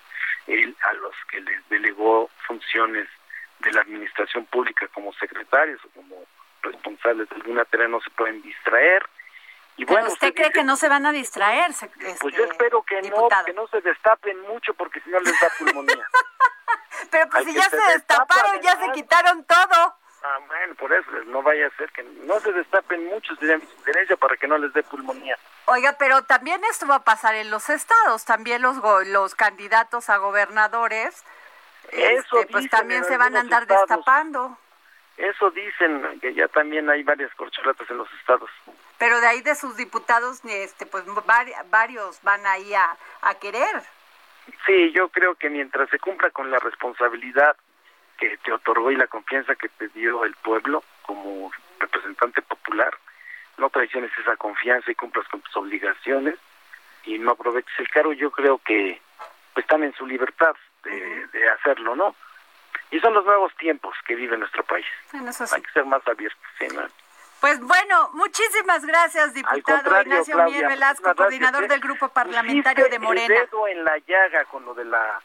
él 0.47 0.75
a 0.83 0.93
los 0.93 1.13
que 1.29 1.41
les 1.41 1.69
delegó 1.69 2.29
funciones 2.47 3.07
de 3.59 3.71
la 3.71 3.81
administración 3.81 4.45
pública 4.45 4.87
como 4.89 5.11
secretarios 5.13 5.83
o 5.85 5.89
como 5.89 6.15
responsables 6.61 7.27
de 7.29 7.35
alguna 7.37 7.65
tarea 7.65 7.87
no 7.87 7.99
se 8.01 8.09
pueden 8.11 8.41
distraer. 8.41 9.03
Y 9.77 9.85
Pero 9.85 9.99
bueno, 9.99 10.07
usted 10.13 10.33
cree 10.33 10.47
dice- 10.47 10.59
que 10.59 10.63
no 10.63 10.75
se 10.75 10.89
van 10.89 11.05
a 11.05 11.11
distraer, 11.11 11.71
Pues 12.19 12.35
yo 12.35 12.43
este, 12.43 12.51
espero 12.53 12.81
que 12.83 13.01
no, 13.03 13.27
que 13.45 13.53
no 13.53 13.67
se 13.67 13.81
destapen 13.81 14.39
mucho 14.41 14.73
porque 14.73 14.99
si 15.01 15.09
no 15.09 15.19
les 15.19 15.39
da 15.39 15.49
pulmonía. 15.59 16.07
Pero 17.11 17.29
pues 17.29 17.45
si 17.45 17.53
ya 17.53 17.63
se 17.63 17.69
se 17.69 17.75
destapa, 17.93 18.25
destaparon, 18.25 18.61
ya 18.61 18.75
se 18.77 18.91
quitaron 18.91 19.45
todo. 19.45 19.95
Ah, 20.29 20.39
bueno, 20.47 20.75
por 20.75 20.91
eso, 20.91 21.09
no 21.27 21.41
vaya 21.41 21.67
a 21.67 21.77
ser 21.77 21.89
que 21.91 22.03
no 22.03 22.37
se 22.41 22.51
destapen 22.51 23.05
muchos 23.05 23.39
de 23.39 23.57
mi 23.57 23.65
sugerencia 23.77 24.17
para 24.17 24.35
que 24.35 24.45
no 24.47 24.57
les 24.57 24.73
dé 24.73 24.83
pulmonía. 24.83 25.37
Oiga, 25.67 25.95
pero 25.97 26.21
también 26.23 26.61
esto 26.65 26.85
va 26.85 26.95
a 26.95 27.03
pasar 27.03 27.35
en 27.35 27.49
los 27.49 27.69
estados, 27.69 28.25
también 28.25 28.61
los 28.61 28.79
go- 28.79 29.03
los 29.03 29.35
candidatos 29.35 30.09
a 30.09 30.17
gobernadores, 30.17 31.23
Eso 31.91 32.39
este, 32.41 32.51
pues 32.51 32.63
dicen 32.65 32.69
también 32.69 33.05
se 33.05 33.17
van 33.17 33.37
a 33.37 33.39
andar 33.39 33.61
estados. 33.63 33.87
destapando. 33.87 34.57
Eso 35.15 35.49
dicen, 35.51 36.19
que 36.19 36.33
ya 36.33 36.47
también 36.49 36.89
hay 36.89 37.03
varias 37.03 37.33
corcholatas 37.35 37.89
en 37.89 37.97
los 37.97 38.11
estados. 38.19 38.49
Pero 38.97 39.19
de 39.21 39.27
ahí 39.27 39.41
de 39.41 39.55
sus 39.55 39.77
diputados, 39.77 40.41
este, 40.43 40.85
pues 40.85 41.05
varios 41.69 42.21
van 42.23 42.45
ahí 42.47 42.73
a, 42.73 42.97
a 43.21 43.33
querer. 43.35 43.81
Sí, 44.65 44.91
yo 44.91 45.07
creo 45.09 45.35
que 45.35 45.49
mientras 45.49 45.89
se 45.89 45.99
cumpla 45.99 46.29
con 46.31 46.51
la 46.51 46.59
responsabilidad 46.59 47.55
que 48.17 48.37
te 48.37 48.51
otorgó 48.51 48.91
y 48.91 48.95
la 48.95 49.07
confianza 49.07 49.55
que 49.55 49.69
te 49.69 49.87
dio 49.89 50.25
el 50.25 50.33
pueblo 50.35 50.83
como 51.03 51.51
representante 51.79 52.41
popular, 52.41 52.97
no 53.57 53.69
traiciones 53.69 54.11
esa 54.19 54.35
confianza 54.35 54.91
y 54.91 54.95
cumplas 54.95 55.27
con 55.27 55.41
tus 55.41 55.55
obligaciones 55.55 56.35
y 57.05 57.17
no 57.17 57.31
aproveches 57.31 57.79
el 57.79 57.89
cargo, 57.89 58.13
yo 58.13 58.31
creo 58.31 58.59
que 58.59 59.01
pues, 59.53 59.63
están 59.63 59.83
en 59.83 59.93
su 59.93 60.05
libertad 60.05 60.55
de, 60.83 61.27
de 61.27 61.49
hacerlo, 61.49 61.95
¿no? 61.95 62.15
Y 62.91 62.99
son 62.99 63.13
los 63.13 63.25
nuevos 63.25 63.53
tiempos 63.57 63.95
que 64.05 64.15
vive 64.15 64.37
nuestro 64.37 64.63
país. 64.63 64.85
Hay 65.13 65.61
que 65.61 65.71
ser 65.71 65.85
más 65.85 66.05
abiertos. 66.07 66.39
Pues 67.39 67.59
bueno, 67.59 68.09
muchísimas 68.13 68.83
gracias, 68.85 69.33
diputado 69.33 70.01
Ignacio 70.01 70.43
Mier 70.45 70.67
Velasco, 70.67 71.13
coordinador 71.15 71.65
¿eh? 71.65 71.67
del 71.67 71.79
Grupo 71.79 72.09
Parlamentario 72.09 72.87
de 72.89 72.97
Morena. 72.97 73.35
El 73.35 73.45
dedo 73.45 73.67
en 73.67 73.83
la 73.83 73.97
llaga 73.99 74.45
con 74.45 74.65
lo 74.65 74.73
de 74.73 74.85
la, 74.85 75.21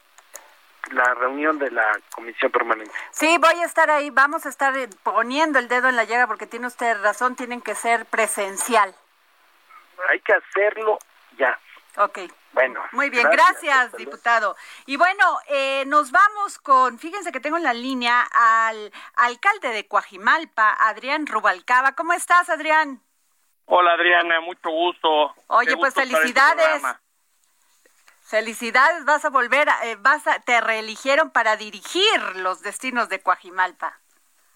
la 0.91 1.15
reunión 1.15 1.59
de 1.59 1.71
la 1.71 1.99
Comisión 2.15 2.51
Permanente. 2.51 2.93
Sí, 3.11 3.39
voy 3.39 3.61
a 3.61 3.65
estar 3.65 3.91
ahí, 3.91 4.11
vamos 4.11 4.47
a 4.47 4.49
estar 4.49 4.75
poniendo 5.03 5.59
el 5.59 5.69
dedo 5.69 5.89
en 5.89 5.97
la 5.97 6.05
llaga 6.05 6.27
porque 6.27 6.47
tiene 6.47 6.67
usted 6.67 7.01
razón, 7.03 7.37
tienen 7.37 7.61
que 7.61 7.75
ser 7.75 8.07
presencial. 8.07 8.95
Hay 10.09 10.21
que 10.21 10.33
hacerlo 10.33 10.99
ya. 11.39 11.59
Ok. 11.97 12.19
Bueno. 12.53 12.83
Muy 12.93 13.09
bien, 13.09 13.27
gracias, 13.31 13.93
diputado. 13.97 14.57
Y 14.85 14.99
bueno, 14.99 15.39
eh, 15.49 15.85
nos 15.87 16.11
vamos 16.11 16.59
con, 16.59 16.99
fíjense 16.99 17.33
que 17.33 17.41
tengo 17.41 17.57
en 17.57 17.63
la 17.63 17.73
línea 17.73 18.29
al 18.31 18.93
alcalde 19.17 19.69
de 19.69 19.89
Coajimalpa, 19.89 20.77
Adrián 20.79 21.27
Rubalcaba. 21.27 21.93
¿Cómo 21.93 22.13
estás, 22.13 22.51
Adrián? 22.51 23.01
Hola, 23.67 23.93
Adriana, 23.93 24.41
mucho 24.41 24.69
gusto. 24.69 25.35
Oye, 25.47 25.77
pues 25.77 25.97
este 25.97 26.15
felicidades. 26.15 26.83
Felicidades, 28.33 29.05
vas 29.05 29.23
a 29.27 29.29
volver, 29.29 29.69
eh, 29.85 29.97
vas 30.01 30.27
a, 30.27 30.41
te 30.41 30.59
reeligieron 30.63 31.31
para 31.31 31.59
dirigir 31.59 32.37
los 32.37 32.63
destinos 32.63 33.11
de 33.11 33.21
Coajimalpa. 33.21 34.01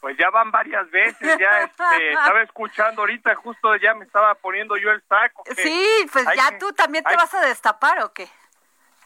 Pues 0.01 0.16
ya 0.16 0.31
van 0.31 0.51
varias 0.51 0.91
veces, 0.91 1.37
ya 1.39 1.61
este, 1.64 2.12
estaba 2.12 2.41
escuchando 2.41 3.03
ahorita, 3.03 3.35
justo 3.35 3.77
ya 3.77 3.93
me 3.93 4.07
estaba 4.07 4.35
poniendo 4.37 4.79
yo 4.79 4.91
el 4.93 5.03
saco. 5.03 5.45
Sí, 5.55 6.09
pues 6.11 6.24
ya 6.35 6.57
tú 6.57 6.72
también 6.72 7.05
te 7.05 7.14
vas 7.16 7.35
a 7.35 7.45
destapar 7.45 8.01
o 8.03 8.14
qué? 8.14 8.27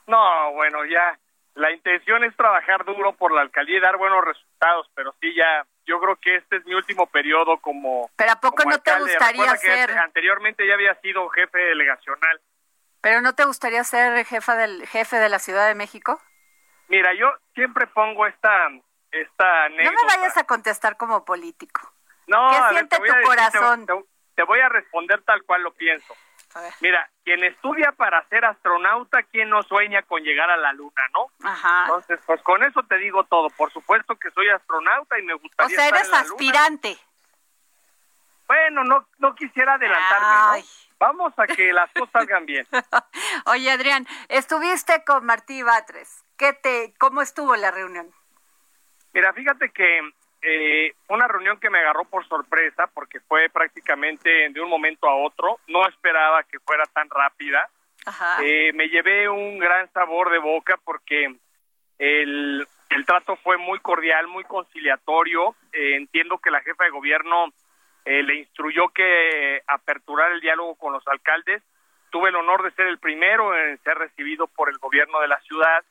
No, 0.07 0.53
bueno, 0.53 0.85
ya 0.85 1.19
la 1.55 1.73
intención 1.73 2.23
es 2.23 2.37
trabajar 2.37 2.85
duro 2.85 3.13
por 3.15 3.33
la 3.33 3.41
alcaldía 3.41 3.79
y 3.79 3.81
dar 3.81 3.97
buenos 3.97 4.25
resultados, 4.25 4.89
pero 4.95 5.17
sí 5.21 5.35
ya, 5.35 5.67
yo 5.85 5.99
creo 5.99 6.15
que 6.15 6.37
este 6.37 6.59
es 6.59 6.65
mi 6.67 6.75
último 6.75 7.09
periodo 7.09 7.59
como. 7.59 8.09
Pero 8.15 8.31
a 8.31 8.41
poco 8.41 8.63
no 8.71 8.79
te 8.79 8.97
gustaría 9.01 9.57
ser. 9.57 9.99
anteriormente 9.99 10.65
ya 10.65 10.75
había 10.75 10.95
sido 11.01 11.29
jefe 11.31 11.59
delegacional. 11.59 12.41
Pero 13.01 13.21
no 13.21 13.35
te 13.35 13.45
gustaría 13.45 13.83
ser 13.85 14.25
jefa 14.27 14.57
del 14.57 14.87
jefe 14.87 15.17
de 15.17 15.29
la 15.29 15.39
Ciudad 15.39 15.67
de 15.67 15.75
México. 15.75 16.21
Mira, 16.89 17.15
yo 17.15 17.33
siempre 17.55 17.87
pongo 17.87 18.27
esta 18.27 18.69
esta 19.13 19.69
No 19.71 19.93
me 19.93 20.05
vayas 20.07 20.37
a 20.37 20.45
contestar 20.45 20.97
como 20.97 21.25
político. 21.25 21.93
No, 22.27 22.51
¿Qué 22.51 22.75
siente 22.75 22.97
tu 22.97 23.27
corazón? 23.27 23.87
Te, 24.35 24.43
voy 24.45 24.61
a 24.61 24.69
responder 24.69 25.23
tal 25.23 25.43
cual 25.45 25.63
lo 25.63 25.73
pienso. 25.73 26.15
Mira, 26.81 27.09
quien 27.25 27.45
estudia 27.45 27.93
para 27.93 28.27
ser 28.29 28.45
astronauta, 28.45 29.23
quien 29.25 29.51
no 29.51 29.63
sueña 29.63 30.03
con 30.03 30.23
llegar 30.23 30.51
a 30.51 30.57
la 30.57 30.73
luna, 30.73 31.03
¿no? 31.13 31.31
Ajá. 31.49 31.83
Entonces, 31.83 32.21
pues 32.27 32.41
con 32.43 32.63
eso 32.65 32.83
te 32.85 32.99
digo 32.99 33.25
todo. 33.25 33.51
Por 33.51 33.73
supuesto 33.73 34.17
que 34.17 34.31
soy 34.31 34.49
astronauta 34.49 35.19
y 35.19 35.23
me 35.23 35.35
gustaría. 35.35 35.77
O 35.77 35.79
sea, 35.79 35.89
eres 35.89 36.13
aspirante. 36.13 36.99
Bueno, 38.47 38.83
no, 38.83 39.07
no 39.19 39.35
quisiera 39.37 39.75
adelantarme, 39.75 40.65
Vamos 41.01 41.33
a 41.39 41.47
que 41.47 41.73
las 41.73 41.91
cosas 41.93 42.11
salgan 42.13 42.45
bien. 42.45 42.67
Oye, 43.47 43.71
Adrián, 43.71 44.07
estuviste 44.29 45.03
con 45.07 45.25
Martí 45.25 45.63
Batres. 45.63 46.25
¿Qué 46.37 46.53
te, 46.53 46.93
¿Cómo 46.99 47.23
estuvo 47.23 47.57
la 47.57 47.71
reunión? 47.71 48.11
Mira, 49.15 49.33
fíjate 49.33 49.71
que 49.71 50.01
eh, 50.43 50.95
una 51.09 51.27
reunión 51.27 51.59
que 51.59 51.71
me 51.71 51.79
agarró 51.79 52.05
por 52.05 52.29
sorpresa 52.29 52.87
porque 52.93 53.19
fue 53.21 53.49
prácticamente 53.49 54.51
de 54.51 54.61
un 54.61 54.69
momento 54.69 55.09
a 55.09 55.15
otro. 55.15 55.59
No 55.69 55.89
esperaba 55.89 56.43
que 56.43 56.61
fuera 56.61 56.85
tan 56.85 57.09
rápida. 57.09 57.67
Eh, 58.43 58.73
me 58.75 58.89
llevé 58.89 59.27
un 59.27 59.59
gran 59.59 59.91
sabor 59.93 60.31
de 60.31 60.39
boca 60.39 60.79
porque 60.85 61.35
el, 61.99 62.69
el 62.91 63.07
trato 63.07 63.37
fue 63.37 63.57
muy 63.57 63.79
cordial, 63.79 64.27
muy 64.27 64.45
conciliatorio. 64.45 65.57
Eh, 65.73 65.97
entiendo 65.97 66.37
que 66.37 66.51
la 66.51 66.61
jefa 66.61 66.85
de 66.85 66.91
gobierno 66.91 67.55
eh, 68.05 68.23
le 68.23 68.37
instruyó 68.37 68.89
que 68.89 69.63
aperturar 69.67 70.33
el 70.33 70.41
diálogo 70.41 70.75
con 70.77 70.93
los 70.93 71.07
alcaldes. 71.09 71.63
Tuve 72.11 72.31
el 72.31 72.37
honor 72.37 72.63
de 72.63 72.73
ser 72.73 72.87
el 72.87 72.99
primero 72.99 73.57
en 73.57 73.79
ser 73.83 73.99
recibido 73.99 74.47
por 74.47 74.69
el 74.69 74.79
gobierno 74.79 75.21
de 75.21 75.29
la 75.29 75.41
ciudad 75.43 75.85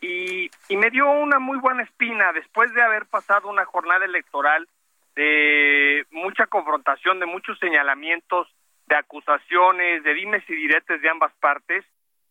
y, 0.00 0.50
me 0.70 0.90
dio 0.90 1.10
una 1.10 1.38
muy 1.38 1.58
buena 1.58 1.82
espina 1.82 2.32
después 2.32 2.72
de 2.72 2.82
haber 2.82 3.06
pasado 3.06 3.48
una 3.48 3.64
jornada 3.64 4.04
electoral 4.04 4.68
de 5.16 6.06
mucha 6.10 6.46
confrontación, 6.46 7.18
de 7.18 7.26
muchos 7.26 7.58
señalamientos, 7.58 8.48
de 8.86 8.96
acusaciones, 8.96 10.04
de 10.04 10.14
dimes 10.14 10.48
y 10.48 10.54
diretes 10.54 11.02
de 11.02 11.08
ambas 11.08 11.32
partes, 11.40 11.84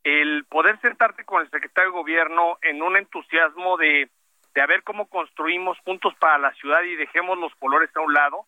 el 0.03 0.45
poder 0.45 0.79
sentarte 0.79 1.25
con 1.25 1.41
el 1.41 1.49
secretario 1.49 1.91
de 1.91 1.97
gobierno 1.97 2.57
en 2.61 2.81
un 2.81 2.95
entusiasmo 2.95 3.75
de, 3.75 4.09
de 4.55 4.61
a 4.61 4.65
ver 4.65 4.83
cómo 4.83 5.07
construimos 5.07 5.77
juntos 5.79 6.13
para 6.19 6.37
la 6.37 6.53
ciudad 6.53 6.81
y 6.83 6.95
dejemos 6.95 7.37
los 7.37 7.53
colores 7.55 7.89
a 7.95 7.99
un 7.99 8.13
lado, 8.13 8.45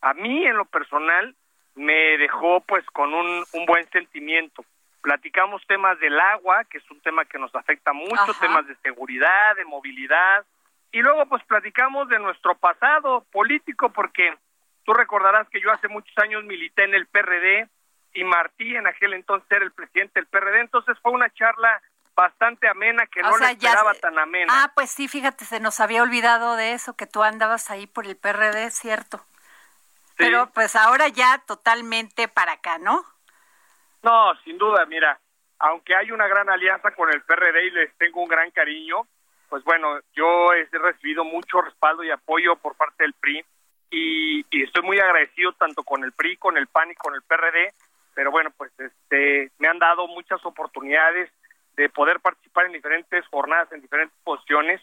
a 0.00 0.14
mí 0.14 0.46
en 0.46 0.56
lo 0.56 0.64
personal 0.64 1.34
me 1.74 2.18
dejó 2.18 2.60
pues 2.60 2.84
con 2.86 3.14
un, 3.14 3.44
un 3.52 3.66
buen 3.66 3.88
sentimiento 3.90 4.64
platicamos 5.00 5.62
temas 5.66 5.98
del 5.98 6.18
agua, 6.18 6.64
que 6.64 6.78
es 6.78 6.90
un 6.90 7.00
tema 7.00 7.24
que 7.24 7.38
nos 7.38 7.54
afecta 7.54 7.92
mucho, 7.92 8.34
temas 8.40 8.66
de 8.66 8.76
seguridad, 8.76 9.56
de 9.56 9.64
movilidad, 9.64 10.44
y 10.92 11.00
luego 11.00 11.26
pues 11.26 11.42
platicamos 11.44 12.08
de 12.08 12.18
nuestro 12.18 12.56
pasado 12.56 13.24
político, 13.32 13.90
porque 13.90 14.36
tú 14.84 14.92
recordarás 14.92 15.48
que 15.48 15.60
yo 15.60 15.70
hace 15.70 15.88
muchos 15.88 16.16
años 16.18 16.44
milité 16.44 16.84
en 16.84 16.94
el 16.94 17.06
PRD 17.06 17.68
y 18.12 18.24
Martí 18.24 18.74
en 18.74 18.86
aquel 18.86 19.14
entonces 19.14 19.50
era 19.50 19.64
el 19.64 19.72
presidente 19.72 20.20
del 20.20 20.26
PRD, 20.26 20.60
entonces 20.60 20.98
fue 21.00 21.12
una 21.12 21.30
charla 21.30 21.80
bastante 22.14 22.68
amena 22.68 23.06
que 23.06 23.22
no 23.22 23.36
le 23.38 23.52
esperaba 23.52 23.94
tan 23.94 24.18
amena. 24.18 24.52
Ah, 24.52 24.72
pues 24.74 24.90
sí, 24.90 25.08
fíjate, 25.08 25.44
se 25.44 25.60
nos 25.60 25.80
había 25.80 26.02
olvidado 26.02 26.56
de 26.56 26.72
eso, 26.72 26.94
que 26.94 27.06
tú 27.06 27.22
andabas 27.22 27.70
ahí 27.70 27.86
por 27.86 28.04
el 28.06 28.16
PRD, 28.16 28.70
cierto. 28.70 29.24
Pero 30.20 30.50
pues 30.52 30.76
ahora 30.76 31.08
ya 31.08 31.42
totalmente 31.46 32.28
para 32.28 32.52
acá, 32.52 32.78
¿no? 32.78 33.04
No, 34.02 34.34
sin 34.44 34.58
duda, 34.58 34.86
mira, 34.86 35.18
aunque 35.58 35.94
hay 35.94 36.10
una 36.10 36.26
gran 36.26 36.48
alianza 36.48 36.90
con 36.92 37.12
el 37.12 37.22
PRD 37.22 37.66
y 37.66 37.70
les 37.70 37.96
tengo 37.96 38.22
un 38.22 38.28
gran 38.28 38.50
cariño, 38.50 39.06
pues 39.48 39.64
bueno, 39.64 39.98
yo 40.14 40.52
he 40.52 40.66
recibido 40.72 41.24
mucho 41.24 41.60
respaldo 41.60 42.04
y 42.04 42.10
apoyo 42.10 42.56
por 42.56 42.76
parte 42.76 43.04
del 43.04 43.14
PRI 43.14 43.44
y, 43.90 44.62
estoy 44.62 44.82
muy 44.82 44.98
agradecido 45.00 45.52
tanto 45.52 45.82
con 45.82 46.04
el 46.04 46.12
PRI, 46.12 46.36
con 46.36 46.56
el 46.56 46.68
PAN 46.68 46.90
y 46.92 46.94
con 46.94 47.14
el 47.14 47.22
PRD, 47.22 47.74
pero 48.14 48.30
bueno, 48.30 48.50
pues 48.56 48.70
este 48.78 49.50
me 49.58 49.68
han 49.68 49.78
dado 49.78 50.06
muchas 50.06 50.44
oportunidades 50.44 51.30
de 51.76 51.88
poder 51.88 52.20
participar 52.20 52.66
en 52.66 52.72
diferentes 52.72 53.26
jornadas, 53.28 53.72
en 53.72 53.80
diferentes 53.80 54.16
posiciones 54.22 54.80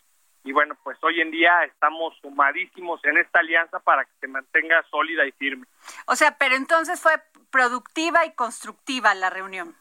y 0.48 0.54
bueno, 0.54 0.78
pues 0.82 0.98
hoy 1.02 1.20
en 1.20 1.30
día 1.30 1.66
estamos 1.66 2.16
sumadísimos 2.22 3.04
en 3.04 3.18
esta 3.18 3.40
alianza 3.40 3.80
para 3.80 4.06
que 4.06 4.12
se 4.22 4.28
mantenga 4.28 4.82
sólida 4.90 5.26
y 5.26 5.34
firme. 5.34 5.66
O 6.06 6.16
sea, 6.16 6.38
pero 6.38 6.56
entonces 6.56 7.02
fue 7.02 7.12
productiva 7.52 8.26
y 8.26 8.32
constructiva 8.32 9.14
la 9.14 9.30
reunión. 9.30 9.76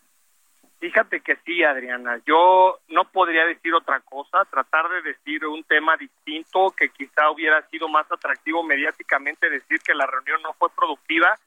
Fíjate 0.80 1.20
que 1.20 1.36
sí, 1.46 1.62
Adriana. 1.62 2.20
Yo 2.26 2.80
no 2.88 3.04
podría 3.04 3.46
decir 3.46 3.72
otra 3.74 4.00
cosa, 4.00 4.44
tratar 4.46 4.88
de 4.88 5.02
decir 5.02 5.46
un 5.46 5.62
tema 5.62 5.96
distinto 5.96 6.74
que 6.76 6.88
quizá 6.88 7.30
hubiera 7.30 7.62
sido 7.68 7.86
más 7.88 8.10
atractivo 8.10 8.64
mediáticamente, 8.64 9.48
decir 9.48 9.78
que 9.80 9.94
la 9.94 10.06
reunión 10.06 10.42
no 10.42 10.52
fue 10.54 10.68
productiva, 10.70 11.38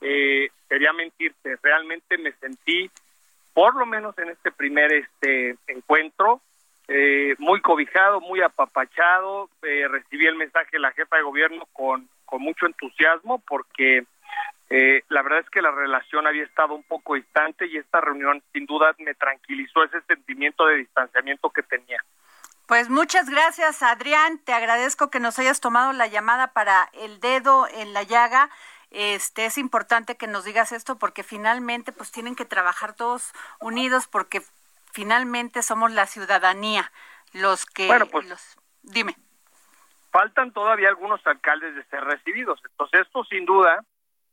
eh, 0.00 0.48
sería 0.68 0.92
mentirte. 0.92 1.56
Realmente 1.60 2.18
me 2.18 2.30
sentí, 2.34 2.88
por 3.52 3.74
lo 3.74 3.84
menos 3.84 4.16
en 4.18 4.28
este 4.28 4.52
primer 4.52 4.92
este 4.92 5.56
encuentro, 5.66 6.40
eh, 6.92 7.36
muy 7.38 7.60
cobijado, 7.60 8.20
muy 8.20 8.42
apapachado. 8.42 9.48
Eh, 9.62 9.86
recibí 9.88 10.26
el 10.26 10.34
mensaje 10.34 10.70
de 10.72 10.80
la 10.80 10.90
jefa 10.90 11.16
de 11.16 11.22
gobierno 11.22 11.66
con, 11.72 12.08
con 12.24 12.42
mucho 12.42 12.66
entusiasmo 12.66 13.38
porque 13.46 14.04
eh, 14.70 15.04
la 15.08 15.22
verdad 15.22 15.38
es 15.38 15.50
que 15.50 15.62
la 15.62 15.70
relación 15.70 16.26
había 16.26 16.42
estado 16.42 16.74
un 16.74 16.82
poco 16.82 17.14
distante 17.14 17.66
y 17.68 17.76
esta 17.76 18.00
reunión 18.00 18.42
sin 18.52 18.66
duda 18.66 18.92
me 18.98 19.14
tranquilizó 19.14 19.84
ese 19.84 20.00
sentimiento 20.02 20.66
de 20.66 20.78
distanciamiento 20.78 21.50
que 21.50 21.62
tenía. 21.62 22.04
Pues 22.66 22.88
muchas 22.88 23.30
gracias, 23.30 23.84
Adrián. 23.84 24.38
Te 24.38 24.52
agradezco 24.52 25.10
que 25.10 25.20
nos 25.20 25.38
hayas 25.38 25.60
tomado 25.60 25.92
la 25.92 26.08
llamada 26.08 26.48
para 26.48 26.88
el 26.94 27.20
dedo 27.20 27.68
en 27.68 27.92
la 27.92 28.02
llaga. 28.02 28.50
Este 28.90 29.46
es 29.46 29.58
importante 29.58 30.16
que 30.16 30.26
nos 30.26 30.44
digas 30.44 30.72
esto 30.72 30.98
porque 30.98 31.22
finalmente 31.22 31.92
pues 31.92 32.10
tienen 32.10 32.34
que 32.34 32.44
trabajar 32.44 32.94
todos 32.94 33.32
unidos 33.60 34.08
porque 34.08 34.42
finalmente 34.92 35.62
somos 35.62 35.92
la 35.92 36.06
ciudadanía 36.06 36.90
los 37.32 37.64
que 37.66 37.86
bueno, 37.86 38.06
pues, 38.06 38.28
los 38.28 38.56
dime. 38.82 39.14
faltan 40.10 40.52
todavía 40.52 40.88
algunos 40.88 41.24
alcaldes 41.26 41.74
de 41.74 41.84
ser 41.84 42.04
recibidos. 42.04 42.60
Entonces 42.70 43.02
esto 43.02 43.24
sin 43.24 43.44
duda 43.44 43.84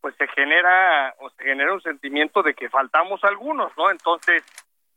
pues 0.02 0.16
se 0.16 0.28
genera 0.28 1.16
o 1.20 1.30
se 1.32 1.44
genera 1.44 1.74
un 1.74 1.82
sentimiento 1.82 2.44
de 2.44 2.54
que 2.54 2.70
faltamos 2.70 3.24
algunos, 3.24 3.76
¿no? 3.78 3.90
Entonces 3.92 4.44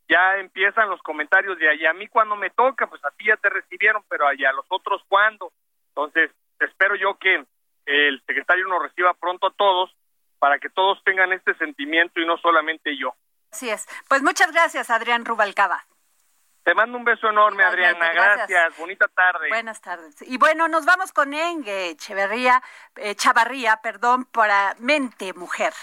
ya 0.07 0.37
empiezan 0.37 0.89
los 0.89 1.01
comentarios 1.01 1.57
de 1.57 1.69
allá 1.69 1.91
a 1.91 1.93
mí 1.93 2.07
cuando 2.07 2.35
me 2.35 2.49
toca, 2.49 2.87
pues 2.87 3.03
a 3.05 3.11
ti 3.11 3.25
ya 3.25 3.37
te 3.37 3.49
recibieron, 3.49 4.03
pero 4.09 4.27
allá 4.27 4.51
los 4.51 4.65
otros 4.69 5.01
cuándo. 5.07 5.51
Entonces, 5.89 6.31
espero 6.59 6.95
yo 6.95 7.17
que 7.17 7.45
el 7.85 8.21
secretario 8.25 8.67
nos 8.67 8.83
reciba 8.83 9.13
pronto 9.13 9.47
a 9.47 9.53
todos 9.53 9.95
para 10.37 10.59
que 10.59 10.69
todos 10.69 11.01
tengan 11.03 11.31
este 11.33 11.53
sentimiento 11.55 12.19
y 12.19 12.25
no 12.25 12.37
solamente 12.37 12.95
yo. 12.97 13.15
Así 13.51 13.69
es. 13.69 13.87
Pues 14.07 14.21
muchas 14.21 14.51
gracias, 14.51 14.89
Adrián 14.89 15.25
Rubalcaba. 15.25 15.85
Te 16.63 16.75
mando 16.75 16.97
un 16.97 17.03
beso 17.03 17.27
enorme, 17.29 17.63
Adriana. 17.63 18.11
Gracias. 18.13 18.77
Bonita 18.77 19.07
tarde. 19.07 19.49
Buenas 19.49 19.81
tardes. 19.81 20.15
Y 20.21 20.37
bueno, 20.37 20.67
nos 20.67 20.85
vamos 20.85 21.11
con 21.11 21.33
Engue 21.33 21.89
Echeverría, 21.89 22.61
eh, 22.95 23.15
Chavarría, 23.15 23.77
perdón, 23.77 24.25
para 24.25 24.75
Mente 24.77 25.33
Mujer. 25.33 25.73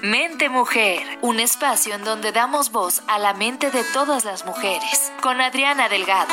Mente 0.00 0.48
Mujer, 0.48 1.02
un 1.22 1.40
espacio 1.40 1.96
en 1.96 2.04
donde 2.04 2.30
damos 2.30 2.70
voz 2.70 3.02
a 3.08 3.18
la 3.18 3.34
mente 3.34 3.72
de 3.72 3.82
todas 3.92 4.24
las 4.24 4.44
mujeres, 4.44 5.12
con 5.20 5.40
Adriana 5.40 5.88
Delgado. 5.88 6.32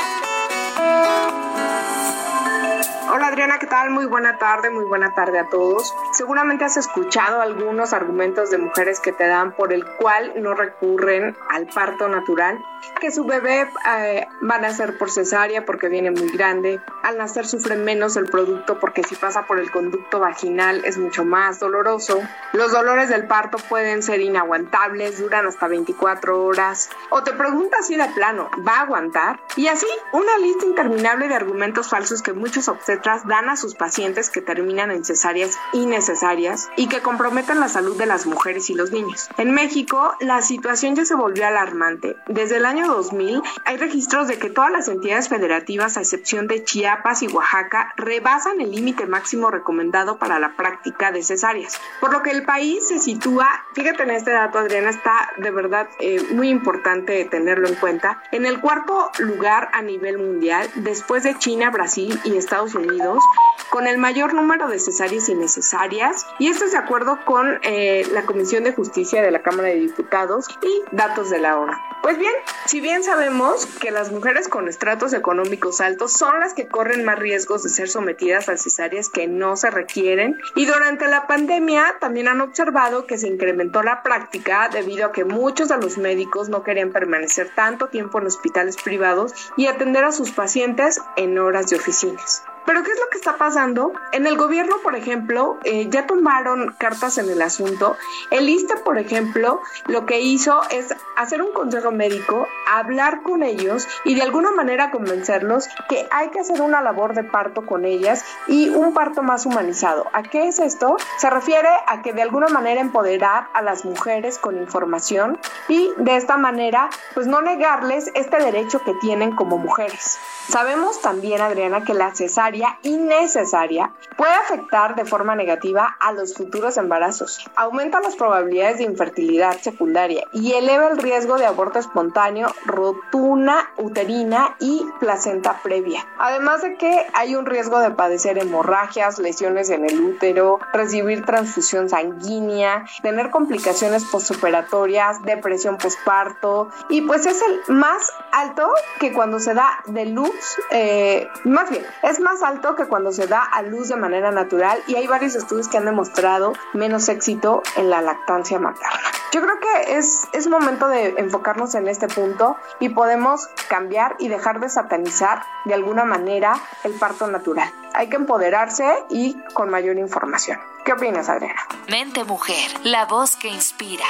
Hola 3.08 3.28
Adriana, 3.28 3.60
¿qué 3.60 3.68
tal? 3.68 3.92
Muy 3.92 4.06
buena 4.06 4.38
tarde, 4.40 4.70
muy 4.70 4.84
buena 4.84 5.14
tarde 5.14 5.40
a 5.40 5.48
todos. 5.48 5.94
Seguramente 6.12 6.66
has 6.66 6.76
escuchado 6.76 7.40
algunos 7.40 7.94
argumentos 7.94 8.50
de 8.50 8.58
mujeres 8.58 9.00
que 9.00 9.14
te 9.14 9.28
dan 9.28 9.56
por 9.56 9.72
el 9.72 9.86
cual 9.86 10.34
no 10.38 10.54
recurren 10.54 11.38
al 11.50 11.68
parto 11.68 12.10
natural, 12.10 12.58
que 13.00 13.12
su 13.12 13.24
bebé 13.24 13.70
eh, 13.98 14.28
va 14.50 14.56
a 14.56 14.60
nacer 14.60 14.98
por 14.98 15.12
cesárea 15.12 15.66
porque 15.66 15.88
viene 15.88 16.12
muy 16.12 16.30
grande, 16.30 16.82
al 17.04 17.18
nacer 17.18 17.48
sufre 17.48 17.76
menos 17.76 18.18
el 18.18 18.26
producto 18.26 18.80
porque 18.80 19.04
si 19.04 19.16
pasa 19.16 19.46
por 19.46 19.60
el 19.60 19.72
conducto 19.72 20.20
vaginal 20.20 20.84
es 20.84 20.98
mucho 20.98 21.24
más 21.24 21.60
doloroso, 21.60 22.22
los 22.54 22.72
dolores 22.72 23.10
del 23.10 23.28
parto 23.28 23.58
pueden 23.70 24.04
ser 24.04 24.20
inaguantables, 24.22 25.20
duran 25.20 25.48
hasta 25.48 25.68
24 25.68 26.44
horas, 26.44 26.90
o 27.12 27.24
te 27.24 27.34
preguntas 27.34 27.88
si 27.88 27.96
de 27.96 28.06
plano 28.10 28.50
va 28.68 28.78
a 28.78 28.82
aguantar, 28.82 29.40
y 29.56 29.68
así 29.68 29.88
una 30.12 30.38
lista 30.40 30.66
interminable 30.66 31.28
de 31.28 31.36
argumentos 31.36 31.90
falsos 31.90 32.22
que 32.22 32.34
muchos 32.34 32.65
observan 32.68 32.96
dan 33.28 33.50
a 33.50 33.58
sus 33.58 33.76
pacientes 33.76 34.30
que 34.30 34.42
terminan 34.42 34.92
en 34.92 35.04
cesáreas 35.04 35.58
innecesarias 35.74 36.70
y 36.76 36.88
que 36.88 37.02
comprometen 37.02 37.60
la 37.60 37.70
salud 37.70 37.98
de 37.98 38.06
las 38.06 38.26
mujeres 38.26 38.70
y 38.70 38.74
los 38.74 38.92
niños. 38.92 39.30
En 39.38 39.52
México, 39.52 40.16
la 40.20 40.42
situación 40.42 40.96
ya 40.96 41.06
se 41.06 41.16
volvió 41.16 41.46
alarmante. 41.46 42.16
Desde 42.28 42.58
el 42.58 42.66
año 42.66 42.88
2000 42.88 43.42
hay 43.66 43.78
registros 43.78 44.28
de 44.28 44.40
que 44.40 44.50
todas 44.50 44.72
las 44.72 44.88
entidades 44.88 45.30
federativas, 45.30 45.98
a 45.98 46.02
excepción 46.02 46.48
de 46.48 46.64
Chiapas 46.64 47.22
y 47.24 47.28
Oaxaca, 47.28 47.94
rebasan 47.98 48.62
el 48.62 48.72
límite 48.72 49.06
máximo 49.06 49.52
recomendado 49.52 50.18
para 50.18 50.40
la 50.40 50.56
práctica 50.56 51.12
de 51.12 51.24
cesáreas. 51.24 51.80
Por 52.00 52.14
lo 52.14 52.24
que 52.24 52.32
el 52.32 52.44
país 52.44 52.88
se 52.88 53.00
sitúa, 53.00 53.48
fíjate 53.74 54.04
en 54.04 54.12
este 54.12 54.32
dato 54.32 54.60
Adriana, 54.60 54.90
está 54.90 55.32
de 55.38 55.52
verdad 55.52 55.88
eh, 56.00 56.22
muy 56.32 56.50
importante 56.50 57.26
tenerlo 57.26 57.68
en 57.68 57.76
cuenta, 57.76 58.24
en 58.32 58.46
el 58.46 58.62
cuarto 58.62 59.12
lugar 59.20 59.70
a 59.74 59.82
nivel 59.82 60.18
mundial, 60.18 60.70
después 60.76 61.24
de 61.24 61.38
China, 61.38 61.70
Brasil 61.70 62.20
y 62.24 62.38
Estados 62.38 62.55
Unidos 62.64 63.22
con 63.70 63.88
el 63.88 63.98
mayor 63.98 64.34
número 64.34 64.70
de 64.70 64.80
cesáreas 64.80 65.28
innecesarias 65.28 66.26
y 66.40 66.48
esto 66.48 66.64
es 66.64 66.72
de 66.72 66.78
acuerdo 66.78 67.20
con 67.26 67.60
eh, 67.64 68.08
la 68.14 68.26
Comisión 68.26 68.64
de 68.64 68.72
Justicia 68.72 69.22
de 69.22 69.32
la 69.32 69.42
Cámara 69.42 69.68
de 69.68 69.76
Diputados 69.76 70.48
y 70.62 70.96
datos 70.96 71.30
de 71.30 71.40
la 71.40 71.58
ONU. 71.58 71.74
Pues 72.02 72.18
bien, 72.18 72.32
si 72.66 72.80
bien 72.80 73.04
sabemos 73.04 73.66
que 73.66 73.92
las 73.92 74.14
mujeres 74.14 74.48
con 74.48 74.70
estratos 74.70 75.12
económicos 75.12 75.82
altos 75.82 76.14
son 76.14 76.40
las 76.40 76.54
que 76.54 76.70
corren 76.70 77.04
más 77.04 77.20
riesgos 77.20 77.64
de 77.64 77.70
ser 77.70 77.90
sometidas 77.90 78.48
a 78.48 78.56
cesáreas 78.56 79.10
que 79.10 79.28
no 79.28 79.58
se 79.58 79.72
requieren 79.72 80.40
y 80.56 80.66
durante 80.66 81.10
la 81.10 81.28
pandemia 81.28 81.96
también 82.00 82.30
han 82.30 82.40
observado 82.40 83.06
que 83.08 83.18
se 83.18 83.28
incrementó 83.28 83.84
la 83.84 84.04
práctica 84.04 84.70
debido 84.72 85.08
a 85.08 85.12
que 85.12 85.26
muchos 85.26 85.68
de 85.68 85.78
los 85.78 85.98
médicos 85.98 86.48
no 86.48 86.64
querían 86.64 86.94
permanecer 86.94 87.50
tanto 87.54 87.88
tiempo 87.88 88.20
en 88.20 88.28
hospitales 88.28 88.78
privados 88.78 89.34
y 89.58 89.68
atender 89.68 90.06
a 90.06 90.14
sus 90.14 90.32
pacientes 90.32 91.02
en 91.18 91.38
horas 91.40 91.68
de 91.68 91.76
oficinas. 91.76 92.45
Pero 92.66 92.84
¿qué 92.84 92.92
es 92.92 93.00
lo 93.00 93.10
que 93.10 93.18
está 93.18 93.38
pasando? 93.38 93.94
En 94.12 94.26
el 94.26 94.38
gobierno, 94.38 94.78
por 94.82 94.96
ejemplo, 94.96 95.60
eh, 95.64 95.88
ya 95.90 96.08
tomaron 96.08 96.76
cartas 96.78 97.18
en 97.18 97.30
el 97.30 97.42
asunto. 97.42 97.96
El 98.32 98.50
ISTE, 98.50 98.78
por 98.78 98.98
ejemplo, 98.98 99.62
lo 99.86 100.06
que 100.06 100.20
hizo 100.20 100.62
es 100.72 100.96
hacer 101.16 101.42
un 101.42 101.54
consejo 101.54 101.92
médico, 101.92 102.48
hablar 102.68 103.22
con 103.22 103.44
ellos 103.44 103.88
y 104.04 104.16
de 104.16 104.24
alguna 104.24 104.52
manera 104.52 104.90
convencerlos 104.90 105.68
que 105.90 106.08
hay 106.12 106.30
que 106.30 106.40
hacer 106.40 106.62
una 106.62 106.82
labor 106.82 107.14
de 107.14 107.24
parto 107.24 107.66
con 107.66 107.86
ellas 107.86 108.26
y 108.48 108.70
un 108.70 108.94
parto 108.94 109.22
más 109.22 109.46
humanizado. 109.46 110.08
¿A 110.14 110.24
qué 110.24 110.48
es 110.48 110.60
esto? 110.60 110.98
Se 111.18 111.30
refiere 111.30 111.70
a 111.88 112.02
que 112.02 112.14
de 112.14 112.24
alguna 112.24 112.48
manera 112.48 112.82
empoderar 112.82 113.48
a 113.54 113.62
las 113.62 113.86
mujeres 113.86 114.40
con 114.40 114.58
información 114.58 115.38
y 115.68 115.92
de 115.98 116.16
esta 116.16 116.38
manera 116.38 116.90
pues 117.14 117.28
no 117.28 117.42
negarles 117.42 118.10
este 118.16 118.38
derecho 118.38 118.82
que 118.84 118.94
tienen 118.96 119.36
como 119.36 119.58
mujeres. 119.58 120.18
Sabemos 120.48 121.02
también, 121.02 121.42
Adriana, 121.42 121.84
que 121.84 121.96
la 121.96 122.14
cesárea 122.14 122.55
innecesaria 122.84 123.92
puede 124.18 124.34
afectar 124.34 124.96
de 124.96 125.06
forma 125.06 125.36
negativa 125.36 125.96
a 126.00 126.14
los 126.14 126.34
futuros 126.34 126.78
embarazos, 126.78 127.46
aumenta 127.56 128.02
las 128.02 128.16
probabilidades 128.16 128.78
de 128.78 128.84
infertilidad 128.84 129.60
secundaria 129.60 130.26
y 130.32 130.54
eleva 130.54 130.88
el 130.88 130.98
riesgo 130.98 131.38
de 131.38 131.46
aborto 131.46 131.80
espontáneo, 131.80 132.48
rotuna 132.66 133.70
uterina 133.78 134.56
y 134.60 134.86
placenta 135.00 135.60
previa. 135.62 136.06
Además 136.18 136.62
de 136.62 136.76
que 136.76 137.06
hay 137.14 137.36
un 137.36 137.46
riesgo 137.46 137.80
de 137.80 137.92
padecer 137.92 138.38
hemorragias, 138.38 139.20
lesiones 139.20 139.70
en 139.70 139.86
el 139.86 140.00
útero, 140.00 140.60
recibir 140.74 141.26
transfusión 141.26 141.90
sanguínea, 141.90 142.86
tener 143.02 143.30
complicaciones 143.32 144.06
postoperatorias, 144.06 145.22
depresión 145.24 145.78
postparto 145.78 146.70
y 146.90 147.02
pues 147.02 147.26
es 147.26 147.42
el 147.42 147.76
más 147.76 148.12
alto 148.32 148.70
que 149.00 149.14
cuando 149.14 149.40
se 149.40 149.54
da 149.54 149.80
de 149.88 150.06
luz 150.06 150.58
eh, 150.72 151.28
más 151.44 151.70
bien, 151.70 151.86
es 152.04 152.20
más 152.20 152.42
alto 152.46 152.76
que 152.76 152.86
cuando 152.86 153.12
se 153.12 153.28
da 153.28 153.42
a 153.42 153.62
luz 153.62 153.90
de 153.90 153.96
manera 153.96 154.32
natural 154.32 154.82
y 154.88 154.96
hay 154.96 155.08
varios 155.08 155.36
estudios 155.36 155.68
que 155.68 155.78
han 155.78 155.86
demostrado 155.86 156.54
menos 156.74 157.10
éxito 157.10 157.64
en 157.76 157.90
la 157.90 158.02
lactancia 158.02 158.60
materna. 158.60 159.12
Yo 159.32 159.42
creo 159.42 159.60
que 159.60 159.98
es, 159.98 160.28
es 160.32 160.48
momento 160.48 160.88
de 160.88 161.16
enfocarnos 161.18 161.76
en 161.76 161.88
este 161.88 162.08
punto 162.08 162.56
y 162.80 162.90
podemos 162.90 163.48
cambiar 163.68 164.16
y 164.20 164.30
dejar 164.30 164.60
de 164.60 164.70
satanizar 164.70 165.44
de 165.66 165.74
alguna 165.74 166.06
manera 166.06 166.58
el 166.84 166.94
parto 166.94 167.28
natural. 167.28 167.70
Hay 167.94 168.10
que 168.10 168.16
empoderarse 168.16 168.86
y 169.10 169.38
con 169.54 169.70
mayor 169.70 169.98
información. 169.98 170.60
¿Qué 170.86 170.94
opinas, 170.94 171.30
Adriana? 171.30 171.62
Mente 171.90 172.24
Mujer, 172.24 172.72
la 172.84 173.06
voz 173.06 173.36
que 173.36 173.48
inspira. 173.48 174.06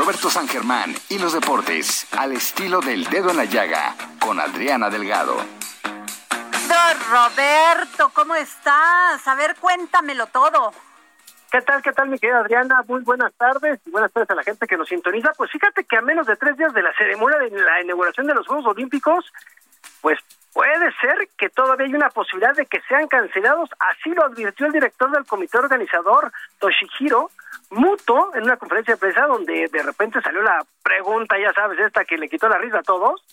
Roberto 0.00 0.30
San 0.30 0.48
Germán 0.48 0.94
y 1.10 1.18
los 1.18 1.34
deportes 1.34 2.06
al 2.16 2.32
estilo 2.32 2.80
del 2.80 3.04
dedo 3.10 3.28
en 3.32 3.36
la 3.36 3.44
llaga 3.44 3.94
con 4.18 4.40
Adriana 4.40 4.88
Delgado. 4.88 5.36
Roberto, 7.10 8.10
¿cómo 8.14 8.34
estás? 8.34 9.28
A 9.28 9.34
ver, 9.34 9.56
cuéntamelo 9.56 10.26
todo. 10.28 10.72
¿Qué 11.52 11.60
tal, 11.60 11.82
qué 11.82 11.92
tal, 11.92 12.08
mi 12.08 12.18
querida 12.18 12.38
Adriana? 12.38 12.82
Muy 12.88 13.02
buenas 13.02 13.34
tardes 13.34 13.78
y 13.84 13.90
buenas 13.90 14.10
tardes 14.10 14.30
a 14.30 14.36
la 14.36 14.42
gente 14.42 14.66
que 14.66 14.78
nos 14.78 14.88
sintoniza. 14.88 15.32
Pues 15.36 15.50
fíjate 15.50 15.84
que 15.84 15.98
a 15.98 16.00
menos 16.00 16.26
de 16.26 16.36
tres 16.36 16.56
días 16.56 16.72
de 16.72 16.82
la 16.82 16.94
ceremonia 16.94 17.38
de 17.38 17.50
la 17.50 17.82
inauguración 17.82 18.26
de 18.26 18.34
los 18.34 18.46
Juegos 18.46 18.74
Olímpicos, 18.74 19.30
pues 20.00 20.18
puede 20.52 20.92
ser 21.00 21.28
que 21.36 21.48
todavía 21.48 21.86
hay 21.86 21.94
una 21.94 22.10
posibilidad 22.10 22.54
de 22.54 22.66
que 22.66 22.80
sean 22.82 23.06
cancelados. 23.08 23.70
Así 23.78 24.10
lo 24.10 24.24
advirtió 24.24 24.66
el 24.66 24.72
director 24.72 25.10
del 25.10 25.26
comité 25.26 25.58
organizador, 25.58 26.32
Toshihiro 26.58 27.30
Muto, 27.70 28.34
en 28.34 28.44
una 28.44 28.56
conferencia 28.56 28.94
de 28.94 29.00
prensa 29.00 29.26
donde 29.26 29.68
de 29.68 29.82
repente 29.82 30.20
salió 30.20 30.42
la 30.42 30.64
pregunta, 30.82 31.38
ya 31.38 31.52
sabes, 31.52 31.78
esta 31.78 32.04
que 32.04 32.18
le 32.18 32.28
quitó 32.28 32.48
la 32.48 32.58
risa 32.58 32.78
a 32.78 32.82
todos, 32.82 33.24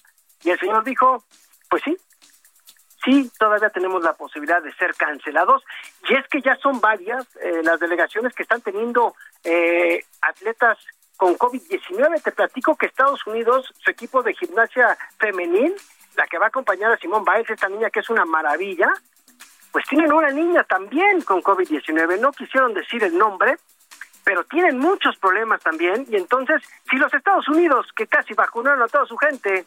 y 0.43 0.51
el 0.51 0.59
señor 0.59 0.84
dijo, 0.84 1.24
pues 1.70 1.82
sí, 1.84 1.97
sí, 3.03 3.32
todavía 3.39 3.70
tenemos 3.70 4.03
la 4.03 4.13
posibilidad 4.13 4.61
de 4.61 4.74
ser 4.74 4.93
cancelados, 4.95 5.63
y 6.07 6.13
es 6.13 6.28
que 6.28 6.41
ya 6.41 6.55
son 6.57 6.80
varias 6.80 7.26
eh, 7.38 7.61
las 7.63 7.80
delegaciones 7.80 8.36
que 8.36 8.43
están 8.43 8.61
teniendo 8.61 9.15
eh, 9.43 10.03
atletas 10.22 10.78
con 11.15 11.36
COVID-19. 11.36 12.22
Te 12.22 12.32
platico 12.32 12.76
que 12.76 12.86
Estados 12.86 13.26
Unidos, 13.26 13.74
su 13.84 13.89
equipo 13.89 14.22
de 14.22 14.36
gimnasia 14.36 14.95
femenil, 15.18 15.76
la 16.18 16.28
que 16.28 16.38
va 16.38 16.45
a 16.45 16.49
acompañar 16.49 16.91
a 16.91 16.97
Simón 16.97 17.24
Baez, 17.24 17.49
esta 17.49 17.70
niña 17.70 17.89
que 17.89 17.99
es 18.01 18.09
una 18.09 18.26
maravilla, 18.26 18.91
pues 19.72 19.86
tienen 19.88 20.11
una 20.11 20.32
niña 20.32 20.63
también 20.63 21.22
con 21.22 21.41
COVID-19. 21.41 22.20
No 22.20 22.32
quisieron 22.32 22.74
decir 22.74 23.03
el 23.03 23.18
nombre, 23.18 23.57
pero 24.24 24.43
tienen 24.45 24.80
muchos 24.80 25.15
problemas 25.18 25.61
también 25.61 26.05
y 26.09 26.15
entonces 26.15 26.61
si 26.89 26.97
los 26.97 27.13
Estados 27.13 27.47
Unidos 27.47 27.86
que 27.95 28.07
casi 28.07 28.34
vacunaron 28.34 28.82
a 28.82 28.88
toda 28.88 29.05
su 29.05 29.15
gente 29.15 29.65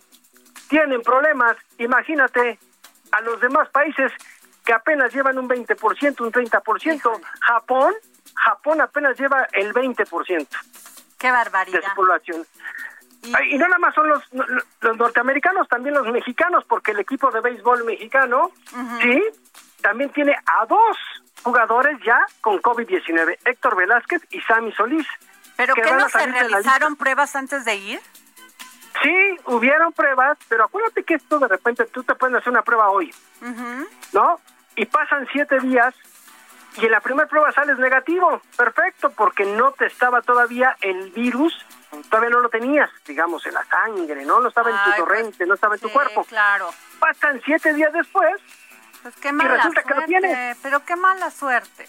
tienen 0.68 1.00
problemas, 1.02 1.56
imagínate 1.78 2.58
a 3.12 3.20
los 3.22 3.40
demás 3.40 3.68
países 3.70 4.12
que 4.64 4.72
apenas 4.72 5.12
llevan 5.14 5.38
un 5.38 5.48
20%, 5.48 6.20
un 6.20 6.32
30%, 6.32 7.20
Japón, 7.40 7.94
Japón 8.34 8.80
apenas 8.80 9.18
lleva 9.18 9.46
el 9.52 9.72
20%. 9.72 10.46
Qué 11.18 11.30
barbaridad. 11.30 11.80
De 11.80 11.86
su 11.86 11.94
población. 11.94 12.46
Y, 13.22 13.58
no 13.58 13.66
nada 13.66 13.78
más 13.78 13.94
son 13.94 14.08
los, 14.08 14.22
los 14.80 14.96
norteamericanos, 14.96 15.68
también 15.68 15.94
los 15.94 16.06
mexicanos, 16.08 16.64
porque 16.64 16.92
el 16.92 17.00
equipo 17.00 17.30
de 17.30 17.40
béisbol 17.40 17.84
mexicano, 17.84 18.50
sí, 19.00 19.22
también 19.82 20.10
tiene 20.10 20.32
a 20.32 20.66
dos 20.66 20.96
jugadores 21.42 21.98
ya 22.04 22.18
con 22.40 22.60
COVID-19, 22.62 23.38
Héctor 23.44 23.76
Velázquez 23.76 24.22
y 24.30 24.40
Sammy 24.40 24.72
Solís. 24.72 25.06
¿Pero 25.56 25.74
qué 25.74 25.92
no 25.92 26.08
se 26.08 26.26
realizaron 26.26 26.96
pruebas 26.96 27.36
antes 27.36 27.64
de 27.64 27.76
ir? 27.76 28.00
Sí, 29.02 29.36
hubieron 29.46 29.92
pruebas, 29.92 30.38
pero 30.48 30.64
acuérdate 30.64 31.04
que 31.04 31.14
esto 31.14 31.38
de 31.38 31.48
repente 31.48 31.84
tú 31.86 32.02
te 32.02 32.14
puedes 32.14 32.36
hacer 32.36 32.50
una 32.50 32.62
prueba 32.62 32.90
hoy, 32.90 33.14
¿no? 34.12 34.40
Y 34.76 34.86
pasan 34.86 35.26
siete 35.32 35.58
días 35.60 35.94
y 36.76 36.86
en 36.86 36.92
la 36.92 37.00
primera 37.00 37.28
prueba 37.28 37.52
sales 37.52 37.78
negativo, 37.78 38.40
perfecto, 38.56 39.10
porque 39.10 39.44
no 39.44 39.72
te 39.72 39.86
estaba 39.86 40.22
todavía 40.22 40.76
el 40.80 41.10
virus, 41.10 41.54
todavía 42.08 42.30
no 42.30 42.40
lo 42.40 42.48
tenías, 42.48 42.90
digamos, 43.06 43.44
en 43.46 43.54
la 43.54 43.64
sangre, 43.64 44.24
¿no? 44.24 44.40
No 44.40 44.48
estaba 44.48 44.70
en 44.70 44.76
tu 44.76 44.84
pues, 44.84 44.96
torrente, 44.96 45.46
no 45.46 45.54
estaba 45.54 45.74
en 45.74 45.80
tu 45.80 45.90
cuerpo. 45.90 46.24
claro. 46.24 46.70
Pasan 46.98 47.40
siete 47.44 47.72
días 47.72 47.92
después 47.92 48.40
pues 49.02 49.16
qué 49.16 49.32
mala 49.32 49.54
y 49.54 49.56
resulta 49.56 49.82
suerte, 49.82 49.94
que 49.94 50.00
lo 50.00 50.06
tienes. 50.06 50.58
Pero 50.62 50.84
qué 50.84 50.96
mala 50.96 51.30
suerte, 51.30 51.88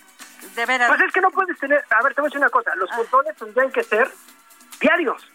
de 0.55 0.65
veras. 0.65 0.87
Pues 0.87 1.01
es 1.01 1.11
que 1.13 1.21
no 1.21 1.31
puedes 1.31 1.59
tener, 1.59 1.83
a 1.89 2.03
ver, 2.03 2.15
te 2.15 2.21
voy 2.21 2.27
a 2.27 2.29
decir 2.29 2.39
una 2.39 2.49
cosa, 2.49 2.73
los 2.75 2.89
ah. 2.91 2.97
controles 2.97 3.35
tendrían 3.35 3.71
que 3.71 3.83
ser 3.83 4.11
diarios. 4.79 5.27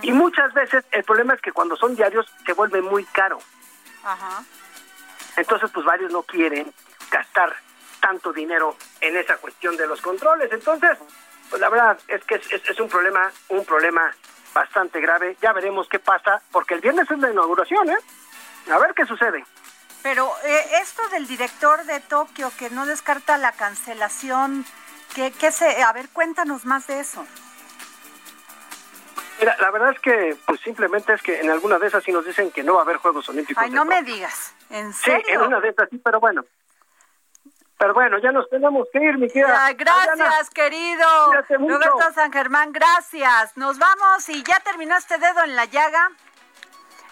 Y 0.00 0.10
muchas 0.12 0.54
veces 0.54 0.86
el 0.90 1.04
problema 1.04 1.34
es 1.34 1.40
que 1.42 1.52
cuando 1.52 1.76
son 1.76 1.94
diarios 1.94 2.26
se 2.46 2.54
vuelve 2.54 2.80
muy 2.80 3.04
caro. 3.04 3.38
Ajá. 4.02 4.42
Entonces, 5.36 5.70
pues 5.70 5.84
varios 5.84 6.10
no 6.10 6.22
quieren 6.22 6.72
gastar 7.10 7.54
tanto 8.00 8.32
dinero 8.32 8.76
en 9.00 9.16
esa 9.16 9.36
cuestión 9.36 9.76
de 9.76 9.86
los 9.86 10.00
controles. 10.00 10.50
Entonces, 10.52 10.98
pues 11.50 11.60
la 11.60 11.68
verdad 11.68 11.98
es 12.08 12.24
que 12.24 12.34
es, 12.34 12.80
un 12.80 12.88
problema, 12.88 13.30
un 13.48 13.64
problema 13.64 14.14
bastante 14.54 15.00
grave. 15.00 15.36
Ya 15.40 15.52
veremos 15.52 15.88
qué 15.88 15.98
pasa, 15.98 16.42
porque 16.52 16.74
el 16.74 16.80
viernes 16.80 17.10
es 17.10 17.18
la 17.18 17.30
inauguración, 17.30 17.90
¿eh? 17.90 17.98
A 18.70 18.78
ver 18.78 18.94
qué 18.94 19.06
sucede. 19.06 19.44
Pero 20.02 20.30
eh, 20.44 20.66
esto 20.82 21.02
del 21.08 21.26
director 21.26 21.84
de 21.84 22.00
Tokio 22.00 22.50
que 22.58 22.70
no 22.70 22.86
descarta 22.86 23.38
la 23.38 23.52
cancelación, 23.52 24.64
¿qué, 25.14 25.32
qué 25.32 25.52
se, 25.52 25.82
a 25.82 25.92
ver, 25.92 26.08
cuéntanos 26.10 26.64
más 26.64 26.86
de 26.86 27.00
eso. 27.00 27.26
Mira, 29.38 29.56
la 29.60 29.70
verdad 29.70 29.92
es 29.92 30.00
que 30.00 30.36
pues 30.46 30.60
simplemente 30.60 31.12
es 31.12 31.22
que 31.22 31.40
en 31.40 31.50
alguna 31.50 31.78
de 31.78 31.88
esas 31.88 32.02
sí 32.02 32.10
nos 32.10 32.24
dicen 32.24 32.50
que 32.50 32.62
no 32.62 32.74
va 32.74 32.80
a 32.80 32.84
haber 32.84 32.96
Juegos 32.96 33.28
Olímpicos. 33.28 33.62
Ay, 33.62 33.70
no 33.70 33.84
me 33.84 34.02
digas, 34.02 34.54
¿en 34.70 34.92
serio? 34.92 35.22
Sí, 35.26 35.32
en 35.32 35.42
una 35.42 35.60
de 35.60 35.68
esas 35.68 35.88
sí, 35.90 35.98
pero 35.98 36.20
bueno. 36.20 36.44
Pero 37.78 37.92
bueno, 37.92 38.18
ya 38.18 38.32
nos 38.32 38.48
tenemos 38.48 38.88
que 38.90 38.98
ir, 38.98 39.18
mi 39.18 39.28
querida. 39.28 39.72
gracias, 39.74 40.50
querido. 40.50 41.06
Roberto 41.48 42.12
San 42.14 42.32
Germán, 42.32 42.72
gracias. 42.72 43.56
Nos 43.56 43.78
vamos 43.78 44.28
y 44.28 44.42
ya 44.42 44.60
terminó 44.60 44.96
este 44.96 45.18
dedo 45.18 45.44
en 45.44 45.56
la 45.56 45.66
llaga. 45.66 46.10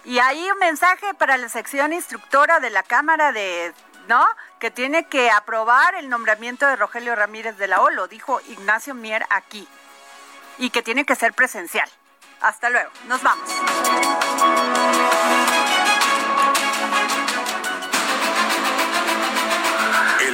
Y 0.05 0.19
ahí 0.19 0.51
un 0.51 0.59
mensaje 0.59 1.15
para 1.15 1.37
la 1.37 1.49
sección 1.49 1.93
instructora 1.93 2.61
de 2.61 2.71
la 2.71 2.83
Cámara 2.83 3.33
de, 3.33 3.73
¿no? 4.09 4.27
Que 4.59 4.71
tiene 4.71 5.07
que 5.07 5.31
aprobar 5.31 5.95
el 5.95 6.09
nombramiento 6.09 6.67
de 6.67 6.77
Rogelio 6.77 7.15
Ramírez 7.15 7.57
de 7.59 7.69
la 7.69 7.83
O, 7.83 7.91
lo 7.91 8.09
dijo 8.09 8.41
Ignacio 8.49 8.95
Mier 8.95 9.25
aquí. 9.31 9.69
Y 10.59 10.71
que 10.71 10.83
tiene 10.83 11.05
que 11.05 11.15
ser 11.15 11.33
presencial. 11.33 11.89
Hasta 12.41 12.71
luego. 12.71 12.91
Nos 13.07 13.23
vamos. 13.23 13.49